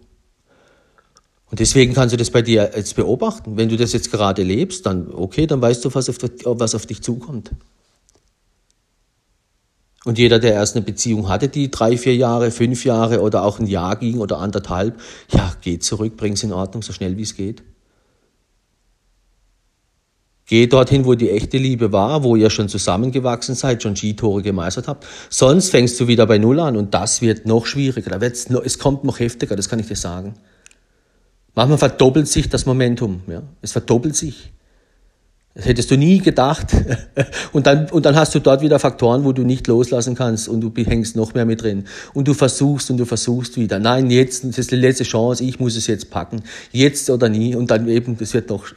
Und 1.51 1.59
deswegen 1.59 1.93
kannst 1.93 2.13
du 2.13 2.17
das 2.17 2.30
bei 2.30 2.41
dir 2.41 2.71
jetzt 2.73 2.95
beobachten. 2.95 3.57
Wenn 3.57 3.67
du 3.67 3.75
das 3.75 3.91
jetzt 3.91 4.09
gerade 4.09 4.41
lebst, 4.41 4.86
dann 4.86 5.13
okay, 5.13 5.47
dann 5.47 5.61
weißt 5.61 5.84
du, 5.84 5.93
was 5.93 6.07
auf, 6.07 6.15
was 6.45 6.75
auf 6.75 6.86
dich 6.86 7.01
zukommt. 7.01 7.51
Und 10.06 10.18
jeder, 10.18 10.39
der 10.39 10.54
erst 10.54 10.76
eine 10.76 10.86
Beziehung 10.86 11.28
hatte, 11.28 11.50
die 11.50 11.70
drei, 11.70 11.97
vier 11.97 12.16
Jahre, 12.16 12.52
fünf 12.52 12.86
Jahre 12.86 13.22
oder 13.22 13.43
auch 13.43 13.60
ein 13.60 13.68
Jahr 13.68 13.97
ging 13.97 14.20
oder 14.20 14.39
anderthalb, 14.39 15.00
ja, 15.32 15.54
geh 15.62 15.78
zurück, 15.80 16.16
bring's 16.16 16.43
in 16.43 16.54
Ordnung, 16.54 16.84
so 16.84 16.93
schnell 16.93 17.18
wie 17.18 17.24
es 17.24 17.36
geht. 17.36 17.64
Geh 20.45 20.66
dorthin, 20.66 21.06
wo 21.06 21.14
die 21.14 21.30
echte 21.30 21.60
Liebe 21.60 21.91
war, 21.91 22.24
wo 22.24 22.36
ihr 22.36 22.50
schon 22.50 22.70
zusammengewachsen 22.70 23.54
seid, 23.54 23.84
schon 23.84 23.95
Skitore 23.95 24.41
gemeistert 24.41 24.88
habt. 24.88 25.06
Sonst 25.30 25.70
fängst 25.70 26.00
du 26.00 26.08
wieder 26.08 26.26
bei 26.26 26.39
Null 26.39 26.60
an 26.60 26.76
und 26.76 26.93
das 26.95 27.22
wird 27.22 27.45
noch 27.45 27.68
schwieriger. 27.68 28.10
Da 28.10 28.20
wird's 28.20 28.50
noch, 28.50 28.64
es 28.64 28.80
kommt 28.80 29.04
noch 29.04 29.20
heftiger, 29.20 29.56
das 29.56 29.70
kann 29.70 29.80
ich 29.80 29.88
dir 29.88 29.95
sagen. 29.95 30.34
Manchmal 31.54 31.78
verdoppelt 31.78 32.28
sich 32.28 32.50
das 32.50 32.66
Momentum. 32.66 33.22
Ja? 33.28 33.43
Es 33.62 33.74
verdoppelt 33.74 34.16
sich. 34.16 34.52
Das 35.60 35.68
hättest 35.68 35.91
du 35.91 35.97
nie 35.97 36.20
gedacht. 36.20 36.68
Und 37.51 37.68
dann, 37.68 37.89
und 37.89 38.05
dann 38.05 38.16
hast 38.16 38.34
du 38.34 38.39
dort 38.39 38.62
wieder 38.62 38.80
Faktoren, 38.80 39.26
wo 39.26 39.34
du 39.34 39.43
nicht 39.43 39.68
loslassen 39.68 40.16
kannst 40.16 40.47
und 40.47 40.62
du 40.62 40.72
hängst 40.82 41.18
noch 41.18 41.34
mehr 41.34 41.45
mit 41.45 41.62
drin. 41.64 41.84
Und 42.14 42.30
du 42.30 42.34
versuchst 42.34 42.89
und 42.91 42.97
du 42.97 43.03
versuchst 43.03 43.57
wieder. 43.57 43.78
Nein, 43.78 44.10
jetzt, 44.10 44.45
das 44.45 44.57
ist 44.57 44.72
die 44.72 44.78
letzte 44.78 45.03
Chance, 45.03 45.43
ich 45.43 45.60
muss 45.60 45.76
es 45.76 45.88
jetzt 45.88 46.12
packen. 46.12 46.43
Jetzt 46.72 47.10
oder 47.10 47.28
nie. 47.28 47.55
Und 47.55 47.72
dann 47.72 47.89
eben, 47.89 48.18
das 48.18 48.34
wird 48.34 48.49
noch 48.49 48.68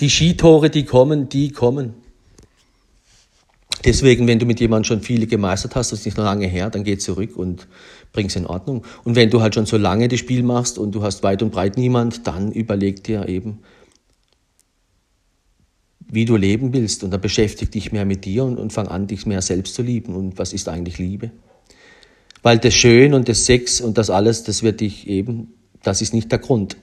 die 0.00 0.10
Skitore, 0.10 0.70
die 0.70 0.84
kommen, 0.84 1.28
die 1.28 1.50
kommen. 1.50 1.94
Deswegen, 3.84 4.26
wenn 4.26 4.40
du 4.40 4.46
mit 4.46 4.58
jemandem 4.58 4.84
schon 4.84 5.02
viele 5.02 5.28
gemeistert 5.28 5.76
hast, 5.76 5.92
das 5.92 6.00
ist 6.00 6.06
nicht 6.06 6.18
lange 6.18 6.48
her, 6.48 6.70
dann 6.70 6.82
geh 6.82 6.98
zurück 6.98 7.36
und 7.36 7.68
bring's 8.12 8.34
in 8.34 8.46
Ordnung. 8.46 8.84
Und 9.04 9.14
wenn 9.14 9.30
du 9.30 9.40
halt 9.40 9.54
schon 9.54 9.66
so 9.66 9.76
lange 9.76 10.08
das 10.08 10.18
Spiel 10.18 10.42
machst 10.42 10.78
und 10.78 10.96
du 10.96 11.02
hast 11.02 11.22
weit 11.22 11.42
und 11.42 11.52
breit 11.52 11.76
niemand, 11.76 12.26
dann 12.26 12.50
überleg 12.50 13.04
dir 13.04 13.28
eben, 13.28 13.60
wie 16.14 16.24
du 16.24 16.36
leben 16.36 16.72
willst. 16.72 17.04
Und 17.04 17.10
dann 17.10 17.20
beschäftige 17.20 17.70
dich 17.70 17.92
mehr 17.92 18.04
mit 18.04 18.24
dir 18.24 18.44
und, 18.44 18.58
und 18.58 18.72
fang 18.72 18.88
an, 18.88 19.06
dich 19.06 19.26
mehr 19.26 19.42
selbst 19.42 19.74
zu 19.74 19.82
lieben. 19.82 20.14
Und 20.14 20.38
was 20.38 20.52
ist 20.52 20.68
eigentlich 20.68 20.98
Liebe? 20.98 21.30
Weil 22.42 22.58
das 22.58 22.74
Schön 22.74 23.14
und 23.14 23.28
das 23.28 23.46
Sex 23.46 23.80
und 23.80 23.98
das 23.98 24.10
alles, 24.10 24.44
das 24.44 24.62
wird 24.62 24.80
dich 24.80 25.08
eben, 25.08 25.54
das 25.82 26.02
ist 26.02 26.14
nicht 26.14 26.30
der 26.30 26.38
Grund. 26.38 26.76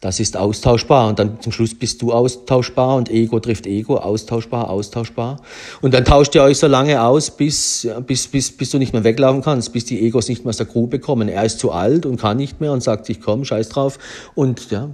Das 0.00 0.20
ist 0.20 0.36
austauschbar 0.36 1.08
und 1.08 1.18
dann 1.18 1.40
zum 1.40 1.50
Schluss 1.50 1.74
bist 1.74 2.00
du 2.02 2.12
austauschbar 2.12 2.94
und 2.94 3.10
Ego 3.10 3.40
trifft 3.40 3.66
Ego, 3.66 3.96
austauschbar, 3.96 4.70
austauschbar. 4.70 5.42
Und 5.80 5.92
dann 5.92 6.04
tauscht 6.04 6.36
ihr 6.36 6.44
euch 6.44 6.58
so 6.58 6.68
lange 6.68 7.02
aus, 7.02 7.32
bis, 7.32 7.88
bis, 8.06 8.28
bis, 8.28 8.56
bis 8.56 8.70
du 8.70 8.78
nicht 8.78 8.92
mehr 8.92 9.02
weglaufen 9.02 9.42
kannst, 9.42 9.72
bis 9.72 9.86
die 9.86 10.00
Egos 10.06 10.28
nicht 10.28 10.44
mehr 10.44 10.50
aus 10.50 10.56
der 10.56 10.66
Grube 10.66 11.00
kommen. 11.00 11.28
Er 11.28 11.44
ist 11.44 11.58
zu 11.58 11.72
alt 11.72 12.06
und 12.06 12.20
kann 12.20 12.36
nicht 12.36 12.60
mehr 12.60 12.70
und 12.70 12.80
sagt 12.80 13.06
sich, 13.06 13.20
komm, 13.20 13.44
scheiß 13.44 13.70
drauf. 13.70 13.98
Und 14.36 14.70
ja, 14.70 14.90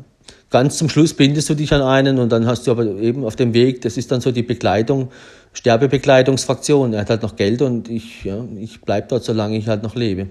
ganz 0.54 0.78
zum 0.78 0.88
Schluss 0.88 1.14
bindest 1.14 1.50
du 1.50 1.56
dich 1.56 1.72
an 1.72 1.82
einen 1.82 2.20
und 2.20 2.30
dann 2.30 2.46
hast 2.46 2.68
du 2.68 2.70
aber 2.70 2.86
eben 2.86 3.24
auf 3.24 3.34
dem 3.34 3.54
Weg, 3.54 3.80
das 3.80 3.96
ist 3.96 4.12
dann 4.12 4.20
so 4.20 4.30
die 4.30 4.44
Begleitung, 4.44 5.10
Sterbebegleitungsfraktion. 5.52 6.92
Er 6.92 7.00
hat 7.00 7.10
halt 7.10 7.22
noch 7.22 7.34
Geld 7.34 7.60
und 7.60 7.88
ich, 7.88 8.22
ja, 8.22 8.44
ich 8.60 8.80
bleib 8.80 9.08
dort, 9.08 9.24
solange 9.24 9.58
ich 9.58 9.66
halt 9.66 9.82
noch 9.82 9.96
lebe. 9.96 10.28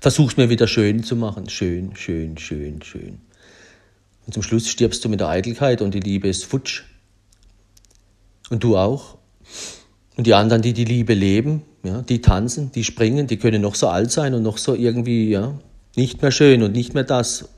Versuch's 0.00 0.38
mir 0.38 0.48
wieder 0.48 0.66
schön 0.66 1.04
zu 1.04 1.14
machen. 1.14 1.50
Schön, 1.50 1.94
schön, 1.94 2.38
schön, 2.38 2.80
schön. 2.80 3.18
Und 4.24 4.32
zum 4.32 4.42
Schluss 4.42 4.66
stirbst 4.66 5.04
du 5.04 5.10
mit 5.10 5.20
der 5.20 5.28
Eitelkeit 5.28 5.82
und 5.82 5.92
die 5.92 6.00
Liebe 6.00 6.28
ist 6.28 6.46
futsch. 6.46 6.84
Und 8.48 8.64
du 8.64 8.78
auch. 8.78 9.18
Und 10.16 10.26
die 10.26 10.32
anderen, 10.32 10.62
die 10.62 10.72
die 10.72 10.86
Liebe 10.86 11.12
leben, 11.12 11.64
ja, 11.82 12.00
die 12.00 12.22
tanzen, 12.22 12.72
die 12.72 12.82
springen, 12.82 13.26
die 13.26 13.36
können 13.36 13.60
noch 13.60 13.74
so 13.74 13.88
alt 13.88 14.10
sein 14.10 14.32
und 14.32 14.42
noch 14.42 14.56
so 14.56 14.74
irgendwie, 14.74 15.28
ja, 15.28 15.52
nicht 15.96 16.22
mehr 16.22 16.30
schön 16.30 16.62
und 16.62 16.72
nicht 16.72 16.94
mehr 16.94 17.04
das. 17.04 17.50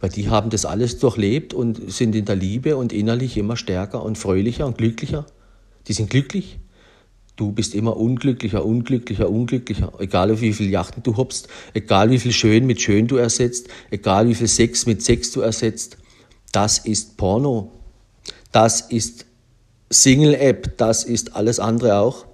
Weil 0.00 0.10
die 0.10 0.28
haben 0.28 0.50
das 0.50 0.64
alles 0.64 0.98
durchlebt 0.98 1.54
und 1.54 1.90
sind 1.90 2.14
in 2.14 2.24
der 2.24 2.36
Liebe 2.36 2.76
und 2.76 2.92
innerlich 2.92 3.36
immer 3.36 3.56
stärker 3.56 4.02
und 4.02 4.16
fröhlicher 4.16 4.66
und 4.66 4.78
glücklicher. 4.78 5.26
Die 5.88 5.92
sind 5.92 6.10
glücklich. 6.10 6.60
Du 7.36 7.52
bist 7.52 7.74
immer 7.74 7.96
unglücklicher, 7.96 8.64
unglücklicher, 8.64 9.30
unglücklicher. 9.30 9.92
Egal 9.98 10.40
wie 10.40 10.52
viel 10.52 10.70
Yachten 10.70 11.02
du 11.02 11.16
hoppst, 11.16 11.48
egal 11.72 12.10
wie 12.10 12.18
viel 12.18 12.32
Schön 12.32 12.66
mit 12.66 12.80
Schön 12.80 13.06
du 13.06 13.16
ersetzt, 13.16 13.68
egal 13.90 14.28
wie 14.28 14.34
viel 14.34 14.48
Sex 14.48 14.86
mit 14.86 15.02
Sex 15.02 15.30
du 15.30 15.40
ersetzt. 15.40 15.98
Das 16.52 16.78
ist 16.78 17.16
Porno. 17.16 17.70
Das 18.52 18.80
ist 18.80 19.26
Single-App. 19.90 20.76
Das 20.78 21.04
ist 21.04 21.36
alles 21.36 21.60
andere 21.60 21.98
auch. 21.98 22.26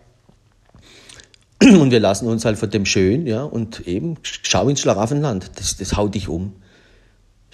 Und 1.63 1.91
wir 1.91 2.01
lassen 2.01 2.29
uns 2.29 2.45
halt 2.45 2.59
von 2.59 2.71
dem 2.71 2.85
Schön, 2.85 3.27
ja, 3.27 3.43
und 3.43 3.87
eben 3.87 4.17
schau 4.23 4.69
ins 4.69 4.81
Schlaraffenland. 4.81 5.51
Das, 5.57 5.77
das 5.77 5.97
haut 5.97 6.15
dich 6.15 6.29
um. 6.29 6.53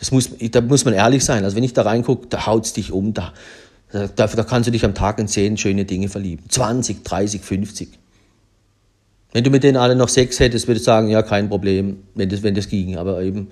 Das 0.00 0.10
muss, 0.10 0.30
da 0.50 0.60
muss 0.62 0.84
man 0.84 0.94
ehrlich 0.94 1.24
sein. 1.24 1.44
Also 1.44 1.56
wenn 1.56 1.62
ich 1.62 1.74
da 1.74 1.82
reingucke, 1.82 2.26
da 2.28 2.46
haut's 2.46 2.72
dich 2.72 2.90
um. 2.90 3.14
Da, 3.14 3.32
da, 3.92 4.06
da 4.26 4.42
kannst 4.42 4.66
du 4.66 4.72
dich 4.72 4.84
am 4.84 4.94
Tag 4.94 5.18
in 5.18 5.28
zehn 5.28 5.56
schöne 5.56 5.84
Dinge 5.84 6.08
verlieben. 6.08 6.44
20, 6.48 7.04
30, 7.04 7.42
50. 7.42 7.88
Wenn 9.32 9.44
du 9.44 9.50
mit 9.50 9.62
denen 9.62 9.76
alle 9.76 9.94
noch 9.94 10.08
sechs 10.08 10.40
hättest, 10.40 10.66
würde 10.66 10.78
ich 10.78 10.84
sagen, 10.84 11.08
ja, 11.08 11.22
kein 11.22 11.48
Problem, 11.48 11.98
wenn 12.14 12.28
das, 12.28 12.42
wenn 12.42 12.54
das 12.54 12.68
ging. 12.68 12.96
Aber 12.96 13.22
eben, 13.22 13.48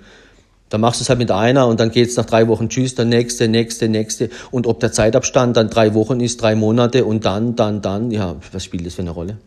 dann 0.69 0.81
machst 0.81 0.99
du 0.99 1.03
es 1.03 1.09
halt 1.09 1.19
mit 1.19 1.31
einer 1.31 1.67
und 1.67 1.79
dann 1.79 1.91
geht's 1.91 2.17
nach 2.17 2.25
drei 2.25 2.47
Wochen 2.47 2.69
tschüss, 2.69 2.95
dann 2.95 3.09
nächste, 3.09 3.47
nächste, 3.47 3.87
nächste. 3.87 4.29
Und 4.51 4.67
ob 4.67 4.79
der 4.79 4.91
Zeitabstand 4.91 5.55
dann 5.55 5.69
drei 5.69 5.93
Wochen 5.93 6.19
ist, 6.19 6.41
drei 6.41 6.55
Monate 6.55 7.05
und 7.05 7.25
dann, 7.25 7.55
dann, 7.55 7.81
dann, 7.81 8.11
ja, 8.11 8.35
was 8.51 8.63
spielt 8.63 8.85
das 8.85 8.95
für 8.95 9.01
eine 9.01 9.11
Rolle? 9.11 9.37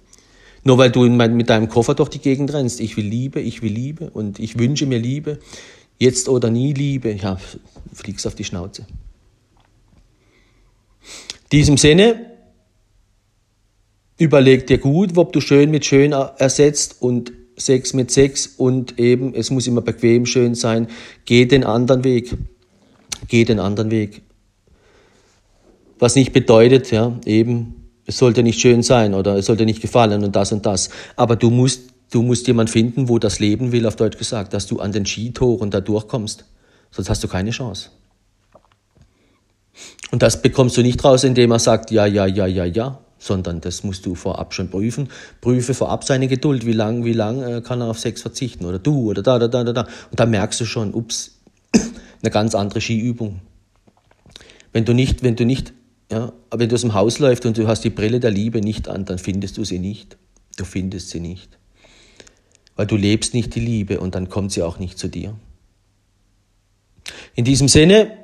Nur 0.64 0.78
weil 0.78 0.90
du 0.90 1.02
mit 1.04 1.50
deinem 1.50 1.68
Koffer 1.68 1.94
durch 1.94 2.08
die 2.08 2.20
Gegend 2.20 2.52
rennst. 2.52 2.80
Ich 2.80 2.96
will 2.96 3.04
Liebe, 3.04 3.40
ich 3.40 3.62
will 3.62 3.72
Liebe 3.72 4.10
und 4.10 4.38
ich 4.38 4.58
wünsche 4.58 4.86
mir 4.86 4.98
Liebe. 4.98 5.38
Jetzt 6.02 6.28
oder 6.28 6.50
nie 6.50 6.72
Liebe. 6.72 7.12
Ja, 7.12 7.38
fliegst 7.92 8.26
auf 8.26 8.34
die 8.34 8.44
Schnauze 8.44 8.86
diesem 11.52 11.76
Sinne, 11.76 12.32
überleg 14.18 14.66
dir 14.66 14.78
gut, 14.78 15.16
ob 15.16 15.32
du 15.32 15.40
schön 15.40 15.70
mit 15.70 15.84
schön 15.84 16.12
ersetzt 16.12 16.96
und 17.00 17.32
Sex 17.58 17.92
mit 17.92 18.10
Sex 18.10 18.46
und 18.46 18.98
eben, 18.98 19.34
es 19.34 19.50
muss 19.50 19.66
immer 19.66 19.82
bequem 19.82 20.24
schön 20.24 20.54
sein. 20.54 20.88
Geh 21.26 21.44
den 21.44 21.64
anderen 21.64 22.02
Weg. 22.02 22.34
Geh 23.28 23.44
den 23.44 23.60
anderen 23.60 23.90
Weg. 23.90 24.22
Was 25.98 26.16
nicht 26.16 26.32
bedeutet, 26.32 26.90
ja, 26.90 27.20
eben, 27.26 27.90
es 28.06 28.16
sollte 28.16 28.42
nicht 28.42 28.58
schön 28.58 28.82
sein 28.82 29.14
oder 29.14 29.36
es 29.36 29.46
sollte 29.46 29.66
nicht 29.66 29.82
gefallen 29.82 30.24
und 30.24 30.34
das 30.34 30.50
und 30.50 30.64
das. 30.64 30.88
Aber 31.14 31.36
du 31.36 31.50
musst, 31.50 31.91
du 32.12 32.22
musst 32.22 32.46
jemand 32.46 32.70
finden, 32.70 33.08
wo 33.08 33.18
das 33.18 33.40
Leben 33.40 33.72
will, 33.72 33.86
auf 33.86 33.96
Deutsch 33.96 34.18
gesagt, 34.18 34.54
dass 34.54 34.66
du 34.66 34.78
an 34.78 34.92
den 34.92 35.04
Skitoren 35.04 35.70
da 35.70 35.80
durchkommst. 35.80 36.44
Sonst 36.90 37.10
hast 37.10 37.24
du 37.24 37.28
keine 37.28 37.50
Chance. 37.50 37.90
Und 40.10 40.22
das 40.22 40.40
bekommst 40.40 40.76
du 40.76 40.82
nicht 40.82 41.02
raus, 41.02 41.24
indem 41.24 41.50
er 41.50 41.58
sagt, 41.58 41.90
ja, 41.90 42.06
ja, 42.06 42.26
ja, 42.26 42.46
ja, 42.46 42.66
ja, 42.66 43.00
sondern 43.18 43.60
das 43.60 43.82
musst 43.82 44.04
du 44.04 44.14
vorab 44.14 44.52
schon 44.52 44.68
prüfen. 44.68 45.08
Prüfe 45.40 45.72
vorab 45.72 46.04
seine 46.04 46.28
Geduld, 46.28 46.66
wie 46.66 46.74
lang, 46.74 47.04
wie 47.04 47.14
lang 47.14 47.42
äh, 47.42 47.62
kann 47.62 47.80
er 47.80 47.88
auf 47.88 47.98
Sex 47.98 48.20
verzichten 48.20 48.66
oder 48.66 48.78
du 48.78 49.10
oder 49.10 49.22
da, 49.22 49.38
da, 49.38 49.48
da, 49.48 49.64
da, 49.64 49.72
da. 49.72 49.82
Und 50.10 50.20
da 50.20 50.26
merkst 50.26 50.60
du 50.60 50.66
schon, 50.66 50.92
ups, 50.92 51.38
eine 52.22 52.30
ganz 52.30 52.54
andere 52.54 52.80
Skiübung. 52.80 53.40
Wenn 54.72 54.84
du 54.84 54.92
nicht, 54.92 55.22
wenn 55.22 55.36
du 55.36 55.44
nicht 55.44 55.72
Ja, 56.10 56.30
wenn 56.50 56.68
du 56.68 56.74
aus 56.74 56.82
dem 56.82 56.92
Haus 56.92 57.18
läufst 57.20 57.46
und 57.46 57.56
du 57.56 57.66
hast 57.66 57.84
die 57.84 57.90
Brille 57.90 58.20
der 58.20 58.30
Liebe 58.30 58.60
nicht 58.60 58.86
an, 58.86 59.06
dann 59.06 59.16
findest 59.18 59.56
du 59.56 59.64
sie 59.64 59.78
nicht. 59.78 60.18
Du 60.58 60.66
findest 60.66 61.08
sie 61.08 61.20
nicht. 61.20 61.58
Weil 62.76 62.86
du 62.86 62.96
lebst 62.96 63.34
nicht 63.34 63.54
die 63.54 63.60
Liebe 63.60 64.00
und 64.00 64.14
dann 64.14 64.28
kommt 64.28 64.52
sie 64.52 64.62
auch 64.62 64.78
nicht 64.78 64.98
zu 64.98 65.08
dir. 65.08 65.36
In 67.34 67.44
diesem 67.44 67.68
Sinne, 67.68 68.16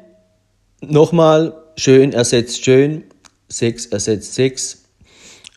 nochmal, 0.80 1.54
schön 1.76 2.12
ersetzt 2.12 2.64
schön, 2.64 3.04
Sex 3.48 3.86
ersetzt 3.86 4.34
Sex 4.34 4.84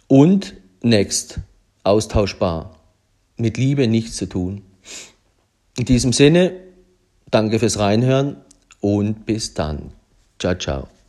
und 0.07 0.55
next, 0.81 1.39
austauschbar. 1.83 2.77
Mit 3.37 3.57
Liebe 3.57 3.87
nichts 3.87 4.17
zu 4.17 4.27
tun. 4.27 4.61
In 5.77 5.85
diesem 5.85 6.13
Sinne, 6.13 6.53
danke 7.29 7.59
fürs 7.59 7.79
Reinhören 7.79 8.37
und 8.81 9.25
bis 9.25 9.53
dann. 9.53 9.91
Ciao, 10.37 10.55
ciao. 10.55 11.00